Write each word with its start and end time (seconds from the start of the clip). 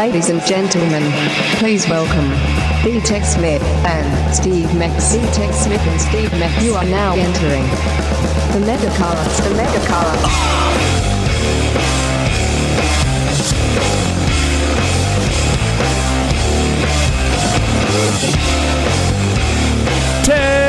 Ladies 0.00 0.30
and 0.30 0.40
gentlemen, 0.46 1.02
please 1.58 1.86
welcome 1.86 2.30
B-Tech 2.82 3.22
Smith 3.22 3.62
and 3.84 4.34
Steve 4.34 4.64
Migs. 4.68 5.12
B-Tech 5.12 5.52
Smith 5.52 5.82
and 5.82 6.00
Steve 6.00 6.30
Migs. 6.30 6.64
You 6.64 6.72
are 6.72 6.86
now 6.86 7.12
entering 7.12 7.64
the 8.54 8.60
MegaCast. 8.64 9.42
The 9.42 9.50
MegaCast. 9.60 10.24
Ted! 20.24 20.59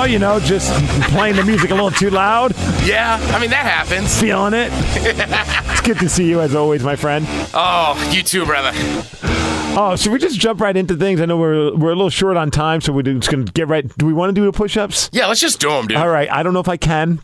Oh, 0.00 0.04
you 0.04 0.20
know, 0.20 0.38
just 0.38 0.72
playing 1.10 1.34
the 1.34 1.42
music 1.44 1.70
a 1.70 1.74
little 1.74 1.90
too 1.90 2.10
loud, 2.10 2.54
Yeah, 2.84 3.18
I 3.32 3.40
mean, 3.40 3.50
that 3.50 3.66
happens. 3.66 4.16
feeling 4.20 4.54
it. 4.54 4.70
it's 5.72 5.80
good 5.80 5.98
to 5.98 6.08
see 6.08 6.28
you 6.28 6.40
as 6.40 6.54
always, 6.54 6.84
my 6.84 6.94
friend. 6.94 7.26
Oh, 7.52 7.96
you 8.14 8.22
too, 8.22 8.46
brother. 8.46 8.70
Oh, 9.80 9.96
should 9.98 10.12
we 10.12 10.20
just 10.20 10.38
jump 10.38 10.60
right 10.60 10.76
into 10.76 10.94
things? 10.96 11.20
I 11.20 11.24
know 11.26 11.36
we're 11.36 11.74
we're 11.76 11.90
a 11.90 11.96
little 11.96 12.10
short 12.10 12.36
on 12.36 12.50
time, 12.52 12.80
so 12.80 12.92
we're 12.92 13.02
just 13.02 13.28
gonna 13.30 13.44
get 13.44 13.66
right. 13.66 13.86
Do 13.98 14.06
we 14.06 14.12
want 14.12 14.30
to 14.30 14.40
do 14.40 14.44
the 14.44 14.52
push-ups? 14.56 15.10
Yeah, 15.12 15.26
let's 15.26 15.40
just 15.40 15.58
do 15.60 15.68
them, 15.68 15.88
dude. 15.88 15.96
All 15.96 16.08
right. 16.08 16.30
I 16.30 16.42
don't 16.44 16.52
know 16.54 16.60
if 16.60 16.68
I 16.68 16.76
can. 16.76 17.20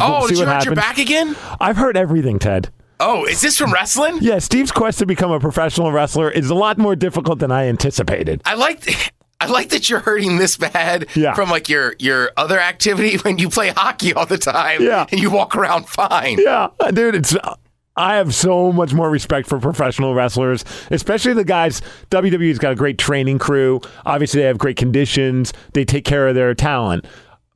oh, 0.00 0.20
We'll 0.20 0.28
did 0.28 0.38
you 0.38 0.46
hurt 0.46 0.64
your 0.64 0.74
back 0.76 0.98
again? 0.98 1.34
I've 1.60 1.76
heard 1.76 1.96
everything, 1.96 2.38
Ted. 2.38 2.70
Oh, 3.00 3.24
is 3.24 3.40
this 3.40 3.58
from 3.58 3.72
wrestling? 3.72 4.18
Yeah, 4.20 4.38
Steve's 4.38 4.70
quest 4.70 5.00
to 5.00 5.06
become 5.06 5.32
a 5.32 5.40
professional 5.40 5.90
wrestler 5.90 6.30
is 6.30 6.50
a 6.50 6.54
lot 6.54 6.78
more 6.78 6.94
difficult 6.94 7.40
than 7.40 7.50
I 7.50 7.66
anticipated. 7.66 8.42
I 8.44 8.54
like. 8.54 9.12
I 9.42 9.46
like 9.46 9.70
that 9.70 9.90
you're 9.90 10.00
hurting 10.00 10.38
this 10.38 10.56
bad 10.56 11.06
Yeah. 11.14 11.34
from 11.34 11.50
like 11.50 11.68
your 11.68 11.94
your 11.98 12.30
other 12.36 12.58
activity 12.60 13.16
when 13.22 13.38
you 13.38 13.48
play 13.48 13.70
hockey 13.70 14.12
all 14.14 14.26
the 14.26 14.38
time 14.38 14.82
Yeah. 14.82 15.06
and 15.10 15.20
you 15.20 15.30
walk 15.30 15.56
around 15.56 15.88
fine. 15.88 16.38
Yeah, 16.40 16.68
uh, 16.80 16.90
dude, 16.90 17.14
it's. 17.16 17.34
Uh, 17.34 17.54
I 17.94 18.14
have 18.14 18.34
so 18.34 18.72
much 18.72 18.94
more 18.94 19.10
respect 19.10 19.46
for 19.46 19.58
professional 19.58 20.14
wrestlers, 20.14 20.64
especially 20.90 21.34
the 21.34 21.44
guys. 21.44 21.82
WWE's 22.10 22.58
got 22.58 22.72
a 22.72 22.74
great 22.74 22.96
training 22.96 23.38
crew. 23.38 23.82
Obviously, 24.06 24.40
they 24.40 24.46
have 24.46 24.56
great 24.56 24.78
conditions. 24.78 25.52
They 25.74 25.84
take 25.84 26.06
care 26.06 26.26
of 26.26 26.34
their 26.34 26.54
talent. 26.54 27.04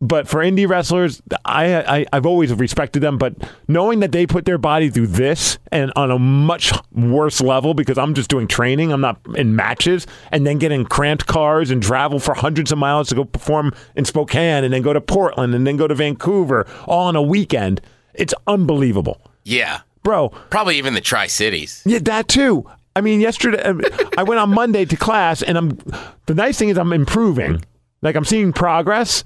But 0.00 0.28
for 0.28 0.40
indie 0.42 0.68
wrestlers, 0.68 1.22
I, 1.46 2.00
I 2.00 2.06
I've 2.12 2.26
always 2.26 2.52
respected 2.52 3.00
them. 3.00 3.16
But 3.16 3.34
knowing 3.66 4.00
that 4.00 4.12
they 4.12 4.26
put 4.26 4.44
their 4.44 4.58
body 4.58 4.90
through 4.90 5.06
this 5.06 5.58
and 5.72 5.90
on 5.96 6.10
a 6.10 6.18
much 6.18 6.70
worse 6.92 7.40
level, 7.40 7.72
because 7.72 7.96
I'm 7.96 8.12
just 8.12 8.28
doing 8.28 8.46
training, 8.46 8.92
I'm 8.92 9.00
not 9.00 9.18
in 9.36 9.56
matches, 9.56 10.06
and 10.30 10.46
then 10.46 10.58
getting 10.58 10.84
cramped 10.84 11.26
cars 11.26 11.70
and 11.70 11.82
travel 11.82 12.18
for 12.18 12.34
hundreds 12.34 12.70
of 12.72 12.76
miles 12.78 13.08
to 13.08 13.14
go 13.14 13.24
perform 13.24 13.72
in 13.94 14.04
Spokane, 14.04 14.64
and 14.64 14.74
then 14.74 14.82
go 14.82 14.92
to 14.92 15.00
Portland, 15.00 15.54
and 15.54 15.66
then 15.66 15.76
go 15.78 15.88
to 15.88 15.94
Vancouver, 15.94 16.66
all 16.86 17.08
in 17.08 17.16
a 17.16 17.22
weekend. 17.22 17.80
It's 18.12 18.34
unbelievable 18.46 19.20
Yeah. 19.44 19.80
bro. 20.02 20.28
Probably 20.50 20.76
even 20.76 20.92
the 20.92 21.00
Tri 21.00 21.26
Cities. 21.26 21.82
Yeah, 21.86 22.00
that 22.02 22.28
too. 22.28 22.68
I 22.94 23.00
mean, 23.00 23.20
yesterday 23.22 23.62
uh, 23.62 23.74
I 24.18 24.22
went 24.24 24.40
on 24.40 24.50
Monday 24.50 24.84
to 24.84 24.96
class, 24.96 25.40
and 25.42 25.56
I'm. 25.56 25.78
The 26.26 26.34
nice 26.34 26.58
thing 26.58 26.68
is 26.68 26.76
I'm 26.78 26.92
improving. 26.92 27.64
Like 28.02 28.14
I'm 28.14 28.24
seeing 28.26 28.52
progress. 28.52 29.24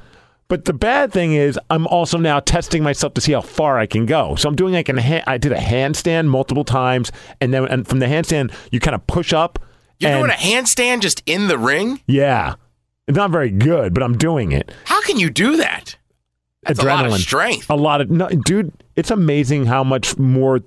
But 0.51 0.65
the 0.65 0.73
bad 0.73 1.12
thing 1.12 1.33
is 1.33 1.59
I'm 1.70 1.87
also 1.87 2.19
now 2.19 2.41
testing 2.41 2.83
myself 2.83 3.15
to 3.15 3.20
see 3.20 3.33
how 3.33 3.41
far 3.41 3.79
I 3.79 3.87
can 3.87 4.05
go. 4.05 4.34
So 4.34 4.48
I'm 4.48 4.57
doing 4.57 4.75
like 4.75 4.89
an 4.89 4.98
ha- 4.98 5.23
I 5.27 5.39
did 5.39 5.53
a 5.53 5.57
handstand 5.57 6.27
multiple 6.27 6.65
times, 6.65 7.12
and 7.41 7.55
then 7.55 7.67
and 7.67 7.87
from 7.87 8.01
the 8.01 8.07
handstand 8.07 8.53
you 8.73 8.81
kind 8.81 8.97
of 8.97 9.07
push 9.07 9.33
up. 9.33 9.61
You're 10.01 10.11
and, 10.11 10.20
doing 10.20 10.31
a 10.31 10.34
handstand 10.34 11.01
just 11.01 11.23
in 11.25 11.48
the 11.48 11.57
ring? 11.57 12.01
yeah. 12.07 12.57
It's 13.07 13.17
not 13.17 13.31
very 13.31 13.51
good, 13.51 13.92
but 13.92 14.05
I'm 14.05 14.17
doing 14.17 14.53
it. 14.53 14.70
How 14.84 15.01
can 15.03 15.19
you 15.19 15.31
do 15.31 15.57
that? 15.57 15.97
That's 16.62 16.79
a 16.79 16.85
lot 16.85 17.07
of 17.07 17.12
Adrenaline. 17.12 17.19
strength. 17.19 17.70
A 17.70 17.75
lot 17.75 18.01
of 18.01 18.11
no, 18.11 18.29
dude. 18.29 18.73
It's 18.97 19.11
amazing 19.11 19.67
how 19.67 19.83
much 19.83 20.19
more 20.19 20.61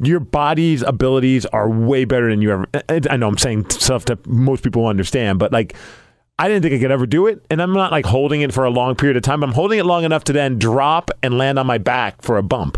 your 0.00 0.20
body's 0.20 0.82
abilities 0.82 1.46
are 1.46 1.68
way 1.68 2.04
better 2.04 2.30
than 2.30 2.42
you 2.42 2.52
ever. 2.52 2.66
I 2.88 3.16
know 3.16 3.28
I'm 3.28 3.38
saying 3.38 3.70
stuff 3.70 4.04
that 4.06 4.24
most 4.26 4.62
people 4.62 4.86
understand, 4.86 5.40
but 5.40 5.52
like. 5.52 5.74
I 6.38 6.48
didn't 6.48 6.62
think 6.62 6.74
I 6.74 6.78
could 6.78 6.90
ever 6.90 7.06
do 7.06 7.28
it, 7.28 7.44
and 7.48 7.62
I'm 7.62 7.72
not 7.72 7.92
like 7.92 8.06
holding 8.06 8.40
it 8.40 8.52
for 8.52 8.64
a 8.64 8.70
long 8.70 8.96
period 8.96 9.16
of 9.16 9.22
time. 9.22 9.44
I'm 9.44 9.52
holding 9.52 9.78
it 9.78 9.86
long 9.86 10.04
enough 10.04 10.24
to 10.24 10.32
then 10.32 10.58
drop 10.58 11.10
and 11.22 11.38
land 11.38 11.58
on 11.58 11.66
my 11.66 11.78
back 11.78 12.22
for 12.22 12.36
a 12.38 12.42
bump, 12.42 12.76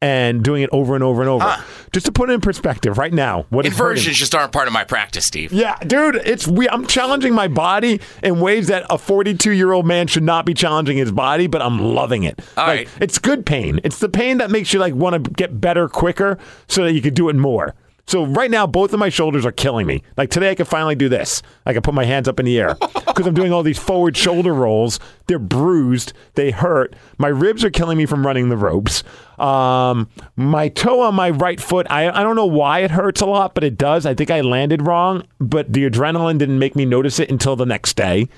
and 0.00 0.44
doing 0.44 0.62
it 0.62 0.70
over 0.72 0.94
and 0.94 1.02
over 1.02 1.20
and 1.20 1.28
over. 1.28 1.44
Huh. 1.44 1.62
Just 1.92 2.06
to 2.06 2.12
put 2.12 2.30
it 2.30 2.34
in 2.34 2.40
perspective, 2.40 2.96
right 2.96 3.12
now, 3.12 3.46
what 3.48 3.66
Inversions 3.66 4.16
just 4.16 4.34
aren't 4.34 4.52
part 4.52 4.68
of 4.68 4.72
my 4.72 4.84
practice, 4.84 5.26
Steve. 5.26 5.52
yeah, 5.52 5.78
dude, 5.78 6.16
it's 6.16 6.46
we. 6.46 6.68
I'm 6.68 6.86
challenging 6.86 7.34
my 7.34 7.48
body 7.48 8.00
in 8.22 8.38
ways 8.38 8.68
that 8.68 8.86
a 8.88 8.98
42 8.98 9.50
year 9.50 9.72
old 9.72 9.86
man 9.86 10.06
should 10.06 10.22
not 10.22 10.46
be 10.46 10.54
challenging 10.54 10.96
his 10.96 11.10
body, 11.10 11.48
but 11.48 11.62
I'm 11.62 11.80
loving 11.80 12.22
it. 12.22 12.38
All 12.56 12.68
like, 12.68 12.78
right. 12.78 12.88
it's 13.00 13.18
good 13.18 13.44
pain. 13.46 13.80
It's 13.82 13.98
the 13.98 14.08
pain 14.08 14.38
that 14.38 14.50
makes 14.50 14.72
you 14.72 14.78
like 14.78 14.94
want 14.94 15.24
to 15.24 15.30
get 15.32 15.60
better 15.60 15.88
quicker, 15.88 16.38
so 16.68 16.84
that 16.84 16.92
you 16.92 17.02
can 17.02 17.14
do 17.14 17.28
it 17.30 17.34
more. 17.36 17.74
So 18.08 18.24
right 18.24 18.50
now, 18.50 18.68
both 18.68 18.92
of 18.92 19.00
my 19.00 19.08
shoulders 19.08 19.44
are 19.44 19.52
killing 19.52 19.86
me. 19.86 20.02
Like 20.16 20.30
today, 20.30 20.50
I 20.50 20.54
can 20.54 20.66
finally 20.66 20.94
do 20.94 21.08
this. 21.08 21.42
I 21.64 21.72
can 21.72 21.82
put 21.82 21.92
my 21.92 22.04
hands 22.04 22.28
up 22.28 22.38
in 22.38 22.46
the 22.46 22.58
air 22.58 22.74
because 23.06 23.26
I'm 23.26 23.34
doing 23.34 23.52
all 23.52 23.64
these 23.64 23.78
forward 23.78 24.16
shoulder 24.16 24.54
rolls. 24.54 25.00
They're 25.26 25.40
bruised. 25.40 26.12
They 26.34 26.52
hurt. 26.52 26.94
My 27.18 27.28
ribs 27.28 27.64
are 27.64 27.70
killing 27.70 27.98
me 27.98 28.06
from 28.06 28.24
running 28.24 28.48
the 28.48 28.56
ropes. 28.56 29.02
Um, 29.38 30.08
my 30.36 30.68
toe 30.68 31.00
on 31.00 31.16
my 31.16 31.30
right 31.30 31.60
foot. 31.60 31.86
I 31.90 32.08
I 32.08 32.22
don't 32.22 32.36
know 32.36 32.46
why 32.46 32.80
it 32.80 32.92
hurts 32.92 33.20
a 33.20 33.26
lot, 33.26 33.54
but 33.54 33.64
it 33.64 33.76
does. 33.76 34.06
I 34.06 34.14
think 34.14 34.30
I 34.30 34.40
landed 34.40 34.86
wrong, 34.86 35.26
but 35.40 35.72
the 35.72 35.88
adrenaline 35.88 36.38
didn't 36.38 36.60
make 36.60 36.76
me 36.76 36.84
notice 36.84 37.18
it 37.18 37.28
until 37.28 37.56
the 37.56 37.66
next 37.66 37.96
day. 37.96 38.28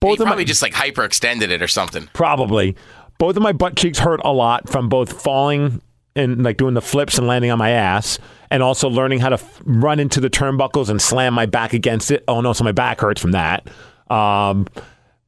Both 0.00 0.20
of 0.20 0.26
probably 0.26 0.44
my 0.44 0.46
just 0.46 0.62
like 0.62 0.72
hyperextended 0.72 1.50
it 1.50 1.62
or 1.62 1.68
something. 1.68 2.08
Probably. 2.14 2.76
Both 3.18 3.36
of 3.36 3.42
my 3.42 3.52
butt 3.52 3.76
cheeks 3.76 3.98
hurt 3.98 4.20
a 4.24 4.32
lot 4.32 4.68
from 4.68 4.88
both 4.88 5.20
falling 5.22 5.80
and 6.14 6.42
like 6.42 6.56
doing 6.56 6.74
the 6.74 6.82
flips 6.82 7.18
and 7.18 7.26
landing 7.26 7.50
on 7.50 7.58
my 7.58 7.70
ass, 7.70 8.18
and 8.50 8.62
also 8.62 8.88
learning 8.88 9.20
how 9.20 9.28
to 9.30 9.34
f- 9.34 9.62
run 9.64 9.98
into 10.00 10.20
the 10.20 10.30
turnbuckles 10.30 10.88
and 10.88 11.00
slam 11.00 11.34
my 11.34 11.46
back 11.46 11.72
against 11.72 12.10
it. 12.10 12.24
Oh 12.28 12.40
no, 12.40 12.52
so 12.52 12.64
my 12.64 12.72
back 12.72 13.00
hurts 13.00 13.20
from 13.20 13.32
that. 13.32 13.68
Um, 14.10 14.66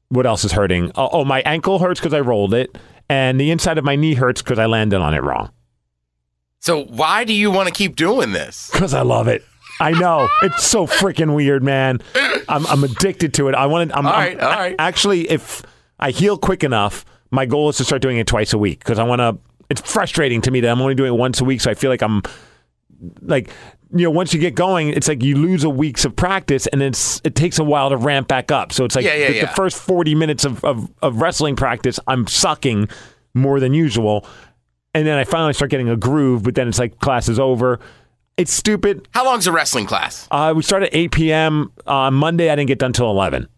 what 0.09 0.27
else 0.27 0.45
is 0.45 0.53
hurting? 0.53 0.93
Oh, 0.95 1.09
oh 1.12 1.25
my 1.25 1.41
ankle 1.43 1.79
hurts 1.79 2.01
because 2.01 2.15
I 2.15 2.21
rolled 2.21 2.55
it, 2.55 2.77
and 3.09 3.41
the 3.41 3.51
inside 3.51 3.79
of 3.79 3.84
my 3.84 3.97
knee 3.97 4.15
hurts 4.15 4.43
because 4.43 4.59
I 4.59 4.67
landed 4.67 5.01
on 5.01 5.15
it 5.15 5.23
wrong. 5.23 5.51
So 6.61 6.84
why 6.84 7.25
do 7.25 7.33
you 7.33 7.51
want 7.51 7.69
to 7.69 7.75
keep 7.75 7.95
doing 7.97 8.33
this? 8.33 8.71
Because 8.73 8.95
I 8.95 9.03
love 9.03 9.29
it. 9.29 9.45
I 9.81 9.93
know 9.93 10.29
it's 10.43 10.65
so 10.65 10.87
freaking 10.89 11.37
weird, 11.37 11.62
man. 11.62 12.00
I'm, 12.49 12.67
I'm 12.67 12.83
addicted 12.83 13.35
to 13.35 13.47
it. 13.49 13.55
I 13.55 13.67
want 13.67 13.91
to. 13.91 13.97
I'm, 13.97 14.06
All 14.06 14.12
I'm- 14.12 14.21
right, 14.37 14.41
all 14.41 14.50
right. 14.50 14.75
Actually, 14.79 15.31
if 15.31 15.62
I 16.00 16.11
heal 16.11 16.37
quick 16.37 16.65
enough, 16.65 17.05
my 17.31 17.47
goal 17.47 17.69
is 17.69 17.77
to 17.77 17.85
start 17.85 18.03
doing 18.03 18.17
it 18.19 18.27
twice 18.27 18.53
a 18.53 18.59
week 18.59 18.81
because 18.81 18.99
I 18.99 19.05
want 19.05 19.21
to. 19.21 19.39
It's 19.71 19.81
frustrating 19.83 20.41
to 20.43 20.50
me 20.50 20.61
that 20.61 20.69
I'm 20.71 20.81
only 20.81 20.95
doing 20.95 21.12
it 21.12 21.17
once 21.17 21.41
a 21.41 21.45
week, 21.45 21.61
so 21.61 21.71
I 21.71 21.75
feel 21.75 21.91
like 21.91 22.03
I'm 22.03 22.23
like 23.22 23.50
you 23.94 24.04
know 24.04 24.10
once 24.10 24.34
you 24.34 24.41
get 24.41 24.54
going 24.54 24.88
it's 24.88 25.06
like 25.09 25.22
you 25.22 25.36
lose 25.36 25.62
a 25.64 25.70
weeks 25.70 26.04
of 26.04 26.14
practice 26.16 26.66
and 26.69 26.82
it's 26.82 27.20
it 27.25 27.34
takes 27.34 27.59
a 27.59 27.64
while 27.64 27.88
to 27.91 27.97
ramp 27.97 28.26
back 28.28 28.50
up 28.50 28.72
so 28.72 28.84
it's 28.84 28.97
like 28.97 29.04
Yeah, 29.04 29.14
yeah, 29.14 29.28
the, 29.32 29.41
the 29.42 29.47
first 29.48 29.78
40 29.78 30.14
minutes 30.16 30.44
of, 30.44 30.64
of, 30.64 30.91
of 31.00 31.20
wrestling 31.20 31.54
practice 31.56 32.00
i'm 32.08 32.26
sucking 32.26 32.88
more 33.34 33.60
than 33.60 33.72
usual 33.72 34.26
and 34.94 35.06
then 35.06 35.16
i 35.16 35.22
finally 35.25 35.53
start 35.53 35.70
getting 35.70 35.88
a 35.88 35.97
groove 35.97 36.42
but 36.42 36.54
then 36.56 36.66
it's 36.69 36.78
like 36.81 36.98
class 36.98 37.28
is 37.28 37.38
over 37.38 37.78
it's 38.37 38.53
stupid 38.53 39.06
How 39.12 39.25
long's 39.25 39.47
a 39.47 39.53
wrestling 39.53 39.87
class? 39.87 40.26
uh, 40.31 40.53
we 40.56 40.62
start 40.62 40.82
at 40.84 40.91
8 40.92 41.10
p.m. 41.10 41.72
On 41.88 42.14
Monday, 42.14 42.50
I 42.50 42.54
didn't 42.54 42.69
get 42.69 42.78
done 42.78 42.92
till 42.92 43.10
11. 43.10 43.48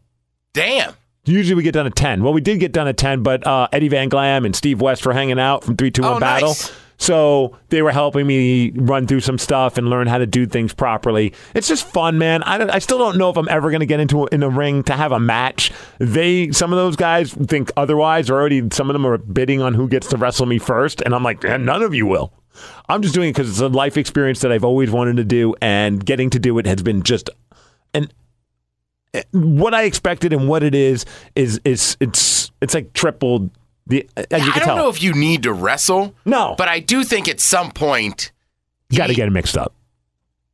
Damn. 0.55 0.95
Usually 1.27 1.55
we 1.55 1.63
get 1.63 1.73
done 1.75 1.87
at 1.87 1.95
10. 1.95 2.23
Well, 2.23 2.33
we 2.33 2.41
did 2.41 2.61
get 2.61 2.73
done 2.73 2.89
at 2.89 2.97
10, 2.97 3.23
but 3.23 3.47
uh, 3.47 3.69
Eddie 3.75 3.89
Van 3.89 4.09
Glam 4.09 4.47
and 4.47 4.57
Steve 4.57 4.81
West 4.81 5.05
were 5.05 5.13
hanging 5.13 5.39
out 5.39 5.65
from 5.65 5.77
321 5.77 6.17
Oh, 6.17 6.19
Battle. 6.19 6.49
nice. 6.49 6.73
So 7.01 7.57
they 7.71 7.81
were 7.81 7.93
helping 7.93 8.27
me 8.27 8.73
run 8.73 9.07
through 9.07 9.21
some 9.21 9.39
stuff 9.39 9.79
and 9.79 9.89
learn 9.89 10.07
how 10.07 10.19
to 10.19 10.27
do 10.27 10.47
things 10.47 10.75
properly. 10.75 11.33
It's 11.55 11.67
just 11.67 11.87
fun, 11.87 12.19
man. 12.19 12.43
I, 12.43 12.75
I 12.75 12.79
still 12.79 12.99
don't 12.99 13.17
know 13.17 13.31
if 13.31 13.39
I'm 13.39 13.49
ever 13.49 13.71
going 13.71 13.81
to 13.81 13.87
get 13.87 14.01
into 14.01 14.25
a, 14.25 14.27
in 14.27 14.43
a 14.43 14.51
ring 14.51 14.83
to 14.85 14.93
have 14.93 15.11
a 15.11 15.19
match. 15.19 15.73
They, 15.99 16.51
some 16.53 16.75
of 16.75 16.77
those 16.77 16.97
guys 16.97 17.33
think 17.33 17.73
otherwise. 17.75 18.31
Already, 18.31 18.69
some 18.71 18.91
of 18.91 18.93
them 18.93 19.07
are 19.07 19.17
bidding 19.17 19.63
on 19.63 19.73
who 19.73 19.89
gets 19.89 20.09
to 20.09 20.19
wrestle 20.19 20.45
me 20.45 20.59
first, 20.59 21.01
and 21.01 21.15
I'm 21.15 21.23
like, 21.23 21.43
"Eh, 21.43 21.57
none 21.57 21.83
of 21.83 21.95
you 21.95 22.05
will. 22.05 22.35
I'm 22.91 23.01
just 23.01 23.15
doing 23.15 23.31
it 23.31 23.33
because 23.33 23.49
it's 23.49 23.61
a 23.61 23.69
life 23.69 23.97
experience 23.97 24.41
that 24.41 24.53
I've 24.53 24.65
always 24.65 24.91
wanted 24.91 25.17
to 25.17 25.25
do, 25.25 25.55
and 25.63 26.05
getting 26.05 26.29
to 26.31 26.39
do 26.39 26.59
it 26.59 26.67
has 26.67 26.83
been 26.83 27.03
just 27.03 27.31
an 27.95 28.11
what 29.33 29.73
I 29.75 29.85
expected 29.85 30.35
and 30.35 30.49
what 30.49 30.63
it 30.63 30.75
is 30.75 31.07
is 31.35 31.61
is 31.65 31.97
it's 31.99 32.51
it's 32.61 32.75
like 32.75 32.93
tripled 32.93 33.51
the 33.91 33.97
you 34.17 34.25
I 34.31 34.39
don't 34.39 34.53
tell. 34.69 34.77
know 34.77 34.89
if 34.89 35.03
you 35.03 35.13
need 35.13 35.43
to 35.45 35.53
wrestle. 35.53 36.15
No. 36.25 36.55
But 36.57 36.69
I 36.69 36.81
do 36.81 37.05
think 37.05 37.29
at 37.29 37.41
some 37.41 37.71
point, 37.71 38.33
you 38.89 38.97
got 38.99 39.09
to 39.09 39.15
get 39.15 39.29
it 39.29 39.33
mixed 39.33 39.57
up. 39.59 39.75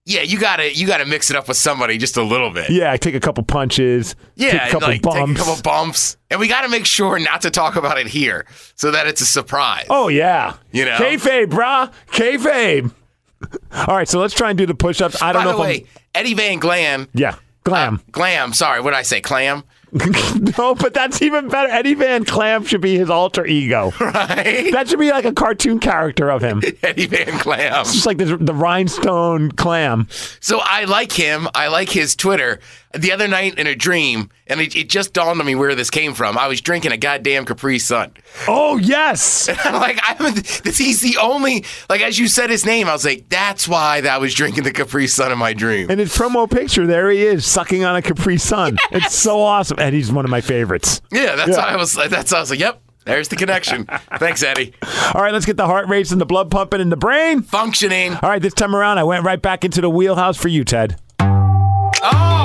yeah, 0.05 0.23
you 0.23 0.39
gotta 0.39 0.75
you 0.75 0.87
gotta 0.87 1.05
mix 1.05 1.31
it 1.31 1.37
up 1.37 1.49
with 1.49 1.57
somebody 1.57 1.99
just 1.99 2.17
a 2.17 2.23
little 2.23 2.51
bit. 2.51 2.71
Yeah, 2.71 2.97
take 2.97 3.15
a 3.15 3.21
couple 3.21 3.43
punches, 3.45 4.15
Yeah, 4.37 4.53
take 4.53 4.63
a 4.63 4.71
couple 4.73 4.89
like 4.89 5.03
bumps. 5.03 5.19
take 5.19 5.37
a 5.37 5.45
couple 5.51 5.63
bumps, 5.63 6.17
and 6.31 6.39
we 6.41 6.47
got 6.49 6.63
to 6.63 6.69
make 6.69 6.87
sure 6.87 7.19
not 7.19 7.41
to 7.43 7.51
talk 7.51 7.77
about 7.77 7.99
it 7.99 8.07
here, 8.07 8.47
so 8.77 8.91
that 8.93 9.07
it's 9.09 9.21
a 9.21 9.27
surprise. 9.27 9.87
oh 9.91 10.09
yeah, 10.09 10.55
You 10.73 10.85
know? 10.85 10.97
kayfabe, 10.97 11.47
brah, 11.47 11.93
kayfabe. 12.13 12.93
All 13.73 13.97
right, 13.97 14.09
so 14.09 14.19
let's 14.21 14.33
try 14.35 14.49
and 14.51 14.57
do 14.59 14.65
the 14.65 14.75
push-ups. 14.75 15.21
I 15.21 15.33
don't 15.33 15.45
By 15.45 15.51
know 15.51 15.57
the 15.59 15.63
if 15.65 15.81
way, 15.83 15.87
Eddie 16.15 16.35
Van 16.35 16.59
Glam, 16.59 17.09
Yeah, 17.13 17.35
glam. 17.65 17.97
uh, 17.97 17.99
Glam. 18.13 18.53
Sorry, 18.53 18.81
what 18.81 18.91
did 18.93 18.97
I 18.99 19.03
say? 19.03 19.21
Clam. 19.21 19.65
no, 20.59 20.75
but 20.75 20.93
that's 20.95 21.23
even 21.23 21.49
better. 21.49 21.69
Eddie 21.71 21.95
Van 21.95 22.25
Clam 22.25 22.65
should 22.65 22.81
be 22.81 22.99
his 22.99 23.09
alter 23.09 23.47
ego. 23.47 23.93
right? 24.01 24.73
That 24.73 24.89
should 24.89 24.99
be 24.99 25.11
like 25.11 25.25
a 25.25 25.33
cartoon 25.33 25.79
character 25.79 26.29
of 26.29 26.43
him. 26.43 26.63
Eddie 26.83 27.07
Van 27.07 27.39
Clam. 27.39 27.85
Just 27.85 28.05
like 28.05 28.19
the, 28.19 28.37
the 28.37 28.55
rhinestone 28.55 29.53
clam. 29.53 30.09
So 30.41 30.61
I 30.63 30.85
like 30.85 31.13
him. 31.13 31.49
I 31.55 31.69
like 31.69 31.89
his 31.89 32.17
Twitter. 32.17 32.59
The 32.97 33.13
other 33.13 33.29
night 33.29 33.59
in 33.59 33.67
a 33.67 33.75
dream, 33.75 34.31
and 34.47 34.61
it, 34.61 34.75
it 34.77 34.89
just 34.89 35.13
dawned 35.13 35.41
on 35.41 35.47
me 35.47 35.55
where 35.55 35.75
this 35.75 35.91
came 35.91 36.15
from. 36.15 36.39
I 36.39 36.47
was 36.49 36.61
drinking 36.61 36.93
a 36.93 36.97
goddamn 36.97 37.45
Capri 37.45 37.79
Sun. 37.79 38.13
Oh, 38.49 38.77
yes. 38.79 39.49
and 39.51 39.59
I'm 39.61 39.75
like, 39.81 39.99
I'm, 40.03 40.35
this, 40.35 40.79
he's 40.79 41.01
the 41.01 41.17
only, 41.21 41.65
like, 41.91 42.01
as 42.01 42.19
you 42.19 42.29
said 42.29 42.51
his 42.51 42.65
name, 42.65 42.89
I 42.89 42.93
was 42.93 43.05
like, 43.05 43.29
that's 43.29 43.69
why 43.69 44.01
I 44.09 44.19
was 44.19 44.35
drinking 44.35 44.65
the 44.65 44.73
Capri 44.73 45.07
Sun 45.07 45.33
in 45.33 45.39
my 45.39 45.53
dream. 45.53 45.91
And 45.91 46.01
his 46.01 46.15
promo 46.17 46.51
picture, 46.51 46.87
there 46.87 47.11
he 47.11 47.25
is, 47.25 47.45
sucking 47.47 47.85
on 47.85 47.97
a 47.97 48.03
Capri 48.03 48.39
Sun. 48.39 48.77
It's 48.93 49.15
so 49.15 49.41
awesome. 49.41 49.79
And 49.79 49.95
he's 49.95 50.11
one 50.11 50.25
of 50.25 50.31
my 50.31 50.41
favorites. 50.41 51.03
Yeah, 51.13 51.37
that's 51.37 51.51
Yeah. 51.51 51.59
why 51.59 51.65
I 51.73 51.77
was, 51.77 51.95
that's 51.95 52.33
why 52.33 52.39
I 52.39 52.41
was 52.41 52.51
like, 52.51 52.61
yep, 52.61 52.81
there's 53.05 53.29
the 53.29 53.37
connection. 53.37 53.85
Thanks, 54.19 54.43
Eddie. 54.43 54.73
All 55.15 55.21
right, 55.23 55.33
let's 55.33 55.45
get 55.45 55.57
the 55.57 55.67
heart 55.67 55.87
racing, 55.89 56.19
the 56.19 56.25
blood 56.27 56.51
pumping 56.51 56.81
in 56.81 56.89
the 56.89 56.97
brain. 56.97 57.43
Functioning. 57.43 58.15
All 58.15 58.31
right, 58.31 58.41
this 58.41 58.55
time 58.55 58.75
around, 58.75 58.99
I 58.99 59.05
went 59.05 59.25
right 59.25 59.41
back 59.41 59.65
into 59.65 59.81
the 59.81 59.91
wheelhouse 59.91 60.37
for 60.37 60.49
you, 60.49 60.65
Ted. 60.65 60.99
Oh, 61.21 62.36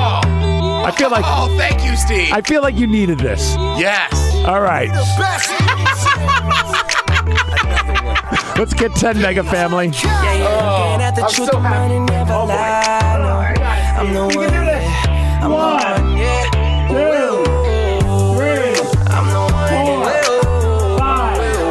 I 0.83 0.92
feel 0.92 1.10
like 1.10 1.24
oh, 1.28 1.48
thank 1.57 1.83
you, 1.83 1.95
Steve. 1.95 2.31
I 2.33 2.42
feel 2.42 2.62
like 2.62 2.75
you 2.75 2.86
needed 2.88 3.19
this. 3.19 3.56
yes. 3.78 4.12
All 4.45 4.62
right, 4.62 4.89
let's 8.57 8.74
get 8.74 8.94
Ted 8.95 9.18
Mega 9.18 9.44
Family. 9.44 9.88
Yeah, 9.88 10.33
yeah, 10.33 10.48
oh, 10.48 10.92
looking 10.92 11.01
at 11.06 11.16
the 11.16 11.24
I'm 11.24 11.30
so 11.30 11.45
the 11.45 11.60
money 11.60 12.00
never 12.00 12.33
Oh, 12.33 12.48
boy. 12.48 12.54
lie. 12.54 13.56
I'm 13.98 14.13
the 14.13 14.22
one. 14.22 14.31
I'm 14.38 14.38
the 14.38 14.38
one, 14.38 14.50
yeah. 14.54 15.42
I'm 15.44 15.51
one, 15.51 16.18
yeah. 16.18 16.50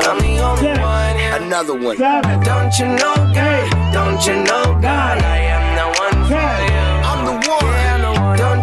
I'm 0.09 0.19
the 0.21 0.35
only 0.43 0.73
one, 0.81 1.17
yeah. 1.19 1.37
Another 1.37 1.75
one. 1.75 1.97
Don't 1.97 2.79
you 2.79 2.87
know, 2.87 3.15
God? 3.35 3.93
Don't 3.93 4.27
you 4.27 4.35
know, 4.45 4.79
God? 4.81 5.19
I 5.23 5.39
am 5.39 5.77
the 5.77 5.87
one 6.01 6.19
for 6.29 6.70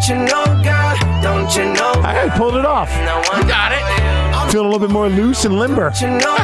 you 0.09 0.15
know, 0.15 0.45
God? 0.63 0.97
Don't 1.21 1.55
you 1.55 1.65
know, 1.73 1.93
God? 1.95 2.05
I 2.05 2.29
pulled 2.37 2.55
it 2.55 2.65
off. 2.65 2.89
The 2.89 3.31
one 3.31 3.47
Got 3.47 3.71
it. 3.73 4.51
Feeling 4.51 4.67
a 4.67 4.69
little 4.69 4.87
bit 4.87 4.93
more 4.93 5.09
loose 5.09 5.43
and 5.45 5.59
limber. 5.59 5.91
You 5.99 6.07
know, 6.07 6.35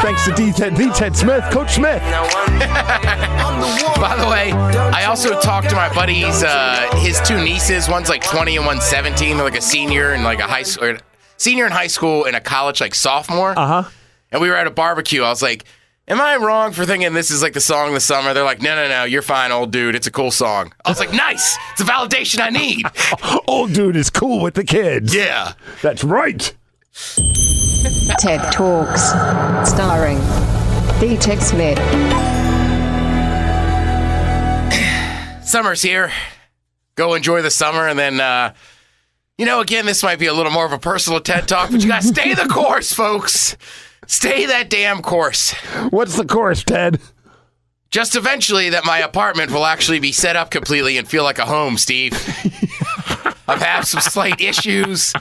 Thanks 0.00 0.24
to 0.24 0.32
D 0.32 0.50
Ted, 0.50 0.74
D 0.76 0.90
Ted 0.92 1.14
Smith, 1.14 1.44
Coach 1.52 1.74
Smith. 1.74 2.02
The 2.02 2.20
one. 2.20 2.62
I'm 2.62 3.60
the 3.60 3.84
one. 3.84 4.00
By 4.00 4.16
the 4.16 4.26
way, 4.30 4.52
I 4.52 5.04
also 5.04 5.38
talked 5.40 5.68
to 5.70 5.76
my 5.76 5.92
buddies, 5.94 6.42
uh, 6.42 6.88
his 6.96 7.20
two 7.20 7.36
nieces. 7.42 7.88
One's 7.88 8.08
like 8.08 8.22
20 8.24 8.56
and 8.56 8.64
one's 8.64 8.84
17. 8.84 9.36
They're 9.36 9.44
like 9.44 9.58
a 9.58 9.60
senior 9.62 10.12
and 10.12 10.24
like 10.24 10.38
a 10.38 10.44
high 10.46 10.62
school, 10.62 10.96
senior 11.36 11.66
in 11.66 11.72
high 11.72 11.88
school 11.88 12.24
and 12.24 12.34
a 12.34 12.40
college 12.40 12.80
like 12.80 12.94
sophomore. 12.94 13.58
Uh 13.58 13.82
huh. 13.82 13.90
And 14.32 14.40
we 14.40 14.48
were 14.48 14.56
at 14.56 14.66
a 14.66 14.70
barbecue. 14.70 15.22
I 15.22 15.28
was 15.28 15.42
like, 15.42 15.64
Am 16.10 16.20
I 16.20 16.34
wrong 16.34 16.72
for 16.72 16.84
thinking 16.84 17.12
this 17.12 17.30
is 17.30 17.40
like 17.40 17.52
the 17.52 17.60
song 17.60 17.86
of 17.86 17.94
the 17.94 18.00
summer? 18.00 18.34
They're 18.34 18.42
like, 18.42 18.60
No, 18.60 18.74
no, 18.74 18.88
no, 18.88 19.04
you're 19.04 19.22
fine, 19.22 19.52
old 19.52 19.70
dude. 19.70 19.94
It's 19.94 20.08
a 20.08 20.10
cool 20.10 20.32
song. 20.32 20.72
I 20.84 20.88
was 20.88 20.98
like, 20.98 21.12
Nice. 21.12 21.56
It's 21.70 21.82
a 21.82 21.84
validation 21.84 22.40
I 22.40 22.50
need. 22.50 22.84
Old 23.46 23.72
dude 23.72 23.94
is 23.94 24.10
cool 24.10 24.42
with 24.42 24.54
the 24.54 24.64
kids. 24.64 25.14
Yeah. 25.14 25.52
That's 25.82 26.02
right. 26.02 26.52
TED 28.18 28.52
Talks. 28.52 29.10
Starring 29.70 30.18
D 30.98 31.16
Tech 31.16 31.38
Smith. 31.38 31.78
Summer's 35.46 35.80
here. 35.80 36.10
Go 36.96 37.14
enjoy 37.14 37.40
the 37.42 37.52
summer. 37.52 37.86
And 37.86 37.96
then, 37.96 38.20
uh, 38.20 38.54
you 39.38 39.46
know, 39.46 39.60
again, 39.60 39.86
this 39.86 40.02
might 40.02 40.18
be 40.18 40.26
a 40.26 40.34
little 40.34 40.50
more 40.52 40.66
of 40.66 40.72
a 40.72 40.78
personal 40.78 41.20
TED 41.20 41.46
talk, 41.46 41.70
but 41.70 41.82
you 41.82 41.88
got 41.88 42.02
to 42.02 42.08
stay 42.08 42.34
the 42.34 42.48
course, 42.50 42.92
folks. 42.92 43.56
Stay 44.10 44.44
that 44.46 44.68
damn 44.68 45.02
course. 45.02 45.52
What's 45.90 46.16
the 46.16 46.24
course, 46.24 46.64
Ted? 46.64 47.00
Just 47.92 48.16
eventually, 48.16 48.70
that 48.70 48.84
my 48.84 48.98
apartment 48.98 49.52
will 49.52 49.64
actually 49.64 50.00
be 50.00 50.10
set 50.10 50.34
up 50.34 50.50
completely 50.50 50.98
and 50.98 51.06
feel 51.06 51.22
like 51.22 51.38
a 51.38 51.46
home, 51.46 51.78
Steve. 51.78 52.12
I've 53.46 53.62
had 53.62 53.82
some 53.82 54.00
slight 54.00 54.40
issues 54.40 55.12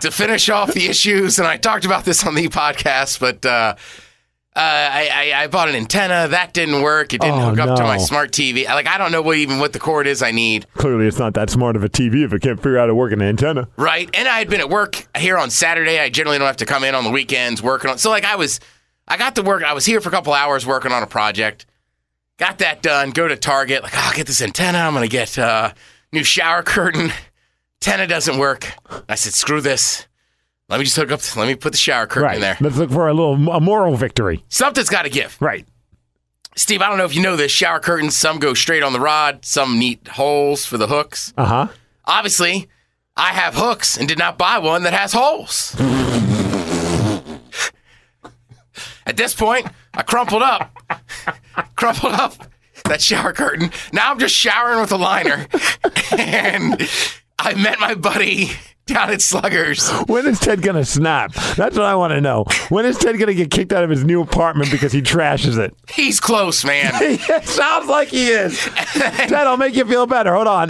to 0.00 0.10
finish 0.10 0.48
off 0.48 0.72
the 0.72 0.86
issues, 0.86 1.38
and 1.38 1.46
I 1.46 1.58
talked 1.58 1.84
about 1.84 2.06
this 2.06 2.26
on 2.26 2.34
the 2.34 2.48
podcast, 2.48 3.20
but 3.20 3.44
uh, 3.44 3.74
uh, 4.54 4.60
I, 4.60 5.08
I, 5.34 5.42
I 5.42 5.46
bought 5.46 5.68
an 5.70 5.74
antenna. 5.74 6.28
That 6.28 6.52
didn't 6.52 6.82
work. 6.82 7.14
It 7.14 7.20
didn't 7.22 7.40
Oh, 7.40 7.50
hook 7.50 7.58
up 7.58 7.76
to 7.78 7.82
my 7.84 7.96
smart 7.96 8.32
TV. 8.32 8.66
Like, 8.66 8.86
I 8.86 8.98
don't 8.98 9.10
know 9.10 9.22
what 9.22 9.38
even 9.38 9.58
what 9.60 9.72
the 9.72 9.78
cord 9.78 10.06
is 10.06 10.22
I 10.22 10.30
need, 10.30 10.66
Clearly, 10.74 11.06
it's 11.06 11.18
not 11.18 11.32
that 11.34 11.48
smart 11.48 11.74
of 11.76 11.84
a 11.84 11.88
TV 11.88 12.22
if 12.24 12.32
it 12.34 12.42
can't 12.42 12.58
figure 12.58 12.76
out 12.78 12.82
how 12.82 12.86
to 12.88 12.94
work 12.94 13.12
an 13.12 13.22
antenna. 13.22 13.68
right? 13.76 14.10
And 14.14 14.28
I 14.28 14.38
had 14.38 14.50
been 14.50 14.60
at 14.60 14.68
work 14.68 15.06
here 15.16 15.38
on 15.38 15.48
Saturday. 15.50 15.98
I 15.98 16.10
generally 16.10 16.38
don't 16.38 16.46
have 16.46 16.58
to 16.58 16.66
come 16.66 16.84
in 16.84 16.94
on 16.94 17.04
the 17.04 17.10
weekends 17.10 17.62
working 17.62 17.90
on. 17.90 17.96
So, 17.98 18.10
like, 18.10 18.24
I 18.24 18.36
was, 18.36 18.60
I 19.08 19.16
got 19.16 19.36
to 19.36 19.42
work. 19.42 19.62
I 19.64 19.72
was 19.72 19.86
here 19.86 20.00
for 20.02 20.10
a 20.10 20.12
couple 20.12 20.34
hours 20.34 20.66
working 20.66 20.92
on 20.92 21.02
a 21.02 21.06
project. 21.06 21.64
Got 22.38 22.58
that 22.58 22.82
done. 22.82 23.10
Go 23.10 23.28
to 23.28 23.36
Target. 23.36 23.82
Like, 23.82 23.94
oh, 23.94 24.02
I'll 24.04 24.14
get 24.16 24.26
this 24.26 24.42
antenna. 24.42 24.78
I'm 24.78 24.92
gonna 24.94 25.08
get 25.08 25.38
uh, 25.38 25.72
new 26.12 26.24
shower 26.24 26.62
curtain. 26.64 27.10
Antenna 27.80 28.06
doesn't 28.06 28.38
work. 28.38 28.72
I 29.08 29.14
said, 29.16 29.32
screw 29.34 29.60
this. 29.60 30.06
Let 30.72 30.78
me 30.78 30.84
just 30.84 30.96
hook 30.96 31.12
up. 31.12 31.20
Let 31.36 31.46
me 31.48 31.54
put 31.54 31.72
the 31.72 31.76
shower 31.78 32.06
curtain 32.06 32.22
Right. 32.22 32.34
in 32.36 32.40
there. 32.40 32.56
Let's 32.58 32.78
look 32.78 32.90
for 32.90 33.06
a 33.06 33.12
little 33.12 33.34
a 33.50 33.60
moral 33.60 33.94
victory. 33.94 34.42
Something's 34.48 34.88
got 34.88 35.02
to 35.02 35.10
give. 35.10 35.36
Right. 35.38 35.66
Steve, 36.56 36.80
I 36.80 36.88
don't 36.88 36.96
know 36.96 37.04
if 37.04 37.14
you 37.14 37.20
know 37.20 37.36
this. 37.36 37.52
Shower 37.52 37.78
curtains, 37.78 38.16
some 38.16 38.38
go 38.38 38.54
straight 38.54 38.82
on 38.82 38.94
the 38.94 38.98
rod, 39.00 39.44
some 39.44 39.78
neat 39.78 40.08
holes 40.08 40.64
for 40.64 40.78
the 40.78 40.86
hooks. 40.86 41.34
Uh 41.36 41.44
huh. 41.44 41.68
Obviously, 42.06 42.70
I 43.18 43.32
have 43.34 43.54
hooks 43.54 43.98
and 43.98 44.08
did 44.08 44.16
not 44.16 44.38
buy 44.38 44.60
one 44.60 44.84
that 44.84 44.94
has 44.94 45.12
holes. 45.12 45.76
At 49.04 49.18
this 49.18 49.34
point, 49.34 49.66
I 49.92 50.00
crumpled 50.02 50.40
up, 50.42 50.74
crumpled 51.76 52.14
up 52.14 52.32
that 52.86 53.02
shower 53.02 53.34
curtain. 53.34 53.70
Now 53.92 54.10
I'm 54.10 54.18
just 54.18 54.34
showering 54.34 54.80
with 54.80 54.90
a 54.92 54.96
liner. 54.96 55.46
and 56.18 56.88
I 57.38 57.52
met 57.56 57.78
my 57.78 57.94
buddy 57.94 58.52
down 58.86 59.10
at 59.10 59.20
Sluggers. 59.20 59.90
When 60.06 60.26
is 60.26 60.38
Ted 60.38 60.62
gonna 60.62 60.84
snap? 60.84 61.32
That's 61.32 61.76
what 61.76 61.86
I 61.86 61.94
want 61.94 62.12
to 62.12 62.20
know. 62.20 62.44
When 62.68 62.84
is 62.84 62.98
Ted 62.98 63.18
gonna 63.18 63.34
get 63.34 63.50
kicked 63.50 63.72
out 63.72 63.84
of 63.84 63.90
his 63.90 64.04
new 64.04 64.20
apartment 64.20 64.70
because 64.70 64.92
he 64.92 65.00
trashes 65.00 65.58
it? 65.58 65.74
He's 65.88 66.20
close, 66.20 66.64
man. 66.64 66.90
it 67.02 67.46
sounds 67.46 67.88
like 67.88 68.08
he 68.08 68.28
is. 68.28 68.58
Ted, 68.58 69.32
I'll 69.32 69.56
make 69.56 69.74
you 69.74 69.84
feel 69.84 70.06
better. 70.06 70.34
Hold 70.34 70.48
on. 70.48 70.68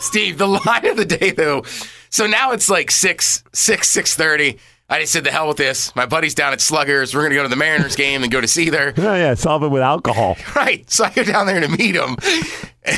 Steve, 0.00 0.38
the 0.38 0.60
line 0.66 0.86
of 0.86 0.96
the 0.96 1.04
day 1.06 1.30
though. 1.30 1.62
So 2.10 2.26
now 2.26 2.52
it's 2.52 2.68
like 2.68 2.90
six, 2.90 3.44
six, 3.52 3.88
six 3.88 4.14
thirty. 4.14 4.58
I 4.92 5.00
just 5.00 5.12
said 5.14 5.24
the 5.24 5.30
hell 5.30 5.48
with 5.48 5.56
this. 5.56 5.96
My 5.96 6.04
buddy's 6.04 6.34
down 6.34 6.52
at 6.52 6.60
Sluggers. 6.60 7.14
We're 7.14 7.22
gonna 7.22 7.34
go 7.34 7.42
to 7.44 7.48
the 7.48 7.56
Mariners 7.56 7.96
game 7.96 8.22
and 8.22 8.30
go 8.30 8.42
to 8.42 8.46
Seether. 8.46 8.92
Oh 8.98 9.14
yeah, 9.16 9.32
solve 9.34 9.62
it 9.62 9.68
with 9.68 9.80
alcohol. 9.82 10.36
Right. 10.54 10.88
So 10.90 11.04
I 11.04 11.10
go 11.10 11.24
down 11.24 11.46
there 11.46 11.60
to 11.60 11.68
meet 11.68 11.94
him, 11.96 12.16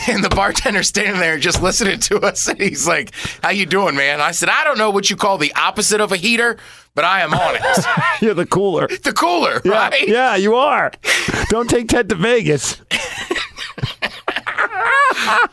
and 0.08 0.24
the 0.24 0.28
bartender's 0.34 0.88
standing 0.88 1.20
there 1.20 1.38
just 1.38 1.62
listening 1.62 2.00
to 2.00 2.18
us. 2.20 2.48
And 2.48 2.58
he's 2.60 2.86
like, 2.88 3.14
"How 3.42 3.50
you 3.50 3.64
doing, 3.64 3.94
man?" 3.94 4.20
I 4.20 4.32
said, 4.32 4.48
"I 4.48 4.64
don't 4.64 4.76
know 4.76 4.90
what 4.90 5.08
you 5.08 5.14
call 5.16 5.38
the 5.38 5.54
opposite 5.54 6.00
of 6.00 6.10
a 6.10 6.16
heater, 6.16 6.56
but 6.96 7.04
I 7.04 7.20
am 7.20 7.32
on 7.32 7.54
it. 7.56 7.84
You're 8.20 8.34
the 8.34 8.44
cooler. 8.46 8.88
the 8.88 9.12
cooler, 9.12 9.60
Yeah, 9.64 9.70
right?" 9.88 10.08
yeah, 10.08 10.34
you 10.36 10.56
are. 10.56 10.90
Don't 11.48 11.70
take 11.70 11.88
Ted 11.88 12.08
to 12.08 12.16
Vegas. 12.16 12.80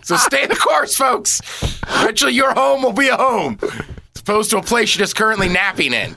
So 0.03 0.17
stay 0.17 0.45
the 0.48 0.55
course, 0.55 0.95
folks. 0.98 1.39
Eventually, 1.88 2.33
your 2.33 2.53
home 2.53 2.81
will 2.83 2.91
be 2.93 3.07
a 3.07 3.15
home, 3.15 3.57
as 4.22 4.30
opposed 4.30 4.51
to 4.51 4.58
a 4.58 4.62
place 4.62 4.96
you're 4.96 5.00
just 5.04 5.16
currently 5.16 5.50
napping 5.50 5.94
in. 5.94 6.16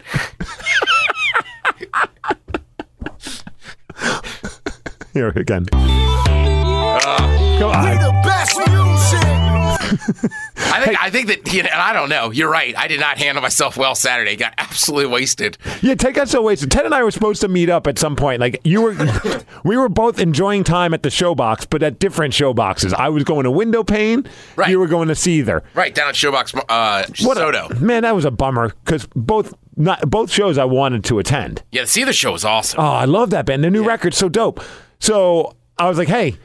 Here 5.14 5.28
again. 5.28 5.66
Uh, 5.72 6.98
Come 7.58 7.70
on. 7.70 9.43
The 9.90 9.96
best 9.96 10.22
music. 10.22 10.30
I 10.56 10.84
think 10.84 11.02
I 11.02 11.10
think 11.10 11.26
that 11.28 11.52
you 11.52 11.62
know, 11.62 11.68
and 11.72 11.80
I 11.80 11.92
don't 11.92 12.08
know. 12.08 12.30
You're 12.30 12.50
right. 12.50 12.76
I 12.76 12.88
did 12.88 13.00
not 13.00 13.18
handle 13.18 13.42
myself 13.42 13.76
well 13.76 13.94
Saturday. 13.94 14.36
Got 14.36 14.54
absolutely 14.58 15.06
wasted. 15.12 15.58
Yeah, 15.82 15.94
take 15.94 16.18
us 16.18 16.30
so 16.30 16.42
wasted. 16.42 16.70
Ted 16.70 16.84
and 16.84 16.94
I 16.94 17.02
were 17.02 17.10
supposed 17.10 17.40
to 17.42 17.48
meet 17.48 17.68
up 17.70 17.86
at 17.86 17.98
some 17.98 18.16
point. 18.16 18.40
Like 18.40 18.60
you 18.64 18.82
were, 18.82 18.96
we 19.64 19.76
were 19.76 19.88
both 19.88 20.18
enjoying 20.18 20.64
time 20.64 20.94
at 20.94 21.02
the 21.02 21.08
showbox, 21.08 21.66
but 21.68 21.82
at 21.82 21.98
different 21.98 22.34
showboxes. 22.34 22.92
I 22.94 23.08
was 23.08 23.24
going 23.24 23.44
to 23.44 23.50
Window 23.50 23.84
Pane. 23.84 24.26
Right. 24.56 24.70
You 24.70 24.78
were 24.78 24.88
going 24.88 25.08
to 25.08 25.14
Seether. 25.14 25.62
Right 25.74 25.94
down 25.94 26.08
at 26.08 26.14
Showbox 26.14 26.54
uh, 26.68 27.04
What 27.26 27.38
a- 27.38 27.74
man, 27.80 28.02
that 28.02 28.14
was 28.14 28.24
a 28.24 28.30
bummer 28.30 28.72
because 28.84 29.06
both 29.14 29.54
not 29.76 30.08
both 30.08 30.30
shows 30.30 30.58
I 30.58 30.64
wanted 30.64 31.04
to 31.04 31.18
attend. 31.18 31.62
Yeah, 31.72 31.82
the 31.82 31.88
Seether 31.88 32.12
show 32.12 32.32
was 32.32 32.44
awesome. 32.44 32.80
Oh, 32.80 32.84
I 32.84 33.04
love 33.06 33.30
that 33.30 33.46
band. 33.46 33.64
The 33.64 33.70
new 33.70 33.84
record's 33.84 34.16
so 34.16 34.28
dope. 34.28 34.60
So 35.00 35.56
I 35.78 35.88
was 35.88 35.98
like, 35.98 36.08
hey, 36.08 36.36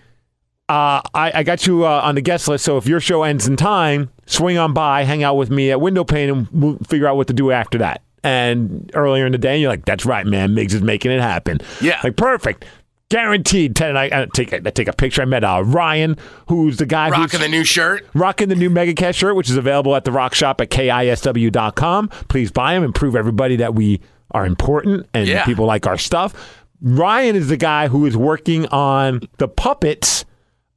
uh, 0.70 1.02
I, 1.14 1.32
I 1.36 1.44
got 1.44 1.66
you 1.68 1.86
uh, 1.86 2.02
on 2.04 2.16
the 2.16 2.22
guest 2.22 2.48
list. 2.48 2.64
So 2.64 2.78
if 2.78 2.86
your 2.88 3.00
show 3.00 3.24
ends 3.24 3.48
in 3.48 3.58
time, 3.58 4.10
swing 4.28 4.58
on 4.58 4.74
by, 4.74 5.04
hang 5.04 5.24
out 5.24 5.36
with 5.36 5.50
me 5.50 5.72
at 5.72 5.82
Window 5.82 6.04
Pane, 6.04 6.30
and 6.30 6.48
we'll 6.52 6.78
figure 6.88 7.08
out 7.08 7.18
what 7.18 7.28
to 7.28 7.34
do 7.34 7.52
after 7.52 7.78
that. 7.80 8.02
And 8.24 8.92
earlier 8.94 9.26
in 9.26 9.32
the 9.32 9.38
day, 9.38 9.58
you're 9.60 9.70
like, 9.72 9.86
that's 9.86 10.06
right, 10.06 10.26
man. 10.26 10.50
Migs 10.56 10.74
is 10.74 10.82
making 10.82 11.12
it 11.12 11.22
happen. 11.22 11.60
Yeah. 11.82 12.00
Like, 12.04 12.16
perfect. 12.18 12.66
Guaranteed. 13.10 13.76
Ted 13.76 13.90
and 13.90 13.98
I, 13.98 14.06
I 14.06 14.28
take 14.36 14.54
I 14.54 14.60
take 14.60 14.88
a 14.88 14.94
picture. 14.94 15.24
I 15.24 15.26
met 15.26 15.44
uh, 15.44 15.64
Ryan, 15.66 16.16
who's 16.48 16.78
the 16.78 16.86
guy 16.86 17.08
who's 17.10 17.18
Rocking 17.18 17.40
the 17.40 17.48
new 17.48 17.64
shirt. 17.64 18.06
rocking 18.14 18.50
the 18.50 18.56
new 18.56 18.70
MegaCast 18.70 19.16
shirt, 19.16 19.36
which 19.36 19.50
is 19.50 19.58
available 19.58 19.96
at 19.96 20.04
the 20.06 20.12
Rock 20.12 20.36
Shop 20.36 20.62
at 20.62 20.70
kisw.com. 20.70 22.10
Please 22.28 22.52
buy 22.52 22.74
them 22.76 22.84
and 22.84 22.94
prove 22.94 23.16
everybody 23.16 23.56
that 23.56 23.74
we 23.74 24.00
are 24.32 24.46
important 24.46 25.08
and 25.16 25.28
Yeah. 25.28 25.44
people 25.46 25.66
like 25.66 25.88
our 25.88 25.98
stuff. 25.98 26.64
Ryan 26.82 27.36
is 27.36 27.48
the 27.48 27.58
guy 27.58 27.88
who 27.88 28.06
is 28.06 28.16
working 28.16 28.68
on 28.68 29.22
the 29.38 29.48
puppets 29.48 30.24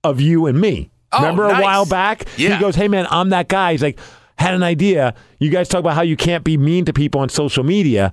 of 0.04 0.20
you 0.20 0.46
and 0.46 0.60
me. 0.60 0.90
Oh, 1.12 1.18
Remember 1.20 1.44
a 1.44 1.60
while 1.60 1.84
back? 1.86 2.26
Yeah. 2.36 2.54
He 2.54 2.60
goes, 2.60 2.74
Hey 2.74 2.88
man, 2.88 3.06
I'm 3.10 3.30
that 3.30 3.48
guy. 3.48 3.72
He's 3.72 3.82
like, 3.82 3.98
had 4.38 4.54
an 4.54 4.62
idea. 4.62 5.14
You 5.38 5.50
guys 5.50 5.68
talk 5.68 5.80
about 5.80 5.94
how 5.94 6.02
you 6.02 6.16
can't 6.16 6.42
be 6.42 6.56
mean 6.56 6.84
to 6.86 6.92
people 6.92 7.20
on 7.20 7.28
social 7.28 7.62
media, 7.64 8.12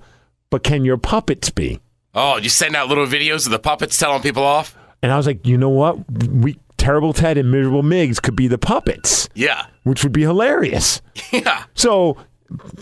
but 0.50 0.64
can 0.64 0.84
your 0.86 0.98
puppets 0.98 1.50
be? 1.50 1.80
Oh, 2.14 2.38
you 2.38 2.50
send 2.50 2.76
out 2.76 2.88
little 2.90 3.06
videos 3.08 3.46
of 3.46 3.52
the 3.52 3.60
puppets 3.60 3.98
telling 3.98 4.22
people 4.22 4.44
off? 4.44 4.76
And 5.02 5.12
I 5.12 5.18
was 5.18 5.26
like, 5.28 5.46
you 5.48 5.58
know 5.58 5.70
what? 5.70 5.98
We 6.28 6.60
Terrible 6.78 7.14
Ted 7.14 7.38
and 7.38 7.52
Miserable 7.52 7.84
Migs 7.84 8.22
could 8.22 8.36
be 8.36 8.48
the 8.48 8.58
puppets, 8.58 9.28
Yeah. 9.36 9.66
which 9.84 10.04
would 10.04 10.14
be 10.14 10.22
hilarious. 10.22 11.02
Yeah. 11.32 11.66
So, 11.76 12.18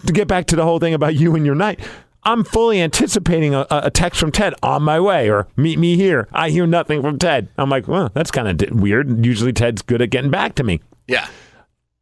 to 0.06 0.14
get 0.14 0.28
back 0.28 0.46
to 0.48 0.56
the 0.56 0.64
whole 0.64 0.80
thing 0.80 0.94
about 0.94 1.16
you 1.16 1.36
and 1.36 1.46
your 1.46 1.56
night, 1.56 1.80
I'm 2.28 2.44
fully 2.44 2.82
anticipating 2.82 3.56
a, 3.56 3.66
a 3.70 3.90
text 3.90 4.20
from 4.20 4.34
Ted 4.34 4.54
on 4.62 4.84
my 4.84 5.00
way 5.00 5.30
or 5.30 5.48
meet 5.56 5.80
me 5.80 5.96
here. 5.96 6.28
I 6.34 6.50
hear 6.50 6.68
nothing 6.68 7.02
from 7.02 7.18
Ted. 7.18 7.48
I'm 7.58 7.70
like, 7.70 7.88
well, 7.88 8.12
that's 8.14 8.32
kind 8.32 8.50
of 8.50 8.58
d- 8.58 8.68
weird. 8.70 9.26
Usually 9.26 9.54
Ted's 9.54 9.82
good 9.82 10.02
at 10.02 10.10
getting 10.10 10.30
back 10.30 10.56
to 10.56 10.64
me. 10.66 10.82
Yeah. 11.08 11.26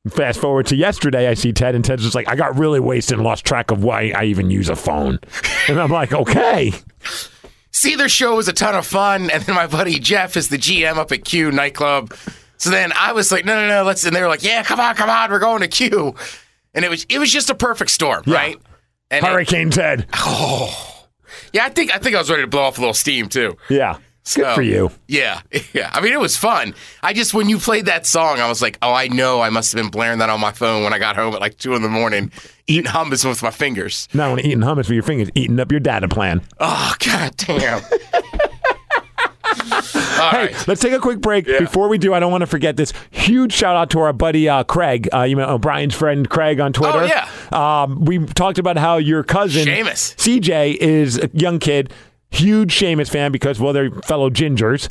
Fast 0.09 0.39
forward 0.39 0.65
to 0.67 0.75
yesterday, 0.75 1.27
I 1.27 1.35
see 1.35 1.53
Ted, 1.53 1.75
and 1.75 1.85
Ted's 1.85 2.01
just 2.01 2.15
like, 2.15 2.27
I 2.27 2.35
got 2.35 2.57
really 2.57 2.79
wasted 2.79 3.17
and 3.17 3.23
lost 3.23 3.45
track 3.45 3.69
of 3.69 3.83
why 3.83 4.13
I 4.15 4.23
even 4.23 4.49
use 4.49 4.67
a 4.67 4.75
phone. 4.75 5.19
and 5.69 5.79
I'm 5.79 5.91
like, 5.91 6.11
okay. 6.11 6.73
Seether 7.71 8.09
show 8.09 8.35
was 8.35 8.47
a 8.47 8.53
ton 8.53 8.73
of 8.73 8.87
fun, 8.87 9.29
and 9.29 9.43
then 9.43 9.53
my 9.53 9.67
buddy 9.67 9.99
Jeff 9.99 10.35
is 10.35 10.49
the 10.49 10.57
GM 10.57 10.97
up 10.97 11.11
at 11.11 11.23
Q 11.23 11.51
nightclub. 11.51 12.15
So 12.57 12.71
then 12.71 12.91
I 12.97 13.11
was 13.11 13.31
like, 13.31 13.45
no, 13.45 13.61
no, 13.61 13.67
no, 13.67 13.83
let's. 13.83 14.03
And 14.03 14.15
they 14.15 14.21
were 14.21 14.27
like, 14.27 14.43
yeah, 14.43 14.63
come 14.63 14.79
on, 14.79 14.95
come 14.95 15.09
on, 15.11 15.29
we're 15.29 15.37
going 15.37 15.61
to 15.61 15.67
Q. 15.67 16.15
And 16.73 16.83
it 16.83 16.89
was 16.89 17.05
it 17.09 17.19
was 17.19 17.31
just 17.31 17.51
a 17.51 17.55
perfect 17.55 17.91
storm, 17.91 18.23
right? 18.25 18.59
And 19.17 19.25
it- 19.25 19.29
Hurricane 19.29 19.69
Ted. 19.69 20.07
Oh. 20.13 20.91
Yeah, 21.53 21.65
I 21.65 21.69
think 21.69 21.93
I 21.93 21.99
think 21.99 22.15
I 22.15 22.19
was 22.19 22.29
ready 22.29 22.43
to 22.43 22.47
blow 22.47 22.63
off 22.63 22.77
a 22.77 22.81
little 22.81 22.93
steam 22.93 23.29
too. 23.29 23.57
Yeah. 23.69 23.97
Good 24.33 24.55
for 24.55 24.63
you. 24.63 24.89
Yeah, 25.07 25.41
yeah. 25.73 25.91
I 25.93 26.01
mean, 26.01 26.11
it 26.11 26.19
was 26.19 26.35
fun. 26.35 26.73
I 27.03 27.13
just 27.13 27.35
when 27.35 27.47
you 27.47 27.59
played 27.59 27.85
that 27.85 28.07
song, 28.07 28.39
I 28.39 28.49
was 28.49 28.59
like, 28.59 28.79
oh, 28.81 28.91
I 28.91 29.07
know. 29.07 29.39
I 29.39 29.49
must 29.51 29.71
have 29.71 29.79
been 29.79 29.91
blaring 29.91 30.17
that 30.17 30.31
on 30.31 30.39
my 30.41 30.51
phone 30.51 30.83
when 30.83 30.93
I 30.93 30.97
got 30.99 31.15
home 31.15 31.35
at 31.35 31.41
like 31.41 31.57
two 31.59 31.75
in 31.75 31.83
the 31.83 31.89
morning, 31.89 32.31
eating 32.65 32.89
hummus 32.91 33.23
with 33.23 33.43
my 33.43 33.51
fingers. 33.51 34.07
Not 34.15 34.31
only 34.31 34.43
eating 34.43 34.61
hummus 34.61 34.77
with 34.77 34.89
your 34.91 35.03
fingers, 35.03 35.29
eating 35.35 35.59
up 35.59 35.69
your 35.71 35.79
data 35.79 36.07
plan. 36.07 36.41
Oh, 36.59 36.95
god 37.05 37.37
damn. 37.37 37.83
All 40.19 40.29
Hey, 40.31 40.45
right. 40.47 40.67
let's 40.67 40.81
take 40.81 40.93
a 40.93 40.99
quick 40.99 41.19
break. 41.19 41.45
Before 41.45 41.87
we 41.89 41.97
do, 41.97 42.13
I 42.13 42.19
don't 42.19 42.31
want 42.31 42.41
to 42.41 42.47
forget 42.47 42.77
this. 42.77 42.93
Huge 43.11 43.51
shout 43.53 43.75
out 43.75 43.89
to 43.91 43.99
our 43.99 44.13
buddy 44.13 44.47
uh, 44.49 44.63
Craig. 44.63 45.09
Uh, 45.13 45.23
you 45.23 45.35
know 45.35 45.57
Brian's 45.57 45.93
friend 45.95 46.29
Craig 46.29 46.59
on 46.59 46.73
Twitter. 46.73 46.99
Oh, 46.99 47.05
yeah. 47.05 47.83
Um, 47.83 48.05
we 48.05 48.19
talked 48.25 48.57
about 48.57 48.77
how 48.77 48.97
your 48.97 49.23
cousin 49.23 49.65
Seamus. 49.67 50.15
CJ 50.15 50.75
is 50.77 51.17
a 51.17 51.29
young 51.33 51.59
kid, 51.59 51.91
huge 52.31 52.71
Sheamus 52.71 53.09
fan 53.09 53.31
because 53.31 53.59
well 53.59 53.73
they're 53.73 53.91
fellow 53.91 54.29
gingers. 54.29 54.89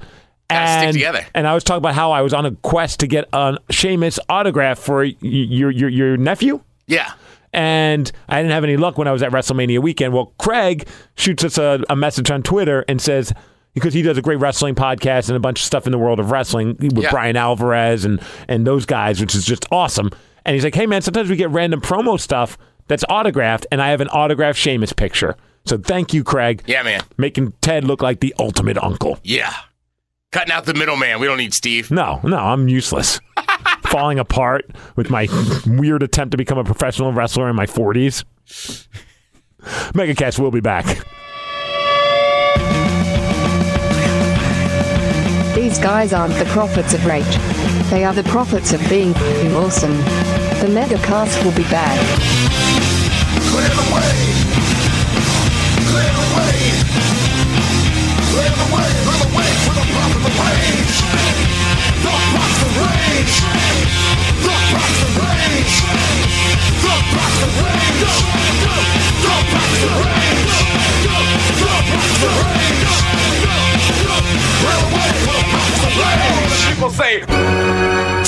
And, 0.51 0.93
together. 0.93 1.25
and 1.35 1.49
I 1.49 1.55
was 1.55 1.65
talking 1.65 1.79
about 1.79 1.95
how 1.95 2.13
I 2.13 2.21
was 2.21 2.35
on 2.35 2.45
a 2.47 2.53
quest 2.57 3.01
to 3.01 3.07
get 3.07 3.29
a 3.33 3.57
Sheamus 3.71 4.19
autograph 4.29 4.79
for 4.79 4.99
y- 5.03 5.15
your 5.21 5.71
your 5.71 5.89
your 5.89 6.17
nephew 6.19 6.61
Yeah. 6.87 7.13
and 7.53 8.13
I 8.29 8.41
didn't 8.43 8.53
have 8.53 8.63
any 8.63 8.77
luck 8.77 8.99
when 8.99 9.09
I 9.09 9.13
was 9.13 9.23
at 9.23 9.33
WrestleMania 9.33 9.81
weekend. 9.81 10.13
Well, 10.13 10.35
Craig 10.39 10.87
shoots 11.17 11.45
us 11.45 11.57
a, 11.57 11.83
a 11.89 11.97
message 11.97 12.31
on 12.31 12.43
Twitter 12.43 12.85
and 12.89 13.01
says 13.01 13.33
because 13.75 13.93
he 13.95 14.03
does 14.03 14.17
a 14.19 14.23
great 14.23 14.39
wrestling 14.39 14.75
podcast 14.75 15.29
and 15.29 15.37
a 15.37 15.41
bunch 15.41 15.61
of 15.61 15.65
stuff 15.67 15.87
in 15.87 15.93
the 15.93 15.99
world 15.99 16.21
of 16.21 16.31
wrestling 16.31 16.77
with 16.81 16.99
Yeah. 17.05 17.11
Bryan 17.11 17.37
Alvarez 17.37 18.05
and 18.05 18.21
and 18.49 18.67
those 18.67 18.87
guys, 18.87 19.21
which 19.21 19.35
is 19.35 19.45
just 19.45 19.67
awesome. 19.71 20.11
And 20.47 20.55
he's 20.55 20.65
like, 20.65 20.75
"Hey 20.75 20.87
man, 20.87 21.03
sometimes 21.03 21.29
we 21.31 21.37
get 21.37 21.51
random 21.51 21.81
promo 21.81 22.19
stuff 22.21 22.57
that's 22.89 23.05
autographed, 23.09 23.67
and 23.73 23.81
I 23.83 23.89
have 23.91 24.01
an 24.01 24.09
autographed 24.09 24.59
Sheamus 24.59 24.93
picture." 24.93 25.37
So 25.67 25.79
thank 25.79 26.13
you, 26.13 26.23
Craig. 26.25 26.63
Yeah, 26.67 26.83
man. 26.83 27.01
Making 27.17 27.53
Ted 27.63 27.85
look 27.85 28.03
like 28.03 28.21
the 28.21 28.35
ultimate 28.39 28.77
uncle. 28.79 29.19
Yeah. 29.25 29.53
Cutting 30.33 30.53
out 30.53 30.65
the 30.67 30.75
middleman. 30.75 31.21
We 31.21 31.27
don't 31.27 31.39
need 31.39 31.55
Steve. 31.55 31.91
No, 31.91 32.21
no, 32.25 32.37
I'm 32.37 32.69
useless. 32.69 33.21
Falling 33.85 34.19
apart 34.19 34.71
with 34.97 35.09
my 35.09 35.29
weird 35.67 36.03
attempt 36.03 36.33
to 36.33 36.37
become 36.37 36.59
a 36.59 36.65
professional 36.65 37.13
wrestler 37.13 37.49
in 37.49 37.55
my 37.57 37.67
40s. 37.67 38.25
Megacast 39.95 40.39
will 40.39 40.51
be 40.51 40.61
back. 40.61 40.85
Guys 45.85 46.15
aren't 46.15 46.33
the 46.37 46.47
prophets 46.47 46.95
of 46.95 47.05
rage. 47.05 47.37
They 47.91 48.05
are 48.07 48.15
the 48.15 48.23
prophets 48.23 48.73
of 48.73 48.81
being 48.89 49.15
awesome. 49.55 49.95
The 50.63 50.69
Megacast 50.71 51.45
will 51.45 51.53
be 51.53 51.65
back. 51.65 52.01
Clear 53.51 53.69
the 53.69 53.95
way. 53.95 54.34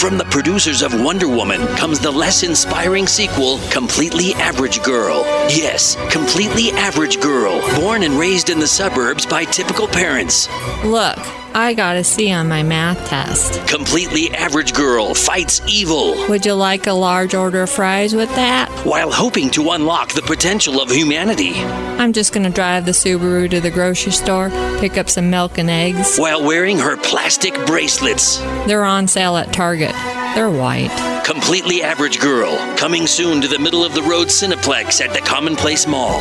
From 0.07 0.19
the 0.19 0.25
producers 0.27 0.83
of 0.83 1.03
Wonder 1.03 1.27
Woman 1.27 1.67
comes 1.75 1.99
the 1.99 2.13
less 2.13 2.45
inspiring 2.45 3.09
sequel, 3.09 3.59
Completely 3.73 4.35
Average 4.35 4.85
Girl. 4.85 5.25
Yes, 5.49 5.97
Completely 6.13 6.71
Average 6.71 7.21
Girl. 7.21 7.61
Born 7.81 8.05
and 8.05 8.15
raised 8.15 8.49
in 8.49 8.61
the 8.61 8.69
suburbs 8.69 9.27
by 9.27 9.45
typical 9.47 9.89
parents. 9.89 10.49
Look, 10.85 11.19
I 11.59 11.73
got 11.73 11.97
a 11.97 12.05
C 12.05 12.31
on 12.33 12.49
my 12.49 12.63
math 12.63 13.09
test. 13.09 13.67
Completely 13.67 14.31
Average 14.35 14.75
Girl 14.75 15.15
fights 15.15 15.63
evil 15.67 16.29
Would 16.29 16.45
you 16.45 16.53
like 16.53 16.87
a 16.87 16.93
large 16.93 17.35
order 17.35 17.63
of 17.63 17.71
fries 17.71 18.15
with 18.15 18.29
that? 18.35 18.69
while 18.85 19.11
hoping 19.11 19.49
to 19.53 19.71
unlock 19.71 20.13
the 20.13 20.21
potential 20.21 20.83
of 20.83 20.91
humanity. 20.91 21.55
I'm 21.55 22.13
just 22.13 22.35
gonna 22.35 22.51
drive 22.51 22.85
the 22.85 22.93
Subaru 22.93 23.49
to 23.51 23.61
the 23.63 23.71
grocery 23.71 24.13
store, 24.13 24.51
pick 24.81 24.99
up 24.99 25.09
some 25.09 25.31
milk 25.31 25.57
and 25.57 25.71
eggs. 25.71 26.19
While 26.19 26.45
wearing 26.45 26.79
her 26.79 26.99
plastic 26.99 27.55
bracelets. 27.65 28.37
They're 28.67 28.85
on 28.85 29.09
sale 29.09 29.37
at 29.39 29.51
Target. 29.55 29.93
They're 30.35 30.51
white. 30.51 30.93
Completely 31.25 31.83
Average 31.83 32.21
Girl. 32.21 32.55
Coming 32.77 33.07
soon 33.07 33.41
to 33.41 33.49
the 33.49 33.59
middle 33.59 33.83
of 33.83 33.95
the 33.95 34.03
road 34.03 34.29
Cineplex 34.29 35.01
at 35.03 35.15
the 35.15 35.21
Commonplace 35.21 35.87
Mall. 35.87 36.21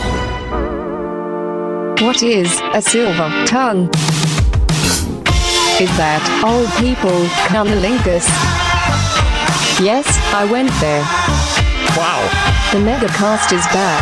What 2.00 2.24
is 2.24 2.58
a 2.74 2.82
silver 2.82 3.46
tongue? 3.46 3.92
Is 5.76 5.92
that 5.98 6.24
old 6.40 6.72
people 6.80 7.12
cunnilingus? 7.52 8.24
Yes, 9.84 10.08
I 10.32 10.48
went 10.50 10.72
there. 10.80 11.04
Wow. 12.00 12.24
The 12.72 12.80
Megacast 12.80 13.52
is 13.52 13.68
back. 13.76 14.00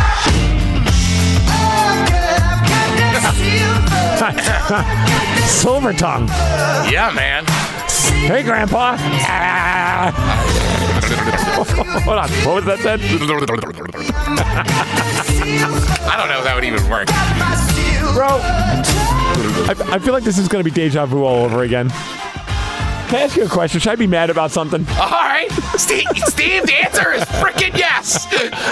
Silver 5.48 5.92
tongue. 5.92 6.28
yeah, 6.88 7.10
man. 7.12 7.44
Hey, 8.22 8.44
Grandpa. 8.44 8.96
Hold 12.04 12.18
on. 12.18 12.30
What 12.46 12.54
was 12.54 12.64
that 12.66 12.78
said? 12.78 13.00
I 16.06 16.16
don't 16.16 16.28
know 16.28 16.38
if 16.38 16.44
that 16.44 16.54
would 16.54 16.64
even 16.64 16.88
work. 16.88 17.08
Bro, 18.14 18.38
I, 19.36 19.74
I 19.94 19.98
feel 19.98 20.12
like 20.12 20.24
this 20.24 20.38
is 20.38 20.48
going 20.48 20.64
to 20.64 20.70
be 20.70 20.74
deja 20.74 21.06
vu 21.06 21.24
all 21.24 21.44
over 21.44 21.62
again. 21.62 21.88
Can 21.88 23.16
I 23.16 23.24
ask 23.24 23.36
you 23.36 23.44
a 23.44 23.48
question? 23.48 23.80
Should 23.80 23.92
I 23.92 23.96
be 23.96 24.06
mad 24.06 24.30
about 24.30 24.50
something? 24.50 24.86
All 24.98 25.10
right. 25.10 25.48
Steve, 25.76 26.06
Steve 26.26 26.64
the 26.66 26.74
answer 26.74 27.12
is 27.12 27.22
freaking 27.24 27.76
yes. 27.76 28.26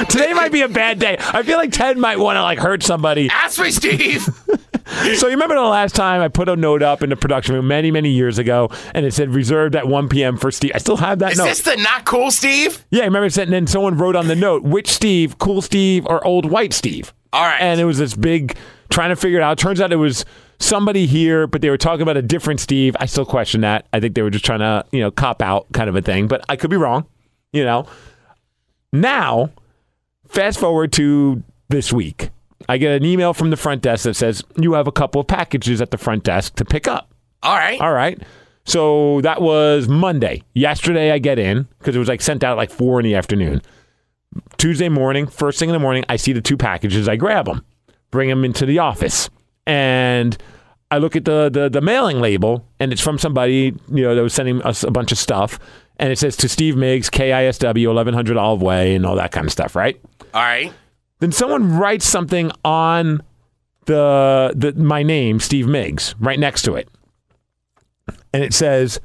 Today 0.09 0.33
might 0.33 0.53
be 0.53 0.63
a 0.63 0.69
bad 0.69 0.99
day. 0.99 1.17
I 1.19 1.43
feel 1.43 1.59
like 1.59 1.71
Ted 1.73 1.99
might 1.99 2.19
want 2.19 2.37
to 2.37 2.43
like 2.43 2.59
hurt 2.59 2.83
somebody. 2.83 3.29
Ask 3.31 3.61
me, 3.61 3.71
Steve. 3.71 4.29
So 4.85 5.27
you 5.27 5.35
remember 5.35 5.55
the 5.55 5.63
last 5.63 5.95
time 5.95 6.21
I 6.21 6.29
put 6.29 6.49
a 6.49 6.57
note 6.57 6.83
up 6.83 7.03
in 7.03 7.09
the 7.11 7.17
production 7.17 7.55
room 7.55 7.67
many, 7.69 7.91
many 7.91 8.11
years 8.11 8.39
ago, 8.39 8.69
and 8.95 9.07
it 9.07 9.15
said 9.15 9.31
reserved 9.31 9.75
at 9.75 9.87
1 9.87 10.09
p.m. 10.09 10.37
for 10.37 10.51
Steve. 10.51 10.73
I 10.75 10.79
still 10.79 10.97
have 10.99 11.21
that 11.21 11.33
Is 11.33 11.39
note. 11.39 11.45
this 11.45 11.63
the 11.63 11.77
not 11.77 12.05
cool 12.05 12.31
Steve? 12.31 12.85
yeah, 12.91 13.03
I 13.03 13.05
remember 13.07 13.27
it 13.27 13.33
said, 13.33 13.45
and 13.45 13.53
then 13.55 13.67
someone 13.67 13.97
wrote 13.97 14.17
on 14.17 14.27
the 14.27 14.37
note, 14.37 14.65
which 14.65 14.89
Steve, 14.89 15.39
cool 15.39 15.63
Steve 15.63 16.05
or 16.07 16.23
old 16.27 16.51
white 16.51 16.73
Steve? 16.75 17.15
All 17.33 17.43
right. 17.45 17.61
And 17.61 17.81
it 17.81 17.85
was 17.85 17.97
this 17.97 18.15
big 18.15 18.57
trying 18.91 19.09
to 19.11 19.17
figure 19.17 19.39
it 19.39 19.43
out. 19.43 19.57
Turns 19.57 19.81
out 19.81 19.93
it 19.93 19.97
was 19.97 20.25
somebody 20.63 21.07
here, 21.07 21.47
but 21.47 21.61
they 21.61 21.71
were 21.71 21.79
talking 21.79 22.03
about 22.03 22.17
a 22.17 22.23
different 22.23 22.61
Steve. 22.61 22.97
I 23.01 23.07
still 23.07 23.27
question 23.27 23.63
that. 23.63 23.87
I 23.93 24.01
think 24.01 24.15
they 24.15 24.23
were 24.23 24.31
just 24.31 24.45
trying 24.45 24.61
to, 24.61 24.85
you 24.93 25.01
know, 25.01 25.11
cop 25.11 25.43
out 25.43 25.67
kind 25.73 25.89
of 25.89 25.97
a 25.97 26.03
thing, 26.03 26.29
but 26.29 26.45
I 26.49 26.57
could 26.57 26.71
be 26.71 26.77
wrong, 26.77 27.07
you 27.53 27.65
know. 27.65 27.87
Now, 28.93 29.51
fast 30.29 30.61
forward 30.61 30.93
to 30.95 31.43
this 31.69 31.93
week. 31.93 32.31
I 32.69 32.79
get 32.79 32.93
an 32.93 33.05
email 33.05 33.35
from 33.35 33.51
the 33.51 33.57
front 33.57 33.83
desk 33.83 34.05
that 34.05 34.15
says, 34.15 34.45
You 34.57 34.75
have 34.75 34.87
a 34.87 34.93
couple 34.93 35.21
of 35.21 35.27
packages 35.27 35.81
at 35.81 35.91
the 35.91 35.99
front 35.99 36.25
desk 36.25 36.55
to 36.57 36.65
pick 36.65 36.87
up. 36.87 37.13
All 37.43 37.57
right. 37.57 37.81
All 37.81 37.93
right. 37.93 38.21
So 38.65 39.21
that 39.23 39.43
was 39.43 39.89
Monday. 39.89 40.43
Yesterday, 40.55 41.11
I 41.11 41.19
get 41.19 41.39
in 41.39 41.67
because 41.79 41.97
it 41.97 41.99
was 41.99 42.09
like 42.09 42.21
sent 42.21 42.45
out 42.45 42.53
at 42.53 42.57
like 42.57 42.71
four 42.71 43.01
in 43.01 43.05
the 43.05 43.17
afternoon. 43.17 43.63
Tuesday 44.57 44.89
morning, 44.89 45.27
first 45.27 45.59
thing 45.59 45.69
in 45.69 45.73
the 45.73 45.81
morning, 45.81 46.05
I 46.09 46.17
see 46.17 46.33
the 46.33 46.41
two 46.41 46.57
packages. 46.57 47.09
I 47.09 47.17
grab 47.17 47.47
them, 47.47 47.65
bring 48.11 48.29
them 48.29 48.45
into 48.45 48.65
the 48.65 48.79
office, 48.79 49.29
and 49.67 50.39
I 50.93 50.99
look 50.99 51.17
at 51.17 51.25
the, 51.25 51.49
the 51.49 51.71
the 51.71 51.81
mailing 51.81 52.21
label, 52.21 52.67
and 52.79 52.93
it's 52.93 53.01
from 53.01 53.17
somebody 53.19 53.75
you 53.91 54.03
know 54.03 54.15
that 54.15 54.23
was 54.23 54.35
sending 54.35 54.61
us 54.61 54.83
a 54.83 54.91
bunch 54.91 55.11
of 55.11 55.17
stuff, 55.17 55.59
and 55.97 56.13
it 56.13 56.19
says 56.19 56.37
to 56.37 56.51
Steve 56.51 56.75
Migs, 56.75 57.11
KISW, 57.11 57.87
eleven 57.87 58.13
hundred 58.13 58.37
Olive 58.37 58.61
Way, 58.61 58.95
and 58.95 59.07
all 59.07 59.17
that 59.17 59.33
kind 59.33 59.47
of 59.47 59.53
stuff, 59.53 59.75
right? 59.75 59.99
All 60.35 60.43
right. 60.43 60.71
Then 61.21 61.33
someone 61.33 61.79
writes 61.79 62.07
something 62.07 62.53
on 62.63 63.23
the 63.87 64.53
the 64.55 64.75
my 64.75 65.03
name, 65.03 65.41
Steve 65.41 65.65
Migs, 65.65 66.15
right 66.21 66.39
next 66.39 66.61
to 66.63 66.75
it, 66.75 66.91
and 68.35 68.45
it 68.45 68.53
says 68.53 69.01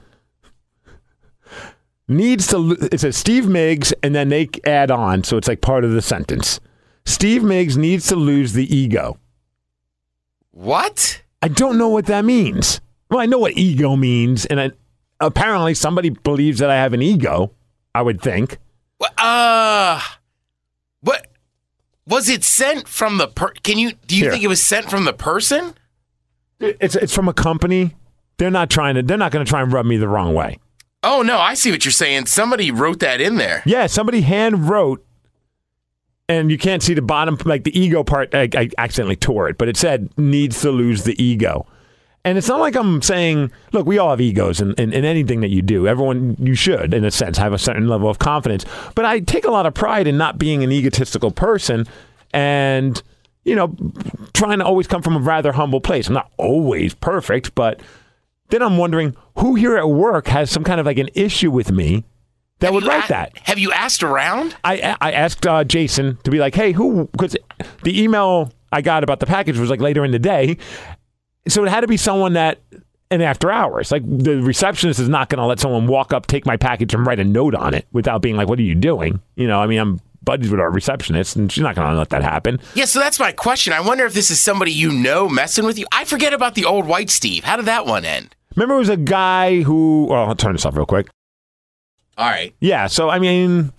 needs 2.10 2.48
to. 2.48 2.72
It 2.92 3.00
says 3.00 3.16
Steve 3.16 3.46
Migs, 3.46 3.94
and 4.04 4.14
then 4.14 4.28
they 4.28 4.50
add 4.66 4.92
on, 4.92 5.24
so 5.24 5.38
it's 5.38 5.48
like 5.48 5.62
part 5.62 5.86
of 5.86 5.92
the 5.92 6.02
sentence. 6.02 6.60
Steve 7.06 7.44
Miggs 7.44 7.78
needs 7.78 8.08
to 8.08 8.18
lose 8.18 8.52
the 8.52 8.76
ego. 8.76 9.18
What? 10.52 11.22
I 11.48 11.50
don't 11.50 11.78
know 11.78 11.88
what 11.88 12.08
that 12.08 12.26
means. 12.26 12.82
Well, 13.10 13.22
I 13.22 13.26
know 13.26 13.38
what 13.38 13.54
ego 13.56 13.96
means, 13.96 14.46
and 14.48 14.60
I, 14.60 14.72
apparently 15.22 15.76
somebody 15.76 16.10
believes 16.10 16.60
that 16.60 16.70
I 16.70 16.76
have 16.76 16.92
an 16.92 17.02
ego. 17.02 17.54
I 17.96 18.02
would 18.02 18.22
think. 18.22 18.58
Uh, 19.18 20.02
what 21.00 21.28
was 22.06 22.28
it 22.28 22.44
sent 22.44 22.90
from 22.90 23.18
the 23.18 23.30
per? 23.30 23.52
Can 23.64 23.78
you 23.78 23.94
do 24.08 24.18
you 24.18 24.24
Here. 24.24 24.32
think 24.34 24.44
it 24.44 24.50
was 24.50 24.62
sent 24.62 24.90
from 24.90 25.06
the 25.06 25.14
person? 25.14 25.74
It's 26.60 26.98
it's 26.98 27.16
from 27.16 27.30
a 27.30 27.34
company. 27.34 27.96
They're 28.36 28.52
not 28.52 28.70
trying 28.70 28.96
to. 28.96 29.02
They're 29.02 29.16
not 29.16 29.32
going 29.32 29.46
to 29.46 29.50
try 29.50 29.62
and 29.62 29.72
rub 29.72 29.86
me 29.86 29.96
the 29.96 30.10
wrong 30.10 30.34
way. 30.34 30.60
Oh 31.02 31.22
no, 31.22 31.40
I 31.40 31.54
see 31.54 31.72
what 31.72 31.86
you're 31.86 31.94
saying. 31.94 32.26
Somebody 32.26 32.72
wrote 32.72 33.00
that 33.00 33.22
in 33.22 33.38
there. 33.38 33.64
Yeah, 33.66 33.88
somebody 33.88 34.20
hand 34.20 34.68
wrote, 34.70 35.06
and 36.30 36.52
you 36.52 36.58
can't 36.58 36.84
see 36.84 36.94
the 36.94 37.02
bottom, 37.02 37.38
like 37.46 37.64
the 37.64 37.78
ego 37.78 38.04
part. 38.04 38.34
I, 38.36 38.50
I 38.54 38.70
accidentally 38.78 39.16
tore 39.16 39.50
it, 39.50 39.58
but 39.58 39.68
it 39.68 39.78
said 39.78 40.10
needs 40.18 40.62
to 40.62 40.72
lose 40.72 41.04
the 41.04 41.22
ego. 41.22 41.66
And 42.26 42.38
it's 42.38 42.50
not 42.50 42.60
like 42.60 42.76
I'm 42.76 43.02
saying, 43.02 43.52
look, 43.72 43.88
we 43.88 43.98
all 43.98 44.10
have 44.10 44.20
egos 44.20 44.60
in, 44.60 44.74
in, 44.74 44.92
in 44.92 45.06
anything 45.06 45.40
that 45.42 45.50
you 45.50 45.62
do. 45.62 45.88
Everyone, 45.88 46.36
you 46.38 46.56
should, 46.56 46.94
in 46.94 47.06
a 47.06 47.12
sense, 47.12 47.38
have 47.38 47.54
a 47.54 47.58
certain 47.58 47.88
level 47.88 48.10
of 48.10 48.20
confidence. 48.20 48.66
But 48.96 49.06
I 49.06 49.22
take 49.22 49.46
a 49.46 49.52
lot 49.52 49.66
of 49.66 49.74
pride 49.74 50.08
in 50.08 50.18
not 50.18 50.38
being 50.38 50.62
an 50.62 50.72
egotistical 50.72 51.32
person 51.32 51.86
and, 52.34 53.02
you 53.46 53.56
know, 53.56 53.74
trying 54.34 54.60
to 54.60 54.66
always 54.66 54.88
come 54.88 55.02
from 55.02 55.16
a 55.16 55.20
rather 55.20 55.54
humble 55.54 55.80
place. 55.80 56.08
I'm 56.08 56.16
not 56.16 56.30
always 56.36 56.94
perfect, 56.94 57.56
but 57.56 57.80
then 58.50 58.62
I'm 58.62 58.78
wondering 58.78 59.16
who 59.38 59.56
here 59.56 59.78
at 59.78 59.88
work 59.88 60.28
has 60.28 60.52
some 60.52 60.66
kind 60.66 60.82
of 60.82 60.86
like 60.86 60.98
an 60.98 61.10
issue 61.14 61.52
with 61.52 61.72
me 61.72 62.04
that 62.60 62.68
Have 62.68 62.74
would 62.74 62.86
write 62.86 63.06
a- 63.06 63.10
that. 63.10 63.38
Have 63.44 63.60
you 63.60 63.72
asked 63.72 64.04
around? 64.04 64.56
I 64.64 64.96
I 65.02 65.12
asked 65.12 65.46
uh, 65.46 65.64
Jason 65.64 66.18
to 66.24 66.32
be 66.32 66.40
like, 66.40 66.56
hey, 66.56 66.72
who? 66.72 67.06
Because 67.12 67.36
the 67.84 68.02
email 68.02 68.52
I 68.72 68.82
got 68.82 69.04
about 69.04 69.20
the 69.20 69.26
package 69.26 69.58
was 69.58 69.70
like 69.70 69.82
later 69.82 70.04
in 70.04 70.12
the 70.12 70.20
day, 70.20 70.58
so 71.48 71.64
it 71.64 71.70
had 71.70 71.82
to 71.82 71.88
be 71.88 71.98
someone 71.98 72.34
that. 72.34 72.60
And 73.10 73.24
after 73.24 73.50
hours, 73.50 73.90
like 73.90 74.04
the 74.06 74.42
receptionist 74.42 75.00
is 75.00 75.08
not 75.08 75.30
going 75.30 75.40
to 75.40 75.46
let 75.46 75.62
someone 75.62 75.88
walk 75.88 76.12
up, 76.12 76.28
take 76.28 76.46
my 76.46 76.58
package, 76.58 76.94
and 76.94 77.08
write 77.08 77.22
a 77.22 77.24
note 77.24 77.56
on 77.56 77.74
it 77.74 77.88
without 77.94 78.22
being 78.22 78.36
like, 78.36 78.50
"What 78.50 78.60
are 78.60 78.64
you 78.64 78.76
doing?" 78.76 79.22
You 79.38 79.48
know, 79.48 79.62
I 79.62 79.66
mean, 79.68 79.80
I'm 79.80 80.02
buddies 80.24 80.52
with 80.52 80.60
our 80.60 80.70
receptionist, 80.70 81.38
and 81.38 81.50
she's 81.50 81.64
not 81.64 81.74
going 81.74 81.90
to 81.90 81.98
let 81.98 82.10
that 82.10 82.22
happen. 82.22 82.60
Yeah, 82.76 82.84
so 82.84 83.00
that's 83.00 83.18
my 83.18 83.32
question. 83.32 83.72
I 83.72 83.80
wonder 83.80 84.06
if 84.06 84.14
this 84.14 84.30
is 84.30 84.42
somebody 84.42 84.74
you 84.74 84.92
know 84.92 85.30
messing 85.30 85.64
with 85.64 85.80
you. 85.80 85.86
I 85.94 86.04
forget 86.04 86.34
about 86.34 86.56
the 86.56 86.66
old 86.66 86.86
white 86.86 87.10
Steve. 87.10 87.46
How 87.46 87.56
did 87.56 87.64
that 87.68 87.86
one 87.86 88.04
end? 88.04 88.36
Remember, 88.58 88.76
it 88.76 88.80
was 88.80 88.90
a 88.90 88.98
guy 88.98 89.62
who. 89.62 90.08
Well, 90.10 90.26
I'll 90.28 90.36
turn 90.36 90.52
this 90.52 90.66
off 90.66 90.76
real 90.76 90.86
quick. 90.86 91.08
All 92.18 92.28
right. 92.28 92.54
Yeah, 92.60 92.88
so 92.88 93.10
I 93.10 93.20
mean, 93.20 93.72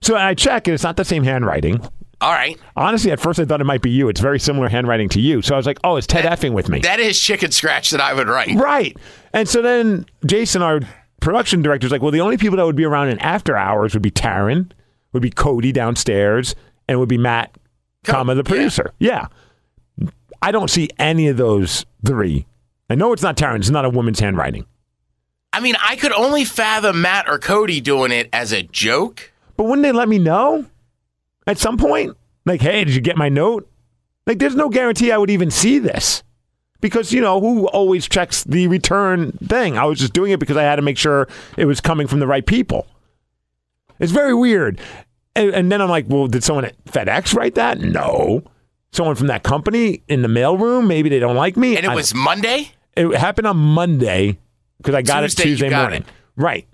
so 0.00 0.16
I 0.16 0.34
check, 0.34 0.68
and 0.68 0.74
it's 0.74 0.84
not 0.84 0.96
the 0.96 1.04
same 1.04 1.24
handwriting. 1.24 1.80
All 2.20 2.32
right. 2.32 2.58
Honestly, 2.76 3.10
at 3.10 3.18
first 3.18 3.40
I 3.40 3.46
thought 3.46 3.60
it 3.60 3.64
might 3.64 3.80
be 3.80 3.90
you. 3.90 4.08
It's 4.08 4.20
very 4.20 4.38
similar 4.38 4.68
handwriting 4.68 5.08
to 5.10 5.20
you. 5.20 5.40
So 5.42 5.54
I 5.54 5.56
was 5.56 5.66
like, 5.66 5.78
"Oh, 5.84 5.96
it's 5.96 6.06
Ted 6.06 6.24
effing 6.24 6.52
with 6.52 6.68
me?" 6.68 6.80
That 6.80 7.00
is 7.00 7.18
chicken 7.18 7.50
scratch 7.50 7.90
that 7.90 8.00
I 8.00 8.12
would 8.12 8.28
write. 8.28 8.54
Right. 8.56 8.96
And 9.32 9.48
so 9.48 9.62
then 9.62 10.04
Jason, 10.26 10.60
our 10.60 10.80
production 11.20 11.62
director, 11.62 11.86
is 11.86 11.92
like, 11.92 12.02
well, 12.02 12.10
the 12.10 12.20
only 12.20 12.36
people 12.36 12.56
that 12.58 12.66
would 12.66 12.76
be 12.76 12.84
around 12.84 13.08
in 13.08 13.18
after 13.20 13.56
hours 13.56 13.94
would 13.94 14.02
be 14.02 14.10
Taryn, 14.10 14.70
would 15.12 15.22
be 15.22 15.30
Cody 15.30 15.72
downstairs, 15.72 16.54
and 16.88 17.00
would 17.00 17.08
be 17.08 17.18
Matt, 17.18 17.56
comma, 18.04 18.34
the 18.34 18.40
yeah. 18.40 18.48
producer. 18.48 18.92
Yeah. 18.98 19.26
I 20.42 20.52
don't 20.52 20.70
see 20.70 20.88
any 20.98 21.28
of 21.28 21.36
those 21.36 21.84
three. 22.06 22.46
I 22.88 22.94
know 22.94 23.12
it's 23.12 23.22
not 23.22 23.36
Taryn. 23.36 23.56
It's 23.56 23.70
not 23.70 23.84
a 23.84 23.90
woman's 23.90 24.20
handwriting. 24.20 24.66
I 25.52 25.60
mean, 25.60 25.76
I 25.82 25.96
could 25.96 26.12
only 26.12 26.44
fathom 26.44 27.02
Matt 27.02 27.28
or 27.28 27.38
Cody 27.38 27.80
doing 27.80 28.12
it 28.12 28.28
as 28.32 28.52
a 28.52 28.62
joke. 28.62 29.32
But 29.56 29.64
wouldn't 29.64 29.82
they 29.82 29.92
let 29.92 30.08
me 30.08 30.18
know 30.18 30.66
at 31.46 31.58
some 31.58 31.76
point? 31.76 32.16
Like, 32.46 32.60
hey, 32.60 32.84
did 32.84 32.94
you 32.94 33.00
get 33.00 33.16
my 33.16 33.28
note? 33.28 33.68
Like, 34.26 34.38
there's 34.38 34.54
no 34.54 34.68
guarantee 34.68 35.10
I 35.12 35.18
would 35.18 35.30
even 35.30 35.50
see 35.50 35.78
this. 35.78 36.22
Because, 36.80 37.12
you 37.12 37.20
know, 37.20 37.40
who 37.40 37.68
always 37.68 38.08
checks 38.08 38.44
the 38.44 38.66
return 38.68 39.32
thing? 39.32 39.76
I 39.76 39.84
was 39.84 39.98
just 39.98 40.14
doing 40.14 40.32
it 40.32 40.40
because 40.40 40.56
I 40.56 40.62
had 40.62 40.76
to 40.76 40.82
make 40.82 40.96
sure 40.96 41.28
it 41.58 41.66
was 41.66 41.80
coming 41.80 42.06
from 42.06 42.20
the 42.20 42.26
right 42.26 42.46
people. 42.46 42.86
It's 43.98 44.12
very 44.12 44.32
weird. 44.32 44.80
And, 45.36 45.50
and 45.50 45.72
then 45.72 45.82
I'm 45.82 45.90
like, 45.90 46.06
well, 46.08 46.26
did 46.26 46.42
someone 46.42 46.64
at 46.64 46.82
FedEx 46.86 47.34
write 47.34 47.56
that? 47.56 47.80
No. 47.80 48.42
Someone 48.92 49.14
from 49.14 49.26
that 49.26 49.42
company 49.42 50.02
in 50.08 50.22
the 50.22 50.28
mailroom? 50.28 50.86
Maybe 50.86 51.10
they 51.10 51.18
don't 51.18 51.36
like 51.36 51.56
me. 51.56 51.76
And 51.76 51.84
it 51.84 51.94
was 51.94 52.14
Monday? 52.14 52.72
it 52.96 53.14
happened 53.14 53.46
on 53.46 53.56
Monday 53.56 54.38
because 54.80 54.94
I 54.94 55.02
got 55.02 55.20
Tuesday 55.20 55.42
it 55.42 55.46
Tuesday 55.46 55.70
got 55.70 55.82
morning. 55.82 56.02
it. 56.02 56.08
Right. 56.36 56.66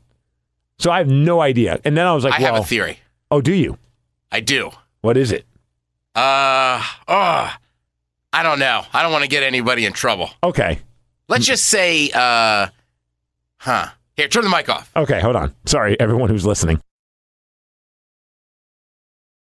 So 0.78 0.90
I 0.90 0.98
have 0.98 1.08
no 1.08 1.40
idea. 1.40 1.80
And 1.84 1.96
then 1.96 2.06
I 2.06 2.14
was 2.14 2.24
like, 2.24 2.34
I 2.34 2.42
well, 2.42 2.54
have 2.54 2.64
a 2.64 2.66
theory. 2.66 2.98
oh, 3.30 3.40
do 3.40 3.52
you? 3.52 3.78
I 4.30 4.40
do. 4.40 4.70
What 5.00 5.16
is 5.16 5.32
it? 5.32 5.44
Uh, 6.14 6.82
oh, 7.08 7.54
I 8.32 8.42
don't 8.42 8.58
know. 8.58 8.84
I 8.92 9.02
don't 9.02 9.12
want 9.12 9.24
to 9.24 9.28
get 9.28 9.42
anybody 9.42 9.84
in 9.86 9.92
trouble. 9.92 10.30
Okay. 10.42 10.80
Let's 11.28 11.46
just 11.46 11.66
say, 11.66 12.10
uh, 12.14 12.68
huh. 13.58 13.88
Here, 14.16 14.28
turn 14.28 14.44
the 14.44 14.50
mic 14.50 14.68
off. 14.68 14.90
Okay, 14.96 15.20
hold 15.20 15.36
on. 15.36 15.54
Sorry, 15.66 15.98
everyone 16.00 16.30
who's 16.30 16.46
listening. 16.46 16.80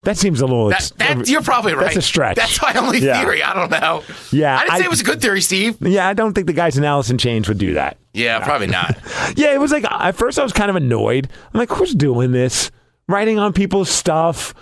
That 0.04 0.18
seems 0.18 0.40
a 0.40 0.46
little. 0.46 0.68
That, 0.70 0.90
that, 0.96 1.28
you're 1.28 1.42
probably 1.42 1.74
right. 1.74 1.84
That's 1.84 1.96
a 1.98 2.02
stretch. 2.02 2.36
That's 2.36 2.60
my 2.60 2.74
only 2.74 2.98
Yeah. 2.98 3.20
theory. 3.20 3.40
I 3.42 3.54
don't 3.54 3.70
know. 3.70 4.02
Yeah, 4.32 4.56
I 4.56 4.64
didn't 4.64 4.78
say 4.78 4.84
it 4.84 4.90
was 4.90 5.00
a 5.00 5.04
good 5.04 5.20
theory, 5.22 5.40
Steve. 5.40 5.76
yeah, 5.80 6.08
I 6.08 6.12
don't 6.12 6.32
think 6.34 6.48
the 6.48 6.52
guys 6.52 6.76
in 6.76 6.82
Alice 6.84 7.08
in 7.08 7.18
Chains 7.18 7.46
would 7.48 7.58
do 7.58 7.74
that. 7.74 7.98
Yeah, 8.12 8.40
probably 8.44 8.66
not. 8.66 8.98
Yeah, 9.36 9.54
it 9.54 9.60
was 9.60 9.70
like 9.70 9.84
at 9.84 10.16
first 10.16 10.38
I 10.38 10.42
was 10.42 10.52
kind 10.52 10.68
of 10.70 10.76
annoyed. 10.76 11.28
I'm 11.54 11.58
like, 11.58 11.70
who's 11.70 11.94
doing 11.94 12.32
this? 12.32 12.70
Writing 13.08 13.38
on 13.38 13.52
people's 13.52 13.88
stuff 13.88 14.54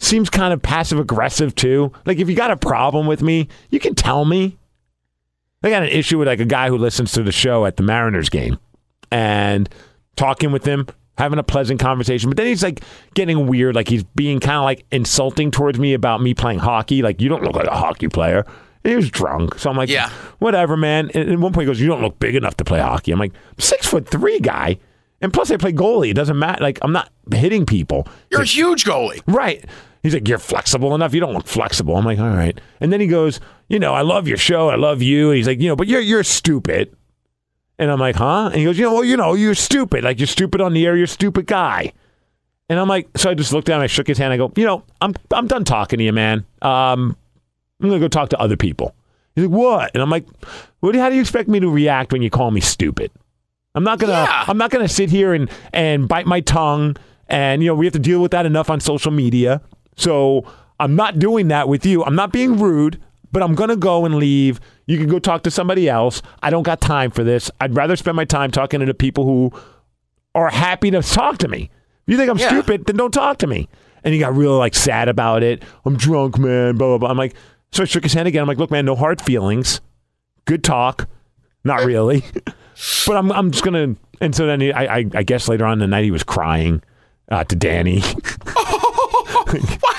seems 0.00 0.28
kind 0.28 0.52
of 0.52 0.60
passive 0.60 0.98
aggressive 0.98 1.54
too. 1.54 1.92
Like 2.04 2.18
if 2.18 2.28
you 2.28 2.34
got 2.34 2.50
a 2.50 2.56
problem 2.56 3.06
with 3.06 3.22
me, 3.22 3.48
you 3.70 3.78
can 3.78 3.94
tell 3.94 4.24
me. 4.24 4.58
I 5.62 5.70
got 5.70 5.82
an 5.84 5.90
issue 5.90 6.18
with 6.18 6.26
like 6.26 6.40
a 6.40 6.44
guy 6.44 6.68
who 6.68 6.76
listens 6.78 7.12
to 7.12 7.22
the 7.22 7.32
show 7.32 7.64
at 7.66 7.76
the 7.76 7.82
Mariners 7.84 8.28
game 8.28 8.58
and 9.12 9.68
talking 10.16 10.50
with 10.52 10.64
him, 10.64 10.86
having 11.20 11.38
a 11.38 11.42
pleasant 11.44 11.78
conversation. 11.78 12.30
But 12.30 12.36
then 12.36 12.46
he's 12.46 12.62
like 12.62 12.82
getting 13.14 13.46
weird, 13.46 13.76
like 13.76 13.88
he's 13.88 14.02
being 14.02 14.40
kind 14.40 14.56
of 14.56 14.64
like 14.64 14.84
insulting 14.90 15.50
towards 15.52 15.78
me 15.78 15.94
about 15.94 16.20
me 16.20 16.34
playing 16.34 16.58
hockey. 16.58 17.02
Like 17.02 17.20
you 17.20 17.28
don't 17.28 17.42
look 17.44 17.54
like 17.54 17.66
a 17.68 17.76
hockey 17.76 18.08
player. 18.08 18.44
And 18.82 18.90
he 18.90 18.96
was 18.96 19.10
drunk, 19.10 19.58
so 19.58 19.68
I'm 19.70 19.76
like, 19.76 19.90
Yeah. 19.90 20.08
whatever, 20.38 20.74
man. 20.76 21.10
And 21.14 21.30
at 21.30 21.38
one 21.38 21.52
point, 21.52 21.64
he 21.64 21.66
goes, 21.66 21.80
"You 21.80 21.86
don't 21.88 22.00
look 22.00 22.18
big 22.18 22.34
enough 22.34 22.56
to 22.56 22.64
play 22.64 22.80
hockey." 22.80 23.12
I'm 23.12 23.18
like, 23.18 23.34
six 23.58 23.86
foot 23.86 24.08
three 24.08 24.40
guy, 24.40 24.78
and 25.20 25.30
plus 25.34 25.50
I 25.50 25.58
play 25.58 25.72
goalie. 25.74 26.08
It 26.10 26.14
doesn't 26.14 26.38
matter. 26.38 26.62
Like 26.62 26.78
I'm 26.80 26.92
not 26.92 27.10
hitting 27.30 27.66
people. 27.66 28.08
You're 28.30 28.40
a 28.40 28.46
huge 28.46 28.84
goalie. 28.86 29.20
Right. 29.26 29.62
He's 30.02 30.14
like, 30.14 30.26
You're 30.26 30.38
flexible 30.38 30.94
enough. 30.94 31.12
You 31.12 31.20
don't 31.20 31.34
look 31.34 31.46
flexible. 31.46 31.94
I'm 31.94 32.06
like, 32.06 32.18
All 32.18 32.30
right. 32.30 32.58
And 32.80 32.90
then 32.90 33.02
he 33.02 33.06
goes, 33.06 33.38
You 33.68 33.78
know, 33.78 33.92
I 33.92 34.00
love 34.00 34.26
your 34.26 34.38
show. 34.38 34.70
I 34.70 34.76
love 34.76 35.02
you. 35.02 35.28
And 35.28 35.36
he's 35.36 35.46
like, 35.46 35.60
You 35.60 35.68
know, 35.68 35.76
but 35.76 35.86
you're 35.86 36.00
you're 36.00 36.24
stupid. 36.24 36.96
And 37.80 37.90
I'm 37.90 37.98
like, 37.98 38.14
Huh? 38.14 38.46
And 38.52 38.56
he 38.56 38.64
goes, 38.64 38.78
You 38.78 38.84
know, 38.84 38.94
well, 38.94 39.04
you 39.04 39.16
know, 39.16 39.34
you're 39.34 39.54
stupid. 39.56 40.04
Like 40.04 40.20
you're 40.20 40.26
stupid 40.28 40.60
on 40.60 40.74
the 40.74 40.86
air. 40.86 40.94
You're 40.94 41.04
a 41.04 41.08
stupid 41.08 41.46
guy. 41.46 41.92
And 42.68 42.78
I'm 42.78 42.86
like, 42.86 43.08
so 43.16 43.30
I 43.30 43.34
just 43.34 43.52
looked 43.52 43.66
down. 43.66 43.80
I 43.80 43.88
shook 43.88 44.06
his 44.06 44.18
hand. 44.18 44.32
I 44.32 44.36
go, 44.36 44.52
You 44.54 44.66
know, 44.66 44.84
I'm 45.00 45.14
I'm 45.32 45.48
done 45.48 45.64
talking 45.64 45.98
to 45.98 46.04
you, 46.04 46.12
man. 46.12 46.44
Um, 46.62 47.16
I'm 47.82 47.88
gonna 47.88 47.98
go 47.98 48.06
talk 48.06 48.28
to 48.28 48.38
other 48.38 48.56
people. 48.56 48.94
He's 49.34 49.46
like, 49.46 49.58
What? 49.58 49.90
And 49.94 50.02
I'm 50.02 50.10
like, 50.10 50.26
What? 50.80 50.94
How 50.94 51.08
do 51.08 51.14
you 51.16 51.20
expect 51.22 51.48
me 51.48 51.58
to 51.58 51.70
react 51.70 52.12
when 52.12 52.22
you 52.22 52.30
call 52.30 52.50
me 52.50 52.60
stupid? 52.60 53.10
I'm 53.74 53.82
not 53.82 53.98
gonna. 53.98 54.12
Yeah. 54.12 54.44
I'm 54.46 54.58
not 54.58 54.70
gonna 54.70 54.88
sit 54.88 55.10
here 55.10 55.32
and 55.32 55.50
and 55.72 56.06
bite 56.06 56.26
my 56.26 56.40
tongue. 56.40 56.96
And 57.28 57.62
you 57.62 57.68
know 57.68 57.74
we 57.74 57.86
have 57.86 57.92
to 57.94 57.98
deal 57.98 58.20
with 58.20 58.32
that 58.32 58.44
enough 58.44 58.68
on 58.68 58.80
social 58.80 59.10
media. 59.10 59.62
So 59.96 60.44
I'm 60.78 60.96
not 60.96 61.18
doing 61.18 61.48
that 61.48 61.68
with 61.68 61.86
you. 61.86 62.04
I'm 62.04 62.16
not 62.16 62.32
being 62.32 62.58
rude, 62.58 63.00
but 63.32 63.42
I'm 63.42 63.54
gonna 63.54 63.76
go 63.76 64.04
and 64.04 64.14
leave. 64.16 64.60
You 64.86 64.98
can 64.98 65.08
go 65.08 65.18
talk 65.18 65.42
to 65.44 65.50
somebody 65.50 65.88
else. 65.88 66.20
I 66.42 66.50
don't 66.50 66.62
got 66.64 66.80
time 66.80 67.10
for 67.10 67.22
this. 67.24 67.50
I'd 67.60 67.74
rather 67.76 67.96
spend 67.96 68.16
my 68.16 68.24
time 68.24 68.50
talking 68.50 68.80
to 68.80 68.86
the 68.86 68.94
people 68.94 69.24
who 69.24 69.52
are 70.34 70.48
happy 70.50 70.90
to 70.90 71.02
talk 71.02 71.38
to 71.38 71.48
me. 71.48 71.70
If 72.06 72.12
you 72.12 72.16
think 72.16 72.30
I'm 72.30 72.38
Yeah. 72.38 72.48
stupid, 72.48 72.86
then 72.86 72.96
don't 72.96 73.12
talk 73.12 73.38
to 73.38 73.46
me. 73.46 73.68
And 74.02 74.14
he 74.14 74.20
got 74.20 74.34
real 74.36 74.56
like 74.58 74.74
sad 74.74 75.08
about 75.08 75.42
it. 75.42 75.62
I'm 75.84 75.96
drunk, 75.96 76.38
man. 76.38 76.76
Blah 76.76 76.88
blah 76.88 76.98
blah. 76.98 77.10
I'm 77.10 77.18
like, 77.18 77.34
so 77.72 77.82
I 77.82 77.86
shook 77.86 78.02
his 78.02 78.14
hand 78.14 78.26
again. 78.26 78.42
I'm 78.42 78.48
like, 78.48 78.58
look, 78.58 78.70
man, 78.70 78.84
no 78.84 78.96
hard 78.96 79.20
feelings. 79.20 79.80
Good 80.44 80.64
talk. 80.64 81.08
Not 81.64 81.84
really. 81.84 82.24
but 83.06 83.16
I'm 83.16 83.30
I'm 83.32 83.50
just 83.50 83.62
gonna. 83.64 83.94
And 84.22 84.34
so 84.34 84.46
then 84.46 84.60
he, 84.60 84.72
I, 84.72 84.98
I 84.98 85.04
I 85.14 85.22
guess 85.22 85.48
later 85.48 85.64
on 85.66 85.74
in 85.74 85.78
the 85.80 85.86
night 85.86 86.04
he 86.04 86.10
was 86.10 86.22
crying 86.24 86.82
uh, 87.30 87.44
to 87.44 87.54
Danny. 87.56 88.02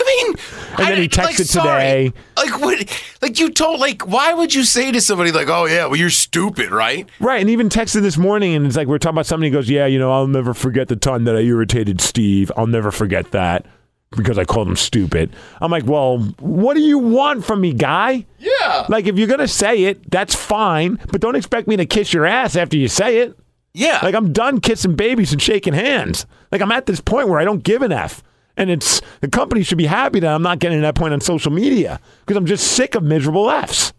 And 0.78 0.88
I 0.88 0.90
then 0.92 0.98
he 0.98 1.02
like, 1.04 1.12
texted 1.12 1.46
sorry. 1.48 2.12
today. 2.12 2.14
Like 2.38 2.62
what? 2.62 3.04
Like 3.22 3.40
you 3.40 3.50
told? 3.52 3.80
Like 3.80 4.08
why 4.08 4.34
would 4.34 4.54
you 4.54 4.64
say 4.64 4.92
to 4.92 5.02
somebody 5.02 5.32
like, 5.32 5.48
"Oh 5.50 5.66
yeah, 5.66 5.86
well 5.86 5.96
you're 5.98 6.10
stupid," 6.10 6.72
right? 6.72 7.10
Right, 7.20 7.42
and 7.42 7.50
even 7.50 7.70
texted 7.70 8.02
this 8.02 8.18
morning, 8.18 8.56
and 8.56 8.66
it's 8.66 8.76
like 8.76 8.88
we're 8.88 8.98
talking 8.98 9.16
about 9.16 9.26
something. 9.26 9.46
He 9.46 9.52
goes, 9.52 9.70
"Yeah, 9.70 9.86
you 9.86 10.00
know, 10.00 10.12
I'll 10.12 10.28
never 10.28 10.54
forget 10.54 10.88
the 10.88 10.96
time 10.96 11.26
that 11.26 11.36
I 11.36 11.40
irritated 11.40 12.02
Steve. 12.02 12.52
I'll 12.56 12.68
never 12.68 12.92
forget 12.92 13.32
that 13.32 13.66
because 14.16 14.38
I 14.38 14.46
called 14.46 14.68
him 14.68 14.76
stupid." 14.76 15.36
I'm 15.60 15.72
like, 15.72 15.86
"Well, 15.86 16.20
what 16.40 16.76
do 16.76 16.82
you 16.82 16.98
want 17.00 17.46
from 17.46 17.62
me, 17.62 17.74
guy? 17.74 18.26
Yeah. 18.40 18.86
Like, 18.90 19.08
if 19.08 19.18
you're 19.18 19.28
gonna 19.28 19.48
say 19.48 19.84
it, 19.84 20.10
that's 20.10 20.34
fine, 20.36 21.00
but 21.12 21.22
don't 21.22 21.36
expect 21.36 21.68
me 21.68 21.78
to 21.78 21.86
kiss 21.86 22.14
your 22.14 22.26
ass 22.26 22.56
after 22.56 22.78
you 22.78 22.88
say 22.88 23.18
it. 23.18 23.38
Yeah. 23.74 24.00
Like, 24.04 24.16
I'm 24.16 24.34
done 24.34 24.60
kissing 24.60 24.96
babies 24.96 25.32
and 25.32 25.42
shaking 25.42 25.74
hands. 25.74 26.26
Like, 26.52 26.62
I'm 26.62 26.72
at 26.72 26.86
this 26.88 27.00
point 27.00 27.30
where 27.30 27.40
I 27.40 27.46
don't 27.46 27.64
give 27.64 27.82
an 27.82 27.92
f." 27.92 28.24
And 28.62 28.70
it's 28.70 29.02
the 29.22 29.28
company 29.28 29.64
should 29.64 29.80
be 29.80 29.88
happy 29.88 30.20
that 30.20 30.32
I'm 30.34 30.44
not 30.44 30.60
getting 30.60 30.78
to 30.78 30.82
that 30.84 30.94
point 30.96 31.14
on 31.14 31.20
social 31.20 31.52
media 31.52 32.00
because 32.22 32.38
I'm 32.38 32.46
just 32.46 32.74
sick 32.74 32.94
of 32.94 33.02
miserable 33.02 33.50
f's. 33.50 33.92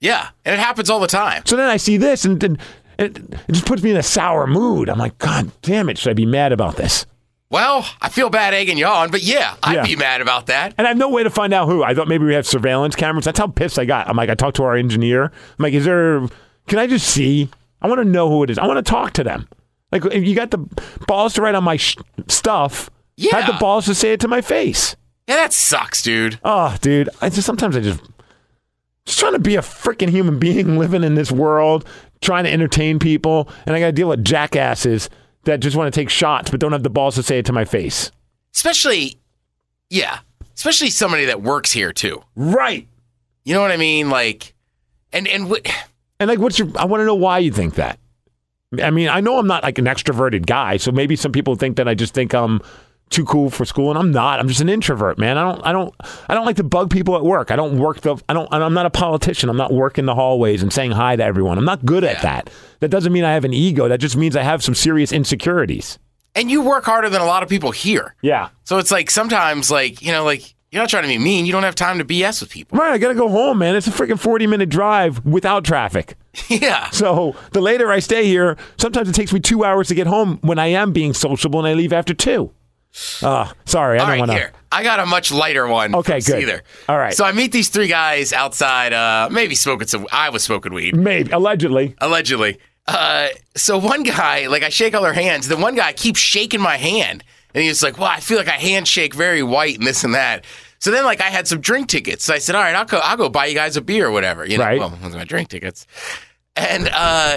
yeah, 0.00 0.30
and 0.44 0.52
it 0.54 0.58
happens 0.58 0.90
all 0.90 0.98
the 0.98 1.06
time. 1.06 1.42
So 1.46 1.56
then 1.56 1.68
I 1.68 1.76
see 1.76 1.96
this, 1.98 2.24
and, 2.24 2.42
and 2.42 2.58
it, 2.98 3.16
it 3.16 3.52
just 3.52 3.64
puts 3.66 3.80
me 3.82 3.92
in 3.92 3.96
a 3.96 4.02
sour 4.02 4.48
mood. 4.48 4.88
I'm 4.88 4.98
like, 4.98 5.16
God 5.18 5.52
damn 5.62 5.88
it, 5.88 5.98
should 5.98 6.10
I 6.10 6.14
be 6.14 6.26
mad 6.26 6.50
about 6.52 6.74
this? 6.76 7.06
Well, 7.50 7.86
I 8.02 8.08
feel 8.08 8.28
bad 8.28 8.54
egging 8.54 8.76
you 8.76 8.86
on, 8.86 9.10
but 9.12 9.22
yeah, 9.22 9.54
I'd 9.62 9.76
Yeah. 9.76 9.86
be 9.86 9.94
mad 9.96 10.20
about 10.20 10.46
that. 10.46 10.74
And 10.76 10.86
I 10.86 10.90
have 10.90 10.98
no 10.98 11.08
way 11.08 11.22
to 11.22 11.30
find 11.30 11.54
out 11.54 11.68
who. 11.68 11.82
I 11.84 11.94
thought 11.94 12.08
maybe 12.08 12.24
we 12.26 12.34
have 12.34 12.46
surveillance 12.46 12.96
cameras. 12.96 13.24
That's 13.24 13.38
how 13.38 13.46
pissed 13.46 13.78
I 13.78 13.84
got. 13.84 14.08
I'm 14.08 14.16
like, 14.16 14.28
I 14.30 14.34
talked 14.34 14.56
to 14.56 14.64
our 14.64 14.74
engineer. 14.76 15.24
I'm 15.26 15.30
like, 15.60 15.72
is 15.74 15.84
there? 15.86 16.26
Can 16.66 16.78
I 16.78 16.86
just 16.88 17.06
see? 17.06 17.48
I 17.80 17.86
want 17.88 18.00
to 18.00 18.04
know 18.04 18.28
who 18.28 18.42
it 18.42 18.50
is. 18.50 18.58
I 18.58 18.66
want 18.66 18.84
to 18.84 18.90
talk 18.90 19.12
to 19.14 19.24
them. 19.24 19.48
Like, 19.92 20.04
you 20.12 20.34
got 20.34 20.50
the 20.50 20.58
balls 21.06 21.34
to 21.34 21.42
write 21.42 21.54
on 21.54 21.64
my 21.64 21.76
sh- 21.76 21.96
stuff, 22.26 22.90
have 23.30 23.46
the 23.46 23.58
balls 23.58 23.86
to 23.86 23.94
say 23.94 24.12
it 24.12 24.20
to 24.20 24.28
my 24.28 24.40
face. 24.40 24.96
Yeah, 25.26 25.36
that 25.36 25.52
sucks, 25.52 26.02
dude. 26.02 26.38
Oh, 26.42 26.76
dude, 26.80 27.10
I 27.20 27.28
just 27.28 27.46
sometimes 27.46 27.76
I 27.76 27.80
just 27.80 28.00
just 29.04 29.18
trying 29.18 29.32
to 29.32 29.38
be 29.38 29.56
a 29.56 29.60
freaking 29.60 30.08
human 30.08 30.38
being 30.38 30.78
living 30.78 31.04
in 31.04 31.14
this 31.14 31.32
world, 31.32 31.84
trying 32.20 32.44
to 32.44 32.52
entertain 32.52 32.98
people, 32.98 33.48
and 33.66 33.74
I 33.74 33.80
got 33.80 33.86
to 33.86 33.92
deal 33.92 34.08
with 34.08 34.24
jackasses 34.24 35.10
that 35.44 35.60
just 35.60 35.76
want 35.76 35.92
to 35.92 36.00
take 36.00 36.10
shots 36.10 36.50
but 36.50 36.60
don't 36.60 36.72
have 36.72 36.82
the 36.82 36.90
balls 36.90 37.14
to 37.16 37.22
say 37.22 37.38
it 37.38 37.46
to 37.46 37.52
my 37.52 37.64
face. 37.64 38.10
Especially, 38.54 39.16
yeah, 39.90 40.20
especially 40.54 40.90
somebody 40.90 41.26
that 41.26 41.42
works 41.42 41.72
here 41.72 41.92
too. 41.92 42.22
Right. 42.36 42.86
You 43.44 43.54
know 43.54 43.62
what 43.62 43.70
I 43.70 43.76
mean? 43.76 44.10
Like, 44.10 44.54
and 45.12 45.26
and 45.26 45.48
what? 45.48 45.66
And 46.20 46.28
like, 46.28 46.38
what's 46.38 46.58
your? 46.58 46.68
I 46.76 46.84
want 46.84 47.00
to 47.00 47.04
know 47.06 47.14
why 47.14 47.38
you 47.38 47.52
think 47.52 47.74
that. 47.76 47.98
I 48.82 48.90
mean, 48.90 49.08
I 49.08 49.20
know 49.20 49.38
I'm 49.38 49.46
not 49.46 49.62
like 49.62 49.78
an 49.78 49.86
extroverted 49.86 50.44
guy, 50.44 50.76
so 50.76 50.92
maybe 50.92 51.16
some 51.16 51.32
people 51.32 51.54
think 51.54 51.76
that 51.76 51.88
I 51.88 51.94
just 51.94 52.12
think 52.12 52.34
I'm 52.34 52.60
too 53.10 53.24
cool 53.24 53.50
for 53.50 53.64
school, 53.64 53.90
and 53.90 53.98
I'm 53.98 54.10
not. 54.10 54.40
I'm 54.40 54.48
just 54.48 54.60
an 54.60 54.68
introvert, 54.68 55.18
man. 55.18 55.38
I 55.38 55.42
don't, 55.42 55.66
I 55.66 55.72
don't, 55.72 55.94
I 56.28 56.34
don't 56.34 56.46
like 56.46 56.56
to 56.56 56.64
bug 56.64 56.90
people 56.90 57.16
at 57.16 57.24
work. 57.24 57.50
I 57.50 57.56
don't 57.56 57.78
work 57.78 58.00
the. 58.00 58.16
I 58.28 58.32
don't. 58.32 58.48
I'm 58.52 58.74
not 58.74 58.86
a 58.86 58.90
politician. 58.90 59.48
I'm 59.48 59.56
not 59.56 59.72
working 59.72 60.04
the 60.06 60.14
hallways 60.14 60.62
and 60.62 60.72
saying 60.72 60.92
hi 60.92 61.16
to 61.16 61.24
everyone. 61.24 61.58
I'm 61.58 61.64
not 61.64 61.84
good 61.84 62.04
at 62.04 62.22
that. 62.22 62.50
That 62.80 62.88
doesn't 62.88 63.12
mean 63.12 63.24
I 63.24 63.32
have 63.32 63.44
an 63.44 63.52
ego. 63.52 63.88
That 63.88 63.98
just 63.98 64.16
means 64.16 64.36
I 64.36 64.42
have 64.42 64.62
some 64.62 64.74
serious 64.74 65.12
insecurities. 65.12 65.98
And 66.34 66.50
you 66.50 66.62
work 66.62 66.84
harder 66.84 67.08
than 67.08 67.20
a 67.20 67.26
lot 67.26 67.42
of 67.42 67.48
people 67.48 67.72
here. 67.72 68.14
Yeah. 68.22 68.50
So 68.64 68.78
it's 68.78 68.90
like 68.90 69.10
sometimes, 69.10 69.70
like 69.70 70.02
you 70.02 70.12
know, 70.12 70.24
like 70.24 70.54
you're 70.70 70.82
not 70.82 70.90
trying 70.90 71.04
to 71.04 71.08
be 71.08 71.18
mean. 71.18 71.46
You 71.46 71.52
don't 71.52 71.62
have 71.62 71.74
time 71.74 71.98
to 71.98 72.04
BS 72.04 72.40
with 72.40 72.50
people. 72.50 72.78
Right. 72.78 72.92
I 72.92 72.98
gotta 72.98 73.14
go 73.14 73.28
home, 73.28 73.58
man. 73.58 73.74
It's 73.74 73.86
a 73.86 73.90
freaking 73.90 74.18
40 74.18 74.46
minute 74.46 74.68
drive 74.68 75.24
without 75.24 75.64
traffic. 75.64 76.14
yeah. 76.48 76.90
So 76.90 77.34
the 77.52 77.60
later 77.60 77.90
I 77.90 78.00
stay 78.00 78.26
here, 78.26 78.56
sometimes 78.78 79.08
it 79.08 79.14
takes 79.14 79.32
me 79.32 79.40
two 79.40 79.64
hours 79.64 79.88
to 79.88 79.94
get 79.94 80.06
home 80.06 80.38
when 80.42 80.58
I 80.58 80.66
am 80.66 80.92
being 80.92 81.14
sociable 81.14 81.58
and 81.58 81.68
I 81.68 81.74
leave 81.74 81.92
after 81.92 82.14
two. 82.14 82.52
Uh, 83.22 83.50
sorry, 83.64 83.98
I 83.98 84.00
All 84.02 84.06
don't 84.06 84.12
right, 84.12 84.18
want 84.20 84.30
to. 84.32 84.36
here. 84.36 84.52
I 84.70 84.82
got 84.82 85.00
a 85.00 85.06
much 85.06 85.32
lighter 85.32 85.66
one. 85.66 85.94
Okay, 85.94 86.20
good. 86.20 86.42
Either. 86.42 86.62
All 86.88 86.98
right. 86.98 87.14
So 87.14 87.24
I 87.24 87.32
meet 87.32 87.52
these 87.52 87.68
three 87.68 87.88
guys 87.88 88.32
outside, 88.32 88.92
uh, 88.92 89.28
maybe 89.30 89.54
smoking 89.54 89.88
some. 89.88 90.06
I 90.12 90.30
was 90.30 90.42
smoking 90.42 90.74
weed, 90.74 90.94
Maybe, 90.96 91.30
allegedly. 91.32 91.94
allegedly. 91.98 92.58
Uh, 92.86 93.28
so 93.54 93.78
one 93.78 94.02
guy, 94.02 94.46
like, 94.46 94.62
I 94.62 94.68
shake 94.70 94.94
all 94.94 95.02
their 95.02 95.12
hands. 95.12 95.48
Then 95.48 95.60
one 95.60 95.74
guy 95.74 95.92
keeps 95.92 96.20
shaking 96.20 96.60
my 96.60 96.76
hand, 96.76 97.22
and 97.54 97.62
he's 97.64 97.82
like, 97.82 97.98
"Well, 97.98 98.08
I 98.08 98.20
feel 98.20 98.38
like 98.38 98.48
I 98.48 98.52
handshake 98.52 99.14
very 99.14 99.42
white 99.42 99.78
and 99.78 99.86
this 99.86 100.04
and 100.04 100.14
that." 100.14 100.44
So 100.80 100.90
then, 100.90 101.04
like, 101.04 101.20
I 101.20 101.24
had 101.28 101.48
some 101.48 101.60
drink 101.60 101.88
tickets. 101.88 102.24
So 102.24 102.32
I 102.34 102.38
said, 102.38 102.54
"All 102.54 102.62
right, 102.62 102.74
I'll 102.74 102.84
go. 102.84 102.98
I'll 102.98 103.16
go 103.16 103.28
buy 103.28 103.46
you 103.46 103.54
guys 103.54 103.76
a 103.76 103.80
beer 103.82 104.06
or 104.06 104.10
whatever." 104.10 104.46
You 104.46 104.58
know, 104.58 104.64
Right. 104.64 104.78
well, 104.78 104.90
those 105.02 105.14
are 105.14 105.18
my 105.18 105.24
drink 105.24 105.48
tickets. 105.48 105.86
And 106.58 106.90
uh, 106.92 107.36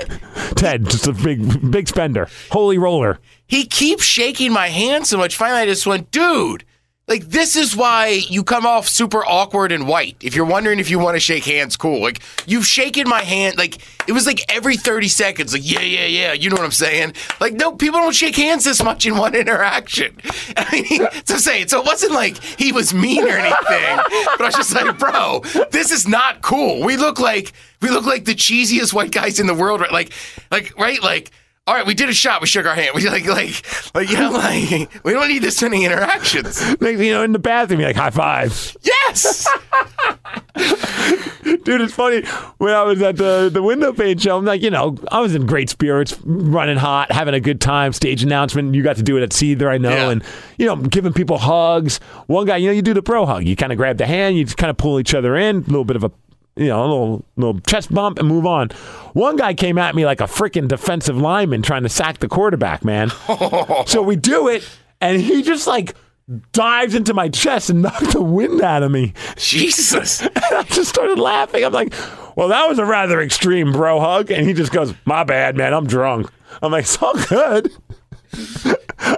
Ted, 0.56 0.86
just 0.90 1.08
a 1.08 1.14
big, 1.14 1.70
big 1.72 1.88
spender. 1.88 2.28
Holy 2.50 2.78
roller. 2.78 3.20
he 3.48 3.66
keeps 3.66 4.04
shaking 4.04 4.52
my 4.52 4.68
hand 4.68 5.06
so 5.06 5.18
much. 5.18 5.36
Finally, 5.36 5.62
I 5.62 5.66
just 5.66 5.86
went, 5.86 6.10
dude, 6.12 6.64
like 7.12 7.26
this 7.26 7.58
is 7.58 7.76
why 7.76 8.08
you 8.08 8.42
come 8.42 8.66
off 8.66 8.88
super 8.88 9.26
awkward 9.26 9.74
and 9.74 9.86
white. 9.86 10.16
If 10.22 10.34
you're 10.34 10.46
wondering 10.46 10.80
if 10.80 10.90
you 10.90 10.98
want 10.98 11.18
to 11.18 11.20
shake 11.20 11.44
hands, 11.44 11.76
cool. 11.76 12.02
Like 12.02 12.22
you've 12.46 12.66
shaken 12.66 13.10
my 13.10 13.22
hand, 13.22 13.58
like 13.58 13.80
it 14.08 14.14
was 14.14 14.26
like 14.26 14.40
every 14.48 14.78
30 14.78 15.10
seconds, 15.10 15.52
like 15.52 15.70
yeah, 15.70 15.82
yeah, 15.82 16.06
yeah. 16.06 16.32
You 16.32 16.50
know 16.50 16.56
what 16.56 16.64
I'm 16.64 16.72
saying? 16.72 17.16
Like 17.42 17.52
no, 17.52 17.74
people 17.74 18.00
don't 18.00 18.16
shake 18.16 18.38
hands 18.38 18.64
this 18.64 18.82
much 18.82 19.06
in 19.06 19.18
one 19.18 19.36
interaction. 19.42 20.16
I 20.56 20.86
mean, 20.90 21.08
saying, 21.26 21.68
so 21.68 21.82
it 21.82 21.86
wasn't 21.86 22.14
like 22.14 22.42
he 22.42 22.72
was 22.72 22.94
mean 22.94 23.26
or 23.26 23.38
anything, 23.38 23.98
but 24.38 24.42
I 24.42 24.46
was 24.46 24.56
just 24.56 24.74
like, 24.74 24.98
bro, 24.98 25.42
this 25.72 25.92
is 25.92 26.08
not 26.08 26.42
cool. 26.42 26.82
We 26.82 26.96
look 26.96 27.20
like 27.20 27.52
we 27.82 27.90
look 27.90 28.06
like 28.06 28.24
the 28.24 28.36
cheesiest 28.36 28.94
white 28.94 29.12
guys 29.12 29.38
in 29.38 29.48
the 29.48 29.54
world, 29.54 29.82
right? 29.82 29.92
Like, 29.92 30.14
like 30.50 30.78
right, 30.80 31.04
like 31.04 31.32
all 31.68 31.76
right, 31.76 31.86
we 31.86 31.94
did 31.94 32.10
a 32.10 32.14
shot. 32.14 32.42
We 32.42 32.48
shook 32.48 32.66
our 32.66 32.74
hand. 32.76 32.90
We 32.96 33.08
like, 33.08 33.26
like, 33.26 33.94
like, 33.96 34.10
you 34.10 34.18
know, 34.18 34.32
like, 34.32 35.04
we 35.04 35.14
don't 35.14 35.28
need 35.28 35.44
this 35.44 35.62
many 35.62 35.86
interactions. 35.86 36.60
Like, 36.82 36.98
you 36.98 37.12
know, 37.12 37.24
in 37.24 37.32
the 37.32 37.40
bathroom, 37.40 37.80
you're 37.80 37.90
like, 37.90 37.96
high 37.96 38.10
five. 38.10 38.76
Yes. 38.82 39.48
Dude, 41.64 41.82
it's 41.82 41.94
funny. 41.94 42.24
When 42.58 42.74
I 42.74 42.84
was 42.84 43.02
at 43.02 43.18
the, 43.18 43.50
the 43.52 43.62
Window 43.62 43.94
Pane 43.94 44.18
show, 44.18 44.38
I'm 44.38 44.46
like, 44.46 44.62
you 44.62 44.70
know, 44.72 44.98
I 45.12 45.20
was 45.22 45.36
in 45.36 45.46
great 45.46 45.70
spirits, 45.70 46.20
running 46.24 46.78
hot, 46.78 47.12
having 47.12 47.34
a 47.36 47.40
good 47.40 47.62
time, 47.62 47.94
stage 47.94 48.24
announcement. 48.24 48.74
You 48.74 48.82
got 48.84 48.96
to 48.98 49.04
do 49.04 49.18
it 49.18 49.24
at 49.24 49.30
Seether, 49.30 49.70
I 49.70 49.78
know, 49.78 49.90
Yeah. 49.90 50.10
and, 50.10 50.24
you 50.58 50.66
know, 50.66 50.76
giving 50.76 51.14
people 51.14 51.38
hugs. 51.38 51.98
One 52.28 52.46
guy, 52.48 52.58
you 52.58 52.68
know, 52.68 52.74
you 52.74 52.82
do 52.82 52.94
the 52.94 53.04
pro 53.04 53.26
hug. 53.26 53.46
You 53.46 53.56
kind 53.56 53.72
of 53.72 53.78
grab 53.78 53.98
the 53.98 54.08
hand, 54.08 54.36
you 54.38 54.44
just 54.46 54.58
kind 54.58 54.70
of 54.72 54.78
pull 54.78 55.00
each 55.00 55.14
other 55.14 55.36
in, 55.38 55.58
a 55.58 55.60
little 55.62 55.86
bit 55.86 55.96
of 55.96 56.04
a, 56.04 56.12
you 56.56 56.68
know, 56.68 56.82
a 56.82 56.88
little, 56.88 57.26
little 57.38 57.60
chest 57.62 57.94
bump 57.94 58.20
and 58.20 58.28
move 58.28 58.46
on. 58.46 58.70
One 59.14 59.36
guy 59.36 59.54
came 59.54 59.78
at 59.78 59.96
me 59.96 60.06
like 60.06 60.22
a 60.22 60.26
freaking 60.26 60.68
defensive 60.68 61.18
lineman 61.18 61.62
trying 61.62 61.84
to 61.84 61.90
sack 61.90 62.20
the 62.20 62.28
quarterback, 62.28 62.84
man. 62.84 63.10
so 63.86 64.02
we 64.02 64.16
do 64.16 64.48
it, 64.48 64.68
and 65.00 65.20
he 65.20 65.42
just 65.42 65.68
like 65.68 65.96
dives 66.52 66.96
into 66.96 67.14
my 67.14 67.30
chest 67.30 67.70
and 67.70 67.82
knocked 67.84 68.12
the 68.12 68.22
wind 68.22 68.62
out 68.62 68.84
of 68.84 68.92
me. 68.92 69.14
Jesus. 69.38 70.22
and 70.26 70.32
I 70.36 70.64
just 70.64 70.90
started 70.90 71.20
laughing. 71.20 71.64
I'm 71.64 71.74
like, 71.74 71.94
well, 72.36 72.50
that 72.50 72.68
was 72.68 72.80
a 72.80 72.86
rather 72.86 73.22
extreme 73.22 73.72
bro 73.72 74.00
hug. 74.00 74.32
And 74.32 74.46
he 74.46 74.54
just 74.54 74.72
goes, 74.72 74.94
my 75.06 75.24
bad, 75.24 75.56
man. 75.56 75.74
I'm 75.74 75.88
drunk. 75.88 76.30
I'm 76.62 76.72
like, 76.72 76.84
it's 76.84 77.02
all 77.02 77.16
good. 77.26 77.72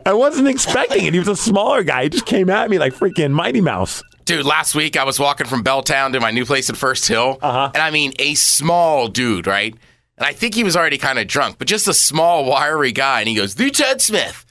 I 0.06 0.14
wasn't 0.14 0.48
expecting 0.48 1.06
it. 1.06 1.14
He 1.14 1.20
was 1.20 1.28
a 1.28 1.36
smaller 1.36 1.84
guy. 1.84 2.04
He 2.04 2.10
just 2.10 2.26
came 2.26 2.50
at 2.50 2.70
me 2.70 2.80
like 2.80 2.94
freaking 2.94 3.32
Mighty 3.32 3.62
Mouse. 3.62 4.02
Dude, 4.26 4.46
last 4.46 4.76
week 4.76 4.98
I 4.98 5.04
was 5.04 5.20
walking 5.20 5.48
from 5.48 5.64
Belltown 5.64 6.14
to 6.14 6.20
my 6.20 6.32
new 6.32 6.46
place 6.46 6.70
in 6.70 6.76
First 6.76 7.08
Hill. 7.08 7.38
Uh-huh. 7.42 7.72
And 7.74 7.82
I 7.84 7.92
mean, 7.92 8.14
a 8.20 8.36
small 8.36 9.08
dude, 9.08 9.48
right? 9.48 9.74
And 10.18 10.26
I 10.26 10.34
think 10.34 10.56
he 10.56 10.64
was 10.64 10.76
already 10.78 10.98
kind 10.98 11.20
of 11.20 11.28
drunk, 11.28 11.58
but 11.58 11.68
just 11.68 11.88
a 11.88 11.94
small, 11.94 12.46
wiry 12.46 12.92
guy. 12.92 13.20
And 13.22 13.28
he 13.30 13.36
goes, 13.36 13.56
the 13.56 13.70
Ted 13.70 14.02
Smith. 14.02 14.46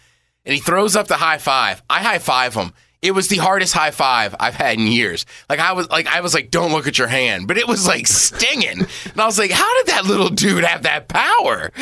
And 0.45 0.55
he 0.55 0.61
throws 0.61 0.97
up 0.97 1.07
the 1.07 1.17
high 1.17 1.39
five. 1.39 1.83
I 1.89 2.03
high 2.03 2.19
five 2.19 2.55
him. 2.55 2.73
It 3.01 3.13
was 3.13 3.29
the 3.29 3.37
hardest 3.37 3.75
high 3.75 3.91
five 3.91 4.35
I've 4.39 4.55
had 4.55 4.79
in 4.79 4.87
years. 4.87 5.25
Like 5.49 5.59
I 5.59 5.73
was 5.73 5.89
like 5.89 6.07
I 6.07 6.21
was 6.21 6.35
like, 6.35 6.51
don't 6.51 6.73
look 6.73 6.87
at 6.87 6.99
your 6.99 7.09
hand. 7.09 7.49
But 7.49 7.59
it 7.59 7.67
was 7.67 7.87
like 7.87 8.07
stinging. 8.07 8.81
and 8.81 9.21
I 9.21 9.27
was 9.27 9.39
like, 9.39 9.51
how 9.51 9.77
did 9.79 9.87
that 9.95 10.05
little 10.05 10.29
dude 10.29 10.65
have 10.65 10.83
that 10.83 11.09
power? 11.09 11.71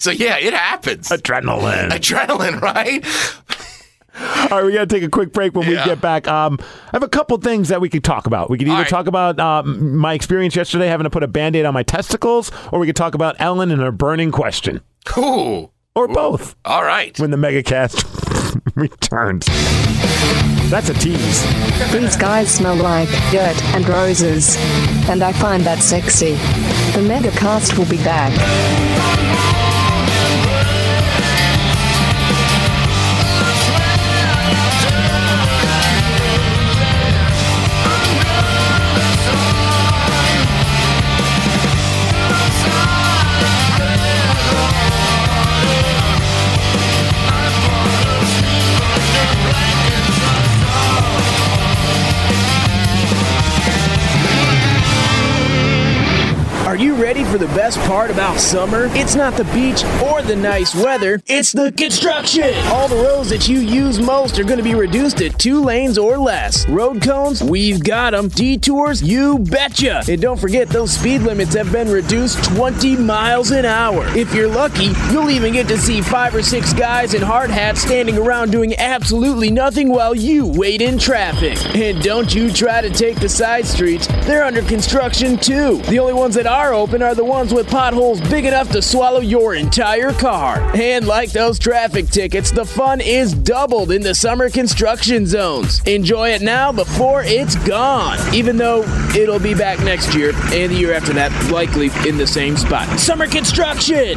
So 0.00 0.10
yeah, 0.10 0.38
it 0.38 0.52
happens. 0.52 1.08
Adrenaline. 1.10 1.90
Adrenaline, 1.90 2.60
right? 2.60 3.04
All 4.16 4.48
right, 4.50 4.64
we 4.64 4.72
got 4.72 4.88
to 4.88 4.94
take 4.94 5.02
a 5.02 5.08
quick 5.08 5.32
break 5.32 5.54
when 5.54 5.66
we 5.68 5.74
get 5.74 6.00
back. 6.00 6.28
Um, 6.28 6.58
I 6.60 6.90
have 6.92 7.02
a 7.02 7.08
couple 7.08 7.36
things 7.38 7.68
that 7.68 7.80
we 7.80 7.88
could 7.88 8.04
talk 8.04 8.26
about. 8.26 8.48
We 8.50 8.58
could 8.58 8.68
either 8.68 8.76
All 8.76 8.82
right. 8.82 8.88
talk 8.88 9.06
about 9.06 9.40
um, 9.40 9.96
my 9.96 10.12
experience 10.14 10.54
yesterday 10.54 10.86
having 10.86 11.04
to 11.04 11.10
put 11.10 11.22
a 11.22 11.28
band 11.28 11.56
aid 11.56 11.64
on 11.64 11.74
my 11.74 11.82
testicles, 11.82 12.52
or 12.70 12.78
we 12.78 12.86
could 12.86 12.96
talk 12.96 13.14
about 13.14 13.34
Ellen 13.40 13.70
and 13.70 13.80
her 13.80 13.90
burning 13.92 14.30
question, 14.30 14.80
Cool. 15.04 15.72
or 15.96 16.06
both 16.08 16.54
All 16.64 16.84
right. 16.84 17.18
when 17.18 17.30
the 17.32 17.36
megacast 17.36 18.04
returns. 18.76 19.46
That's 20.70 20.88
a 20.88 20.94
tease. 20.94 21.42
These 21.92 22.16
guys 22.16 22.52
smell 22.52 22.76
like 22.76 23.08
dirt 23.30 23.60
and 23.74 23.86
roses. 23.88 24.56
And 25.08 25.22
I 25.22 25.32
find 25.32 25.62
that 25.64 25.80
sexy. 25.80 26.32
The 26.94 27.06
Megacast 27.06 27.76
will 27.76 27.84
be 27.88 27.98
back. 27.98 28.32
Are 56.74 56.76
you 56.76 57.00
ready 57.00 57.22
for 57.22 57.38
the 57.38 57.46
best 57.46 57.78
part 57.82 58.10
about 58.10 58.40
summer? 58.40 58.86
It's 58.96 59.14
not 59.14 59.34
the 59.36 59.44
beach 59.54 59.84
or 60.02 60.22
the 60.22 60.34
nice 60.34 60.74
weather, 60.74 61.22
it's 61.28 61.52
the 61.52 61.70
construction. 61.70 62.52
All 62.64 62.88
the 62.88 62.96
roads 62.96 63.30
that 63.30 63.48
you 63.48 63.60
use 63.60 64.00
most 64.00 64.40
are 64.40 64.42
going 64.42 64.58
to 64.58 64.64
be 64.64 64.74
reduced 64.74 65.18
to 65.18 65.30
two 65.30 65.62
lanes 65.62 65.98
or 65.98 66.18
less. 66.18 66.68
Road 66.68 67.00
cones, 67.00 67.44
we've 67.44 67.84
got 67.84 68.10
them. 68.10 68.26
Detours, 68.26 69.00
you 69.00 69.38
betcha. 69.38 70.02
And 70.08 70.20
don't 70.20 70.36
forget, 70.36 70.68
those 70.68 70.90
speed 70.90 71.20
limits 71.20 71.54
have 71.54 71.70
been 71.70 71.88
reduced 71.88 72.42
20 72.42 72.96
miles 72.96 73.52
an 73.52 73.64
hour. 73.64 74.04
If 74.16 74.34
you're 74.34 74.48
lucky, 74.48 74.94
you'll 75.12 75.30
even 75.30 75.52
get 75.52 75.68
to 75.68 75.78
see 75.78 76.00
five 76.00 76.34
or 76.34 76.42
six 76.42 76.72
guys 76.72 77.14
in 77.14 77.22
hard 77.22 77.50
hats 77.50 77.82
standing 77.82 78.18
around 78.18 78.50
doing 78.50 78.74
absolutely 78.80 79.52
nothing 79.52 79.90
while 79.90 80.16
you 80.16 80.44
wait 80.44 80.82
in 80.82 80.98
traffic. 80.98 81.56
And 81.76 82.02
don't 82.02 82.34
you 82.34 82.52
try 82.52 82.80
to 82.80 82.90
take 82.90 83.20
the 83.20 83.28
side 83.28 83.64
streets, 83.64 84.08
they're 84.26 84.42
under 84.42 84.62
construction 84.62 85.36
too. 85.38 85.76
The 85.82 86.00
only 86.00 86.14
ones 86.14 86.34
that 86.34 86.48
are 86.48 86.63
open 86.72 87.02
are 87.02 87.14
the 87.14 87.24
ones 87.24 87.52
with 87.52 87.68
potholes 87.68 88.20
big 88.30 88.44
enough 88.44 88.70
to 88.70 88.80
swallow 88.80 89.20
your 89.20 89.54
entire 89.54 90.12
car. 90.12 90.60
And 90.74 91.06
like 91.06 91.32
those 91.32 91.58
traffic 91.58 92.08
tickets, 92.08 92.50
the 92.50 92.64
fun 92.64 93.00
is 93.00 93.34
doubled 93.34 93.90
in 93.90 94.02
the 94.02 94.14
summer 94.14 94.48
construction 94.48 95.26
zones. 95.26 95.80
Enjoy 95.86 96.30
it 96.30 96.42
now 96.42 96.72
before 96.72 97.22
it's 97.24 97.56
gone. 97.66 98.18
Even 98.34 98.56
though 98.56 98.82
it'll 99.16 99.38
be 99.38 99.54
back 99.54 99.80
next 99.80 100.14
year 100.14 100.32
and 100.52 100.72
the 100.72 100.76
year 100.76 100.94
after 100.94 101.12
that, 101.12 101.32
likely 101.50 101.90
in 102.08 102.16
the 102.16 102.26
same 102.26 102.56
spot. 102.56 102.98
Summer 102.98 103.26
construction! 103.26 104.16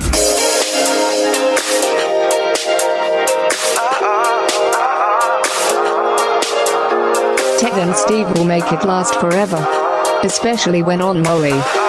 Ted 7.59 7.73
and 7.73 7.95
Steve 7.95 8.29
will 8.37 8.45
make 8.45 8.71
it 8.71 8.85
last 8.85 9.15
forever. 9.15 9.57
Especially 10.23 10.83
when 10.83 11.01
on 11.01 11.21
Maui. 11.21 11.86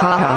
Haha. 0.00 0.36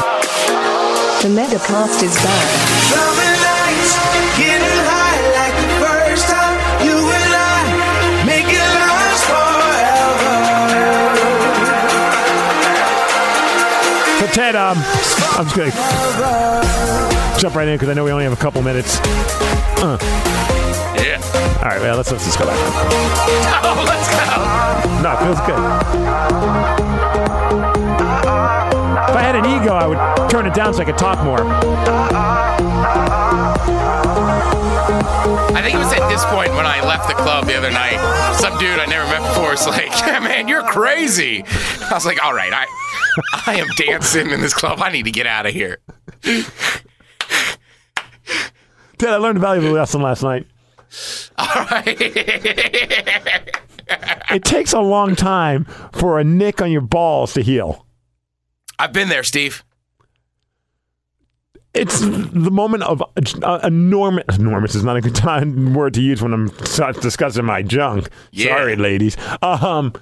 The 1.21 1.29
MegaCast 1.29 2.01
is 2.01 2.15
back. 2.17 2.49
Summer 2.89 3.33
nights, 3.45 3.93
getting 4.37 4.79
high 4.89 5.21
like 5.37 5.53
the 5.61 5.69
first 5.85 6.25
time. 6.27 6.57
You 6.81 6.97
and 6.97 7.33
I 7.37 7.61
make 8.25 8.49
it 8.49 8.69
last 8.81 9.21
forever. 9.29 10.33
So 14.19 14.25
Ted, 14.33 14.55
um, 14.55 14.77
I'm 15.37 15.45
just 15.45 15.55
gonna 15.55 15.69
jump 17.39 17.53
right 17.55 17.67
in 17.67 17.75
because 17.75 17.89
I 17.89 17.93
know 17.93 18.03
we 18.03 18.11
only 18.11 18.23
have 18.23 18.33
a 18.33 18.37
couple 18.41 18.63
minutes. 18.63 18.97
Uh, 19.77 19.97
Yeah. 20.97 21.21
all 21.61 21.69
right, 21.69 21.79
well, 21.81 21.97
let's 21.97 22.11
let's 22.11 22.25
just 22.25 22.39
go 22.39 22.45
back. 22.45 22.57
Oh, 23.63 23.83
let's 23.85 24.07
go. 24.09 24.17
No, 25.03 25.11
it 25.13 25.19
feels 25.23 25.39
good. 25.47 25.59
If 29.11 29.17
I 29.17 29.23
had 29.23 29.35
an 29.35 29.45
ego, 29.45 29.73
I 29.73 29.87
would 29.87 30.29
turn 30.29 30.47
it 30.47 30.53
down 30.53 30.73
so 30.73 30.81
I 30.81 30.85
could 30.85 30.97
talk 30.97 31.21
more. 31.21 31.41
I 35.51 35.61
think 35.61 35.75
it 35.75 35.77
was 35.77 35.91
at 35.91 36.07
this 36.07 36.23
point 36.27 36.53
when 36.53 36.65
I 36.65 36.81
left 36.87 37.09
the 37.09 37.15
club 37.15 37.45
the 37.45 37.57
other 37.57 37.71
night. 37.71 37.99
Some 38.37 38.57
dude 38.57 38.79
I 38.79 38.85
never 38.85 39.05
met 39.11 39.19
before 39.27 39.51
was 39.51 39.67
like, 39.67 39.87
yeah, 40.07 40.21
"Man, 40.21 40.47
you're 40.47 40.63
crazy." 40.63 41.43
I 41.43 41.89
was 41.91 42.05
like, 42.05 42.23
"All 42.23 42.33
right, 42.33 42.53
I, 42.53 42.65
I 43.45 43.55
am 43.55 43.67
dancing 43.75 44.29
in 44.29 44.39
this 44.39 44.53
club. 44.53 44.79
I 44.79 44.89
need 44.89 45.03
to 45.03 45.11
get 45.11 45.27
out 45.27 45.45
of 45.45 45.51
here." 45.51 45.79
Ted, 48.97 49.09
I 49.09 49.17
learned 49.17 49.39
a 49.39 49.41
valuable 49.41 49.71
lesson 49.71 50.01
last 50.01 50.23
night. 50.23 50.47
All 51.37 51.65
right. 51.69 51.97
It 54.31 54.45
takes 54.45 54.71
a 54.71 54.79
long 54.79 55.17
time 55.17 55.65
for 55.91 56.17
a 56.17 56.23
nick 56.23 56.61
on 56.61 56.71
your 56.71 56.79
balls 56.79 57.33
to 57.33 57.41
heal. 57.41 57.85
I've 58.81 58.93
been 58.93 59.09
there, 59.09 59.21
Steve. 59.21 59.63
It's 61.75 61.99
the 61.99 62.49
moment 62.51 62.81
of 62.83 63.03
uh, 63.43 63.59
enormous. 63.63 64.37
Enormous 64.37 64.73
is 64.73 64.83
not 64.83 64.97
a 64.97 65.01
good 65.01 65.13
time 65.13 65.73
word 65.75 65.93
to 65.93 66.01
use 66.01 66.19
when 66.21 66.33
I'm 66.33 66.47
discussing 66.99 67.45
my 67.45 67.61
junk. 67.61 68.09
Yeah. 68.31 68.47
Sorry, 68.57 68.75
ladies. 68.75 69.15
Um, 69.43 69.93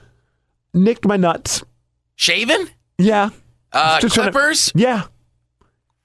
nicked 0.74 1.06
my 1.06 1.18
nuts. 1.18 1.62
Shaven? 2.16 2.70
Yeah. 2.98 3.32
Uh, 3.74 4.00
Just 4.00 4.16
trying 4.16 4.28
to- 4.28 4.32
clippers? 4.32 4.72
Yeah. 4.76 5.04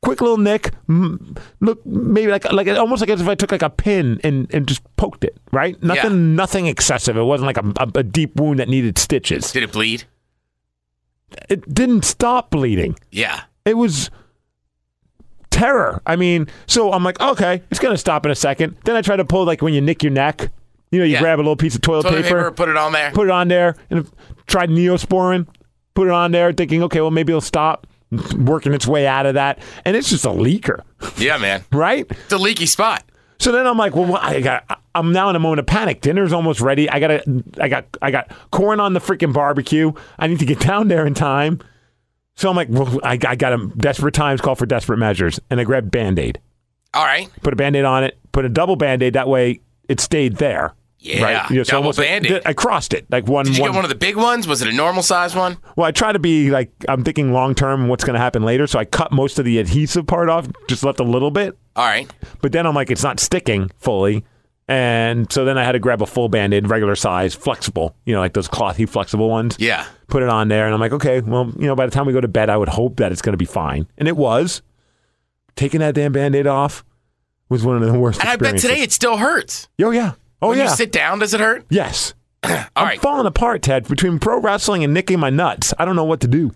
Quick 0.02 0.20
little 0.20 0.36
nick. 0.36 0.72
Look, 0.88 1.86
maybe 1.86 2.30
like 2.30 2.52
like 2.52 2.66
almost 2.68 3.00
like 3.00 3.08
as 3.08 3.22
if 3.22 3.28
I 3.28 3.36
took 3.36 3.52
like 3.52 3.62
a 3.62 3.70
pin 3.70 4.20
and, 4.22 4.52
and 4.52 4.66
just 4.66 4.82
poked 4.96 5.24
it. 5.24 5.38
Right. 5.52 5.80
Nothing. 5.82 6.10
Yeah. 6.10 6.16
Nothing 6.18 6.66
excessive. 6.66 7.16
It 7.16 7.22
wasn't 7.22 7.46
like 7.46 7.56
a, 7.56 7.72
a, 7.84 8.00
a 8.00 8.02
deep 8.02 8.36
wound 8.38 8.58
that 8.58 8.68
needed 8.68 8.98
stitches. 8.98 9.50
Did 9.52 9.62
it 9.62 9.72
bleed? 9.72 10.04
It 11.48 11.72
didn't 11.72 12.04
stop 12.04 12.50
bleeding. 12.50 12.96
Yeah. 13.10 13.42
It 13.64 13.76
was 13.76 14.10
terror. 15.50 16.02
I 16.06 16.16
mean, 16.16 16.48
so 16.66 16.92
I'm 16.92 17.04
like, 17.04 17.20
okay, 17.20 17.62
it's 17.70 17.80
gonna 17.80 17.96
stop 17.98 18.24
in 18.26 18.32
a 18.32 18.34
second. 18.34 18.76
Then 18.84 18.96
I 18.96 19.02
try 19.02 19.16
to 19.16 19.24
pull 19.24 19.44
like 19.44 19.62
when 19.62 19.74
you 19.74 19.80
nick 19.80 20.02
your 20.02 20.12
neck. 20.12 20.50
You 20.90 20.98
know, 21.00 21.04
you 21.04 21.14
Yeah. 21.14 21.20
grab 21.20 21.38
a 21.38 21.42
little 21.42 21.56
piece 21.56 21.74
of 21.74 21.80
toilet, 21.80 22.02
Toilet 22.04 22.22
paper, 22.22 22.36
paper, 22.38 22.50
put 22.52 22.68
it 22.68 22.76
on 22.76 22.92
there. 22.92 23.10
put 23.12 23.26
it 23.26 23.30
on 23.32 23.48
there, 23.48 23.74
and 23.90 24.08
tried 24.46 24.70
neosporin, 24.70 25.46
put 25.94 26.06
it 26.06 26.12
on 26.12 26.30
there, 26.32 26.52
thinking, 26.52 26.82
okay, 26.84 27.00
well 27.00 27.10
maybe 27.10 27.32
it'll 27.32 27.40
stop. 27.40 27.86
Working 28.36 28.72
its 28.74 28.86
way 28.86 29.08
out 29.08 29.26
of 29.26 29.34
that, 29.34 29.58
and 29.84 29.96
it's 29.96 30.08
just 30.08 30.24
a 30.24 30.28
leaker, 30.28 30.82
Yeah, 31.16 31.36
man. 31.36 31.64
right? 31.72 32.06
It's 32.08 32.32
a 32.32 32.38
leaky 32.38 32.66
spot. 32.66 33.02
So 33.38 33.52
then 33.52 33.66
I'm 33.66 33.76
like, 33.76 33.94
well, 33.94 34.16
I 34.16 34.40
got. 34.40 34.80
I'm 34.94 35.12
now 35.12 35.28
in 35.28 35.36
a 35.36 35.40
moment 35.40 35.58
of 35.60 35.66
panic. 35.66 36.00
Dinner's 36.00 36.32
almost 36.32 36.60
ready. 36.60 36.88
I 36.88 37.00
got 37.00 37.22
I 37.60 37.68
got. 37.68 37.84
I 38.00 38.10
got 38.10 38.30
corn 38.50 38.80
on 38.80 38.92
the 38.92 39.00
freaking 39.00 39.32
barbecue. 39.32 39.92
I 40.18 40.26
need 40.26 40.38
to 40.38 40.46
get 40.46 40.60
down 40.66 40.88
there 40.88 41.06
in 41.06 41.14
time. 41.14 41.60
So 42.36 42.50
I'm 42.50 42.56
like, 42.56 42.68
well, 42.68 43.00
I, 43.04 43.18
I 43.26 43.36
got 43.36 43.52
a 43.52 43.68
desperate 43.76 44.14
times 44.14 44.40
call 44.40 44.54
for 44.56 44.66
desperate 44.66 44.98
measures, 44.98 45.38
and 45.50 45.60
I 45.60 45.64
grabbed 45.64 45.90
Band 45.90 46.18
Aid. 46.18 46.40
All 46.92 47.04
right. 47.04 47.28
Put 47.42 47.52
a 47.52 47.56
Band 47.56 47.76
Aid 47.76 47.84
on 47.84 48.04
it. 48.04 48.18
Put 48.32 48.44
a 48.44 48.48
double 48.48 48.76
Band 48.76 49.02
Aid. 49.02 49.12
That 49.12 49.28
way, 49.28 49.60
it 49.88 50.00
stayed 50.00 50.36
there. 50.36 50.74
Yeah, 51.04 51.48
You 51.50 51.56
know, 51.56 51.62
so 51.64 51.92
Band-Aid. 51.92 52.42
I 52.46 52.54
crossed 52.54 52.94
it 52.94 53.04
like 53.10 53.28
one. 53.28 53.44
Did 53.44 53.56
you 53.56 53.62
one 53.62 53.72
get 53.72 53.76
one 53.76 53.84
of 53.84 53.90
the 53.90 53.94
big 53.94 54.16
ones? 54.16 54.48
Was 54.48 54.62
it 54.62 54.68
a 54.68 54.72
normal 54.72 55.02
size 55.02 55.34
one? 55.34 55.58
well, 55.76 55.86
I 55.86 55.92
try 55.92 56.12
to 56.12 56.18
be 56.18 56.50
like 56.50 56.70
I'm 56.88 57.04
thinking 57.04 57.32
long 57.32 57.54
term 57.54 57.88
what's 57.88 58.04
going 58.04 58.14
to 58.14 58.20
happen 58.20 58.42
later. 58.42 58.66
So 58.66 58.78
I 58.78 58.86
cut 58.86 59.12
most 59.12 59.38
of 59.38 59.44
the 59.44 59.58
adhesive 59.58 60.06
part 60.06 60.30
off, 60.30 60.48
just 60.66 60.82
left 60.82 61.00
a 61.00 61.04
little 61.04 61.30
bit. 61.30 61.58
All 61.76 61.84
right. 61.84 62.10
But 62.40 62.52
then 62.52 62.66
I'm 62.66 62.74
like, 62.74 62.90
it's 62.90 63.02
not 63.02 63.20
sticking 63.20 63.70
fully. 63.78 64.24
And 64.66 65.30
so 65.30 65.44
then 65.44 65.58
I 65.58 65.64
had 65.64 65.72
to 65.72 65.78
grab 65.78 66.00
a 66.00 66.06
full 66.06 66.30
band 66.30 66.54
aid, 66.54 66.68
regular 66.70 66.96
size, 66.96 67.34
flexible, 67.34 67.94
you 68.06 68.14
know, 68.14 68.20
like 68.20 68.32
those 68.32 68.48
clothy, 68.48 68.88
flexible 68.88 69.28
ones. 69.28 69.56
Yeah. 69.58 69.84
Put 70.08 70.22
it 70.22 70.30
on 70.30 70.48
there. 70.48 70.64
And 70.64 70.72
I'm 70.72 70.80
like, 70.80 70.92
okay, 70.92 71.20
well, 71.20 71.52
you 71.58 71.66
know, 71.66 71.76
by 71.76 71.84
the 71.84 71.92
time 71.92 72.06
we 72.06 72.14
go 72.14 72.20
to 72.22 72.28
bed, 72.28 72.48
I 72.48 72.56
would 72.56 72.70
hope 72.70 72.96
that 72.96 73.12
it's 73.12 73.20
going 73.20 73.34
to 73.34 73.38
be 73.38 73.44
fine. 73.44 73.86
And 73.98 74.08
it 74.08 74.16
was. 74.16 74.62
Taking 75.56 75.80
that 75.80 75.94
damn 75.94 76.12
band 76.12 76.34
aid 76.34 76.46
off 76.46 76.82
was 77.48 77.62
one 77.62 77.80
of 77.80 77.82
the 77.86 77.96
worst 77.98 78.20
And 78.20 78.28
I 78.28 78.36
bet 78.36 78.58
today 78.58 78.80
it 78.80 78.90
still 78.90 79.18
hurts. 79.18 79.68
Oh, 79.82 79.90
yeah. 79.90 80.12
Oh, 80.42 80.48
when 80.48 80.58
yeah. 80.58 80.64
you 80.64 80.70
sit 80.70 80.92
down, 80.92 81.18
does 81.20 81.34
it 81.34 81.40
hurt? 81.40 81.64
yes. 81.70 82.14
All 82.44 82.50
I'm 82.76 82.84
right. 82.86 83.00
falling 83.00 83.26
apart, 83.26 83.62
Ted, 83.62 83.88
between 83.88 84.18
pro 84.18 84.38
wrestling 84.38 84.84
and 84.84 84.92
nicking 84.92 85.18
my 85.18 85.30
nuts. 85.30 85.72
I 85.78 85.86
don't 85.86 85.96
know 85.96 86.04
what 86.04 86.20
to 86.20 86.28
do. 86.28 86.52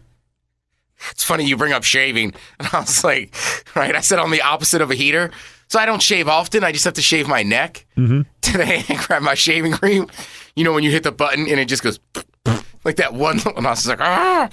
It's 1.10 1.24
funny 1.24 1.44
you 1.46 1.56
bring 1.56 1.72
up 1.72 1.84
shaving. 1.84 2.34
And 2.58 2.68
I 2.72 2.80
was 2.80 3.02
like, 3.04 3.34
right, 3.74 3.94
I 3.94 4.00
said 4.00 4.18
on 4.18 4.30
the 4.30 4.42
opposite 4.42 4.82
of 4.82 4.90
a 4.90 4.94
heater. 4.94 5.30
So 5.68 5.78
I 5.78 5.86
don't 5.86 6.02
shave 6.02 6.28
often. 6.28 6.64
I 6.64 6.72
just 6.72 6.84
have 6.84 6.94
to 6.94 7.02
shave 7.02 7.28
my 7.28 7.42
neck. 7.42 7.86
Mm-hmm. 7.96 8.22
Today 8.42 8.84
I 8.88 9.04
grabbed 9.06 9.24
my 9.24 9.34
shaving 9.34 9.72
cream. 9.72 10.08
You 10.56 10.64
know 10.64 10.72
when 10.72 10.82
you 10.84 10.90
hit 10.90 11.04
the 11.04 11.12
button 11.12 11.48
and 11.48 11.60
it 11.60 11.66
just 11.68 11.82
goes 11.82 12.00
like 12.84 12.96
that 12.96 13.14
one. 13.14 13.38
And 13.56 13.66
I 13.66 13.70
was 13.70 13.86
like, 13.86 14.00
ah. 14.00 14.50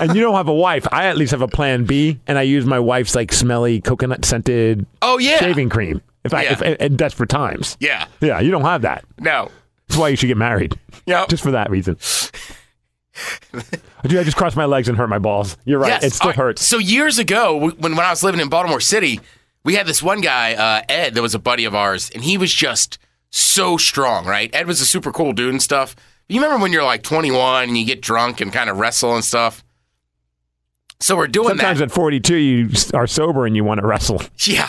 and 0.00 0.14
you 0.16 0.22
don't 0.22 0.34
have 0.34 0.48
a 0.48 0.54
wife. 0.54 0.86
I 0.90 1.06
at 1.06 1.16
least 1.16 1.30
have 1.32 1.42
a 1.42 1.48
plan 1.48 1.84
B, 1.84 2.18
and 2.26 2.38
I 2.38 2.42
use 2.42 2.64
my 2.64 2.80
wife's 2.80 3.14
like 3.14 3.32
smelly 3.32 3.80
coconut 3.80 4.24
scented 4.24 4.86
Oh 5.02 5.18
yeah. 5.18 5.38
shaving 5.38 5.68
cream. 5.68 6.00
If 6.24 6.34
I 6.34 6.42
Yeah. 6.44 6.52
if, 6.52 6.62
in 6.80 6.96
desperate 6.96 7.28
times. 7.30 7.76
Yeah. 7.80 8.06
Yeah, 8.20 8.40
you 8.40 8.50
don't 8.50 8.62
have 8.62 8.82
that. 8.82 9.04
No. 9.18 9.50
That's 9.88 9.98
why 10.00 10.08
you 10.08 10.16
should 10.16 10.28
get 10.28 10.36
married. 10.38 10.78
Yeah. 11.06 11.26
Just 11.28 11.42
for 11.42 11.50
that 11.52 11.70
reason. 11.70 11.98
Dude, 13.52 14.18
I 14.18 14.24
just 14.24 14.36
crossed 14.36 14.56
my 14.56 14.64
legs 14.64 14.88
and 14.88 14.98
hurt 14.98 15.08
my 15.08 15.18
balls. 15.18 15.56
You're 15.64 15.78
right. 15.78 15.88
Yes. 15.88 16.04
It 16.04 16.12
still 16.12 16.30
right. 16.30 16.36
hurts. 16.36 16.66
So 16.66 16.78
years 16.78 17.18
ago, 17.18 17.56
when 17.56 17.94
when 17.96 17.98
I 18.00 18.10
was 18.10 18.22
living 18.22 18.40
in 18.40 18.48
Baltimore 18.48 18.80
City, 18.80 19.20
we 19.64 19.74
had 19.74 19.86
this 19.86 20.02
one 20.02 20.20
guy, 20.20 20.54
uh, 20.54 20.82
Ed, 20.88 21.14
that 21.14 21.22
was 21.22 21.34
a 21.34 21.38
buddy 21.38 21.64
of 21.64 21.74
ours, 21.74 22.10
and 22.10 22.22
he 22.24 22.36
was 22.36 22.52
just 22.52 22.98
so 23.30 23.76
strong. 23.76 24.26
Right? 24.26 24.52
Ed 24.54 24.66
was 24.66 24.80
a 24.80 24.86
super 24.86 25.12
cool 25.12 25.32
dude 25.32 25.50
and 25.50 25.62
stuff. 25.62 25.94
You 26.28 26.40
remember 26.42 26.62
when 26.62 26.72
you're 26.72 26.84
like 26.84 27.02
21 27.02 27.64
and 27.68 27.78
you 27.78 27.84
get 27.84 28.00
drunk 28.00 28.40
and 28.40 28.52
kind 28.52 28.68
of 28.70 28.78
wrestle 28.78 29.14
and 29.14 29.24
stuff? 29.24 29.63
So 31.00 31.16
we're 31.16 31.26
doing 31.26 31.48
that. 31.48 31.56
Sometimes 31.56 31.78
that. 31.80 31.84
at 31.86 31.92
42, 31.92 32.34
you 32.36 32.68
are 32.94 33.06
sober 33.06 33.46
and 33.46 33.54
you 33.56 33.64
want 33.64 33.80
to 33.80 33.86
wrestle. 33.86 34.22
Yeah. 34.46 34.68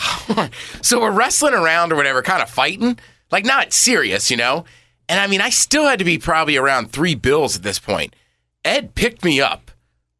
so 0.82 1.00
we're 1.00 1.10
wrestling 1.10 1.54
around 1.54 1.92
or 1.92 1.96
whatever, 1.96 2.22
kind 2.22 2.42
of 2.42 2.50
fighting, 2.50 2.98
like 3.30 3.44
not 3.44 3.72
serious, 3.72 4.30
you 4.30 4.36
know? 4.36 4.64
And 5.08 5.20
I 5.20 5.26
mean, 5.28 5.40
I 5.40 5.50
still 5.50 5.84
had 5.86 5.98
to 6.00 6.04
be 6.04 6.18
probably 6.18 6.56
around 6.56 6.90
three 6.92 7.14
bills 7.14 7.56
at 7.56 7.62
this 7.62 7.78
point. 7.78 8.14
Ed 8.64 8.94
picked 8.94 9.24
me 9.24 9.40
up 9.40 9.70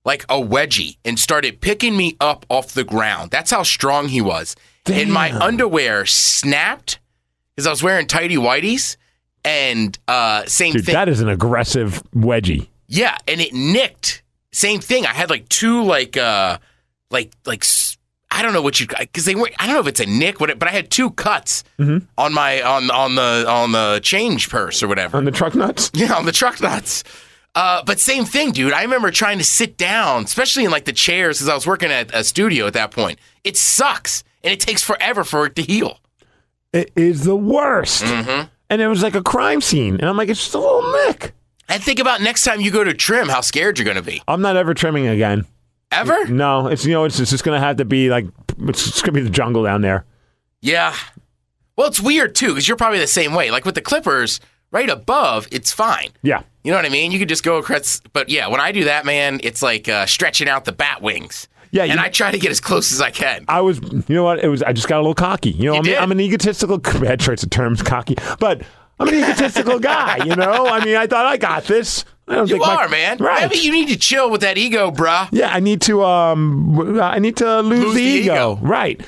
like 0.05 0.23
a 0.29 0.37
wedgie 0.37 0.97
and 1.05 1.19
started 1.19 1.61
picking 1.61 1.97
me 1.97 2.17
up 2.21 2.47
off 2.49 2.73
the 2.73 2.85
ground. 2.85 3.31
That's 3.33 3.51
how 3.51 3.65
strong 3.65 4.09
he 4.09 4.21
was. 4.21 4.55
And 4.87 5.13
my 5.13 5.37
underwear 5.37 6.07
snapped 6.07 7.01
because 7.57 7.67
I 7.67 7.71
was 7.71 7.83
wearing 7.83 8.07
tighty 8.07 8.37
whities. 8.37 8.97
And 9.45 9.99
uh, 10.07 10.45
same 10.47 10.73
Dude, 10.75 10.85
thing. 10.87 10.93
that 10.95 11.09
is 11.09 11.21
an 11.21 11.29
aggressive 11.29 12.03
wedgie. 12.15 12.69
Yeah, 12.89 13.17
and 13.27 13.41
it 13.41 13.53
nicked 13.53 14.23
same 14.57 14.81
thing. 14.81 15.05
I 15.07 15.13
had 15.13 15.31
like 15.31 15.49
two 15.49 15.83
like 15.85 16.17
uh 16.17 16.59
like 17.11 17.33
like 17.45 17.63
s- 17.63 17.97
I 18.31 18.43
don't 18.43 18.53
know 18.53 18.63
what 18.63 18.81
you 18.81 18.87
because 18.87 19.25
they 19.25 19.35
were 19.35 19.51
I 19.59 19.67
don't 19.67 19.75
know 19.75 19.81
if 19.81 19.87
it's 19.87 20.01
a 20.01 20.07
nick, 20.07 20.41
what 20.41 20.59
but 20.59 20.69
I 20.69 20.73
had 20.73 20.91
two 20.91 21.11
cuts 21.11 21.63
Mm-hmm. 21.79 22.07
on 22.19 22.33
my 22.35 22.63
on 22.63 22.91
on 22.91 23.15
the 23.15 23.45
on 23.49 23.73
the 23.73 24.01
change 24.03 24.49
purse 24.51 24.83
or 24.83 24.89
whatever. 24.89 25.17
On 25.19 25.25
the 25.25 25.31
truck 25.31 25.55
nuts? 25.55 25.91
Yeah, 25.95 26.15
on 26.15 26.25
the 26.27 26.33
truck 26.33 26.61
nuts. 26.61 27.05
Uh, 27.55 27.83
but 27.85 27.99
same 28.01 28.25
thing, 28.27 28.53
dude. 28.53 28.73
I 28.75 28.83
remember 28.83 29.11
trying 29.11 29.39
to 29.39 29.45
sit 29.45 29.79
down, 29.79 30.25
especially 30.25 30.65
in 30.65 30.71
like 30.71 30.85
the 30.85 30.93
chairs, 30.93 31.39
because 31.39 31.49
I 31.49 31.55
was 31.55 31.67
working 31.67 31.91
at 31.91 32.15
a 32.15 32.23
studio 32.23 32.67
at 32.67 32.75
that 32.75 32.91
point. 32.91 33.19
It 33.45 33.57
sucks, 33.57 34.25
and 34.45 34.53
it 34.53 34.61
takes 34.61 34.83
forever 34.83 35.25
for 35.25 35.47
it 35.47 35.55
to 35.57 35.63
heal. 35.63 35.99
It 36.75 36.93
is 36.97 37.25
the 37.25 37.37
worst. 37.37 38.05
Mm-hmm. 38.05 38.49
And 38.69 38.83
it 38.83 38.89
was 38.89 39.03
like 39.03 39.15
a 39.15 39.23
crime 39.23 39.61
scene. 39.63 39.95
And 39.95 40.05
I'm 40.05 40.17
like, 40.19 40.29
it's 40.29 40.41
just 40.43 40.55
a 40.55 40.59
little 40.59 40.83
nick. 41.07 41.33
And 41.69 41.83
think 41.83 41.99
about 41.99 42.21
next 42.21 42.45
time 42.45 42.61
you 42.61 42.71
go 42.71 42.85
to 42.85 42.95
trim, 42.95 43.29
how 43.29 43.41
scared 43.41 43.79
you're 43.79 43.85
going 43.85 43.97
to 43.97 44.03
be. 44.03 44.23
I'm 44.29 44.41
not 44.43 44.57
ever 44.57 44.73
trimming 44.75 45.07
again. 45.09 45.45
Ever? 45.93 46.27
No, 46.27 46.67
it's 46.67 46.85
you 46.85 46.93
know, 46.93 47.05
it's, 47.05 47.21
it's 47.21 47.31
just 47.31 47.45
gonna 47.45 47.61
have 47.61 47.77
to 47.77 47.85
be 47.85 48.11
like 48.11 48.27
it's 48.63 48.85
just 48.85 49.03
gonna 49.05 49.13
be 49.13 49.21
the 49.21 49.31
jungle 49.31 49.63
down 49.63 49.83
there. 49.83 50.05
Yeah. 50.61 50.95
Well, 51.77 51.87
it's 51.87 52.01
weird 52.01 52.35
too, 52.35 52.49
because 52.49 52.67
you're 52.67 52.77
probably 52.77 52.99
the 52.99 53.07
same 53.07 53.35
way. 53.35 53.51
Like 53.53 53.65
with 53.65 53.77
the 53.77 53.81
clippers, 53.81 54.41
right 54.73 54.91
above, 54.91 55.47
it's 55.53 55.73
fine. 55.73 56.09
Yeah. 56.23 56.43
You 56.65 56.73
know 56.73 56.79
what 56.79 56.87
I 56.87 56.89
mean? 56.89 57.13
You 57.13 57.21
could 57.21 57.29
just 57.29 57.45
go 57.45 57.59
across. 57.59 58.01
But 58.13 58.29
yeah, 58.29 58.49
when 58.49 58.61
I 58.61 58.73
do 58.73 58.85
that, 58.85 59.05
man, 59.07 59.39
it's 59.45 59.63
like 59.63 59.89
uh, 59.89 60.07
stretching 60.07 60.49
out 60.49 60.65
the 60.65 60.73
bat 60.73 61.03
wings. 61.03 61.47
Yeah, 61.71 61.85
And 61.85 61.95
you- 61.95 62.01
I 62.01 62.09
try 62.09 62.33
to 62.33 62.39
get 62.39 62.51
as 62.51 62.59
close 62.61 62.91
as 62.93 63.01
I 63.01 63.13
can. 63.13 63.45
I 63.47 63.61
was, 63.61 63.79
you 63.81 64.05
know 64.17 64.25
what? 64.25 64.43
It 64.43 64.49
was. 64.49 64.65
I 64.65 64.73
just 64.73 64.89
got 64.89 64.97
a 64.97 65.03
little 65.03 65.15
cocky. 65.15 65.51
You 65.51 65.67
know, 65.67 65.83
You 65.85 65.95
I'm. 65.97 66.03
I'm 66.05 66.13
an 66.13 66.21
egotistical. 66.21 66.79
Bad 67.01 67.21
choice 67.21 67.45
of 67.45 67.51
terms, 67.51 67.81
cocky. 67.83 68.17
But 68.41 68.63
I'm 68.99 69.09
an 69.09 69.15
egotistical 69.15 69.79
guy. 69.79 70.25
You 70.25 70.37
know, 70.37 70.67
I 70.67 70.85
mean, 70.85 70.97
I 70.97 71.07
thought 71.07 71.27
I 71.27 71.37
got 71.37 71.65
this. 71.65 72.05
I 72.29 72.35
don't 72.37 72.49
You 72.49 72.55
think 72.57 72.67
my- 72.67 72.75
are, 72.77 72.89
man. 72.89 73.19
Right. 73.19 73.43
Maybe 73.49 73.59
you 73.63 73.71
need 73.73 73.89
to 73.89 73.97
chill 73.97 74.31
with 74.31 74.41
that 74.41 74.59
ego, 74.59 74.91
bruh. 74.91 75.29
Yeah, 75.33 75.51
I 75.53 75.61
need 75.61 75.81
to. 75.83 76.03
Um, 76.05 76.99
I 77.01 77.19
need 77.19 77.37
to 77.37 77.61
lose, 77.61 77.81
Lose 77.85 77.95
the, 77.95 78.01
the 78.05 78.11
ego. 78.23 78.33
ego. 78.33 78.59
Right. 78.63 79.01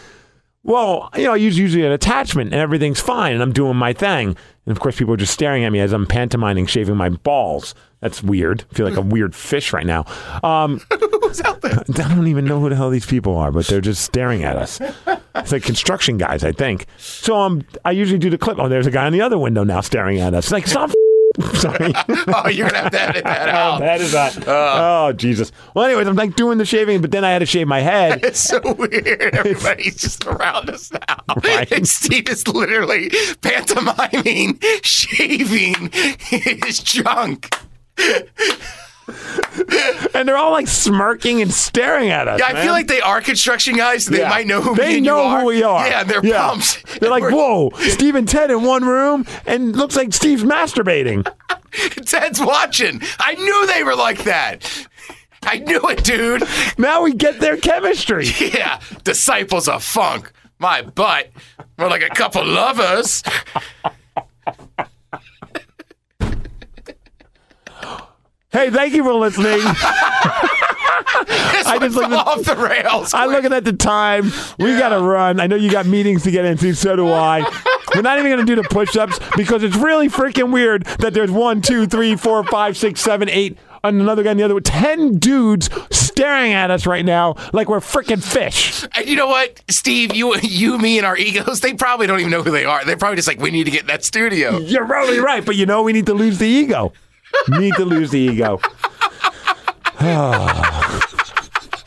Well, 0.68 1.08
you 1.16 1.24
know, 1.24 1.32
I 1.32 1.36
use 1.36 1.56
usually 1.56 1.86
an 1.86 1.92
attachment, 1.92 2.52
and 2.52 2.60
everything's 2.60 3.00
fine, 3.00 3.32
and 3.32 3.42
I'm 3.42 3.54
doing 3.54 3.74
my 3.74 3.94
thing. 3.94 4.36
And 4.66 4.76
of 4.76 4.80
course, 4.80 4.98
people 4.98 5.14
are 5.14 5.16
just 5.16 5.32
staring 5.32 5.64
at 5.64 5.72
me 5.72 5.80
as 5.80 5.94
I'm 5.94 6.04
pantomiming, 6.04 6.66
shaving 6.66 6.94
my 6.94 7.08
balls. 7.08 7.74
That's 8.00 8.22
weird. 8.22 8.66
I 8.70 8.74
feel 8.74 8.86
like 8.86 8.98
a 8.98 9.00
weird 9.00 9.34
fish 9.34 9.72
right 9.72 9.86
now. 9.86 10.04
Um, 10.44 10.82
Who's 11.22 11.40
out 11.40 11.62
there? 11.62 11.72
I 11.88 12.14
don't 12.14 12.26
even 12.26 12.44
know 12.44 12.60
who 12.60 12.68
the 12.68 12.76
hell 12.76 12.90
these 12.90 13.06
people 13.06 13.34
are, 13.38 13.50
but 13.50 13.66
they're 13.66 13.80
just 13.80 14.04
staring 14.04 14.44
at 14.44 14.56
us. 14.56 14.78
It's 15.34 15.52
like 15.52 15.62
construction 15.62 16.18
guys, 16.18 16.44
I 16.44 16.52
think. 16.52 16.84
So 16.98 17.36
um, 17.38 17.64
I 17.86 17.92
usually 17.92 18.18
do 18.18 18.28
the 18.28 18.36
clip. 18.36 18.58
Oh, 18.58 18.68
there's 18.68 18.86
a 18.86 18.90
guy 18.90 19.06
in 19.06 19.14
the 19.14 19.22
other 19.22 19.38
window 19.38 19.64
now 19.64 19.80
staring 19.80 20.20
at 20.20 20.34
us. 20.34 20.44
It's 20.44 20.52
like, 20.52 20.66
stop. 20.66 20.90
Sorry. 21.54 21.92
Oh, 22.30 22.48
you're 22.48 22.68
gonna 22.68 22.82
have 22.82 22.92
to 22.92 23.00
edit 23.02 23.24
that 23.24 23.48
How 23.48 23.70
oh, 23.70 23.72
out. 23.74 23.80
that 23.80 24.00
is 24.00 24.12
not. 24.12 24.32
that? 24.32 24.44
oh, 24.46 25.12
Jesus. 25.12 25.50
Well, 25.74 25.84
anyways, 25.84 26.06
I'm 26.06 26.16
like 26.16 26.36
doing 26.36 26.58
the 26.58 26.64
shaving, 26.64 27.00
but 27.00 27.10
then 27.10 27.24
I 27.24 27.30
had 27.30 27.38
to 27.40 27.46
shave 27.46 27.66
my 27.68 27.80
head. 27.80 28.24
It's 28.24 28.40
so 28.40 28.60
weird. 28.74 29.06
Everybody's 29.34 29.96
just 29.96 30.24
around 30.26 30.68
us 30.70 30.92
now. 30.92 31.16
Right. 31.42 31.70
And 31.72 31.88
Steve 31.88 32.28
is 32.28 32.46
literally 32.48 33.10
pantomiming, 33.40 34.58
shaving 34.82 35.90
his 35.92 36.80
junk. 36.80 37.54
and 40.14 40.28
they're 40.28 40.36
all 40.36 40.50
like 40.52 40.68
smirking 40.68 41.40
and 41.42 41.52
staring 41.52 42.10
at 42.10 42.28
us. 42.28 42.40
Yeah, 42.40 42.46
I 42.46 42.52
man. 42.54 42.62
feel 42.64 42.72
like 42.72 42.86
they 42.88 43.00
are 43.00 43.20
construction 43.20 43.76
guys. 43.76 44.04
So 44.04 44.12
they 44.12 44.18
Yeah. 44.20 44.28
might 44.28 44.46
know 44.46 44.60
who 44.60 44.74
they 44.74 45.00
know 45.00 45.22
you 45.22 45.28
are. 45.28 45.40
who 45.40 45.46
we 45.46 45.62
are. 45.62 45.86
Yeah, 45.88 46.04
they're 46.04 46.24
yeah. 46.24 46.46
pumped. 46.48 47.00
They're 47.00 47.10
like, 47.10 47.24
whoa, 47.24 47.70
Steve 47.78 48.14
and 48.14 48.28
Ted 48.28 48.50
in 48.50 48.62
one 48.62 48.84
room, 48.84 49.26
and 49.46 49.74
looks 49.76 49.96
like 49.96 50.12
Steve's 50.12 50.44
masturbating. 50.44 51.26
Ted's 52.06 52.40
watching. 52.40 53.00
I 53.18 53.34
knew 53.34 53.66
they 53.66 53.82
were 53.84 53.96
like 53.96 54.24
that. 54.24 54.86
I 55.42 55.58
knew 55.58 55.80
it, 55.88 56.02
dude. 56.04 56.42
Now 56.78 57.02
we 57.02 57.14
get 57.14 57.40
their 57.40 57.56
chemistry. 57.56 58.26
Yeah, 58.40 58.80
disciples 59.04 59.68
of 59.68 59.84
funk. 59.84 60.32
My 60.58 60.82
butt. 60.82 61.30
We're 61.78 61.88
like 61.88 62.02
a 62.02 62.08
couple 62.08 62.44
lovers. 62.44 63.22
Hey, 68.58 68.70
thank 68.70 68.92
you 68.92 69.04
for 69.04 69.14
listening. 69.14 69.60
This 71.26 71.66
I 71.66 71.78
just 71.78 71.96
at- 71.96 72.12
off 72.12 72.44
the 72.44 72.56
rails. 72.56 73.12
I'm 73.14 73.30
looking 73.30 73.52
at 73.52 73.64
the 73.64 73.72
time. 73.72 74.30
We 74.58 74.76
got 74.78 74.90
to 74.90 75.00
run. 75.00 75.40
I 75.40 75.46
know 75.46 75.56
you 75.56 75.70
got 75.70 75.86
meetings 75.86 76.22
to 76.24 76.30
get 76.30 76.44
into, 76.44 76.74
so 76.74 76.96
do 76.96 77.08
I. 77.08 77.40
We're 77.94 78.02
not 78.02 78.18
even 78.18 78.30
going 78.30 78.44
to 78.44 78.56
do 78.56 78.60
the 78.60 78.68
push 78.68 78.96
ups 78.96 79.18
because 79.36 79.62
it's 79.62 79.76
really 79.76 80.08
freaking 80.08 80.52
weird 80.52 80.84
that 81.00 81.14
there's 81.14 81.30
one, 81.30 81.60
two, 81.62 81.86
three, 81.86 82.14
four, 82.16 82.44
five, 82.44 82.76
six, 82.76 83.00
seven, 83.00 83.28
eight, 83.28 83.58
and 83.82 84.00
another 84.00 84.22
guy 84.22 84.32
in 84.32 84.36
the 84.36 84.44
other. 84.44 84.60
Ten 84.60 85.18
dudes 85.18 85.70
staring 85.90 86.52
at 86.52 86.70
us 86.70 86.86
right 86.86 87.04
now 87.04 87.34
like 87.52 87.68
we're 87.68 87.80
freaking 87.80 88.22
fish. 88.22 88.84
And 88.94 89.06
you 89.06 89.16
know 89.16 89.28
what, 89.28 89.62
Steve? 89.70 90.14
You, 90.14 90.36
you, 90.42 90.78
me, 90.78 90.98
and 90.98 91.06
our 91.06 91.16
egos. 91.16 91.60
They 91.60 91.74
probably 91.74 92.06
don't 92.06 92.20
even 92.20 92.30
know 92.30 92.42
who 92.42 92.50
they 92.50 92.64
are. 92.64 92.84
They're 92.84 92.96
probably 92.96 93.16
just 93.16 93.28
like, 93.28 93.40
we 93.40 93.50
need 93.50 93.64
to 93.64 93.70
get 93.70 93.82
in 93.82 93.86
that 93.88 94.04
studio. 94.04 94.58
You're 94.58 94.86
probably 94.86 95.18
right, 95.18 95.44
but 95.44 95.56
you 95.56 95.66
know 95.66 95.82
we 95.82 95.92
need 95.92 96.06
to 96.06 96.14
lose 96.14 96.38
the 96.38 96.46
ego. 96.48 96.92
Need 97.58 97.74
to 97.74 97.84
lose 97.84 98.10
the 98.10 98.18
ego. 98.18 98.60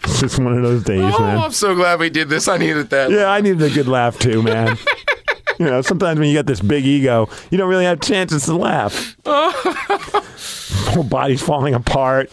it's 0.04 0.20
just 0.20 0.40
one 0.40 0.58
of 0.58 0.64
those 0.64 0.84
days, 0.84 1.14
Oh, 1.16 1.20
man. 1.20 1.38
I'm 1.40 1.52
so 1.52 1.76
glad 1.76 2.00
we 2.00 2.10
did 2.10 2.30
this. 2.30 2.48
I 2.48 2.58
needed 2.58 2.90
that. 2.90 3.12
Yeah, 3.12 3.32
I 3.32 3.42
needed 3.42 3.62
a 3.62 3.70
good 3.70 3.88
laugh 3.88 4.18
too, 4.20 4.42
man. 4.44 4.78
you 5.62 5.68
know, 5.70 5.82
sometimes 5.82 6.20
when 6.20 6.28
you 6.28 6.36
got 6.36 6.48
this 6.48 6.60
big 6.60 6.86
ego, 6.86 7.30
you 7.52 7.58
don't 7.58 7.70
really 7.70 7.86
have 7.86 8.00
chances 8.02 8.46
to 8.46 8.56
laugh. 8.56 9.16
Whole 10.92 11.04
body's 11.04 11.42
falling 11.42 11.74
apart. 11.76 12.32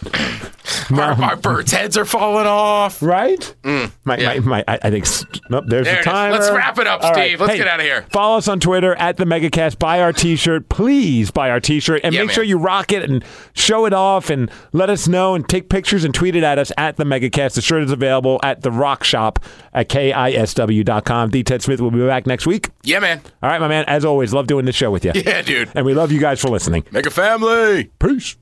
Our, 0.91 1.13
our 1.23 1.37
birds' 1.37 1.73
heads 1.73 1.97
are 1.97 2.05
falling 2.05 2.47
off. 2.47 3.03
Right? 3.03 3.55
my, 3.65 4.17
Mm, 4.17 4.19
yeah. 4.21 4.35
my, 4.41 4.41
my, 4.41 4.65
I 4.67 4.79
I 4.83 4.91
think. 4.91 5.07
Nope, 5.51 5.65
there's 5.69 5.87
There 5.87 5.97
the 5.97 6.03
timer. 6.03 6.35
Let's 6.39 6.51
wrap 6.51 6.79
it 6.79 6.87
up, 6.87 7.03
All 7.03 7.13
Steve. 7.15 7.41
Let's 7.41 7.53
Hey, 7.53 7.59
get 7.59 7.69
of 7.81 7.85
here. 7.85 8.07
Follow 8.11 8.39
us 8.39 8.49
on 8.49 8.59
Twitter 8.61 8.95
at 8.97 9.17
the 9.19 9.25
MegaCast. 9.25 9.79
Buy 9.79 10.01
our 10.01 10.13
T-shirt, 10.13 10.69
please. 10.69 11.31
Buy 11.31 11.51
our 11.51 11.61
T-shirt 11.61 12.01
and 12.05 12.15
Yeah, 12.15 12.21
make 12.21 12.29
man. 12.29 12.35
sure 12.35 12.45
you 12.45 12.59
rock 12.59 12.93
it 12.93 13.09
and 13.09 13.25
show 13.55 13.85
it 13.87 13.93
off 13.93 14.29
and 14.31 14.51
let 14.73 14.91
us 14.91 15.09
know 15.09 15.35
and 15.35 15.47
take 15.49 15.69
pictures 15.69 16.05
and 16.05 16.15
tweet 16.15 16.35
it 16.37 16.43
at 16.43 16.59
us 16.59 16.73
at 16.79 16.97
the 16.97 17.05
MegaCast. 17.05 17.55
The 17.55 17.63
shirt 17.63 17.83
is 17.85 17.91
available 17.93 18.41
at 18.43 18.63
the 18.63 18.71
Rock 18.71 19.05
Shop 19.05 19.39
at 19.75 19.89
kisw.com. 19.89 21.31
D. 21.31 21.43
Ted 21.45 21.63
Smith 21.63 21.81
will 21.81 21.91
be 21.91 22.07
back 22.07 22.27
next 22.27 22.47
week. 22.47 22.71
Yeah, 22.83 23.18
man. 23.23 23.33
All 23.43 23.51
right, 23.51 23.61
my 23.61 23.69
man. 23.69 23.85
As 23.87 24.05
always, 24.05 24.33
love 24.33 24.47
doing 24.47 24.65
this 24.65 24.77
show 24.77 24.91
with 24.91 25.05
you, 25.05 25.13
Yeah, 25.15 25.43
dude. 25.43 25.71
and 25.75 25.85
we 25.87 25.95
love 25.95 26.11
you 26.13 26.21
guys 26.21 26.41
for 26.41 26.49
listening. 26.49 26.85
Make 26.91 27.07
a 27.07 27.11
family. 27.11 27.91
Peace. 27.99 28.37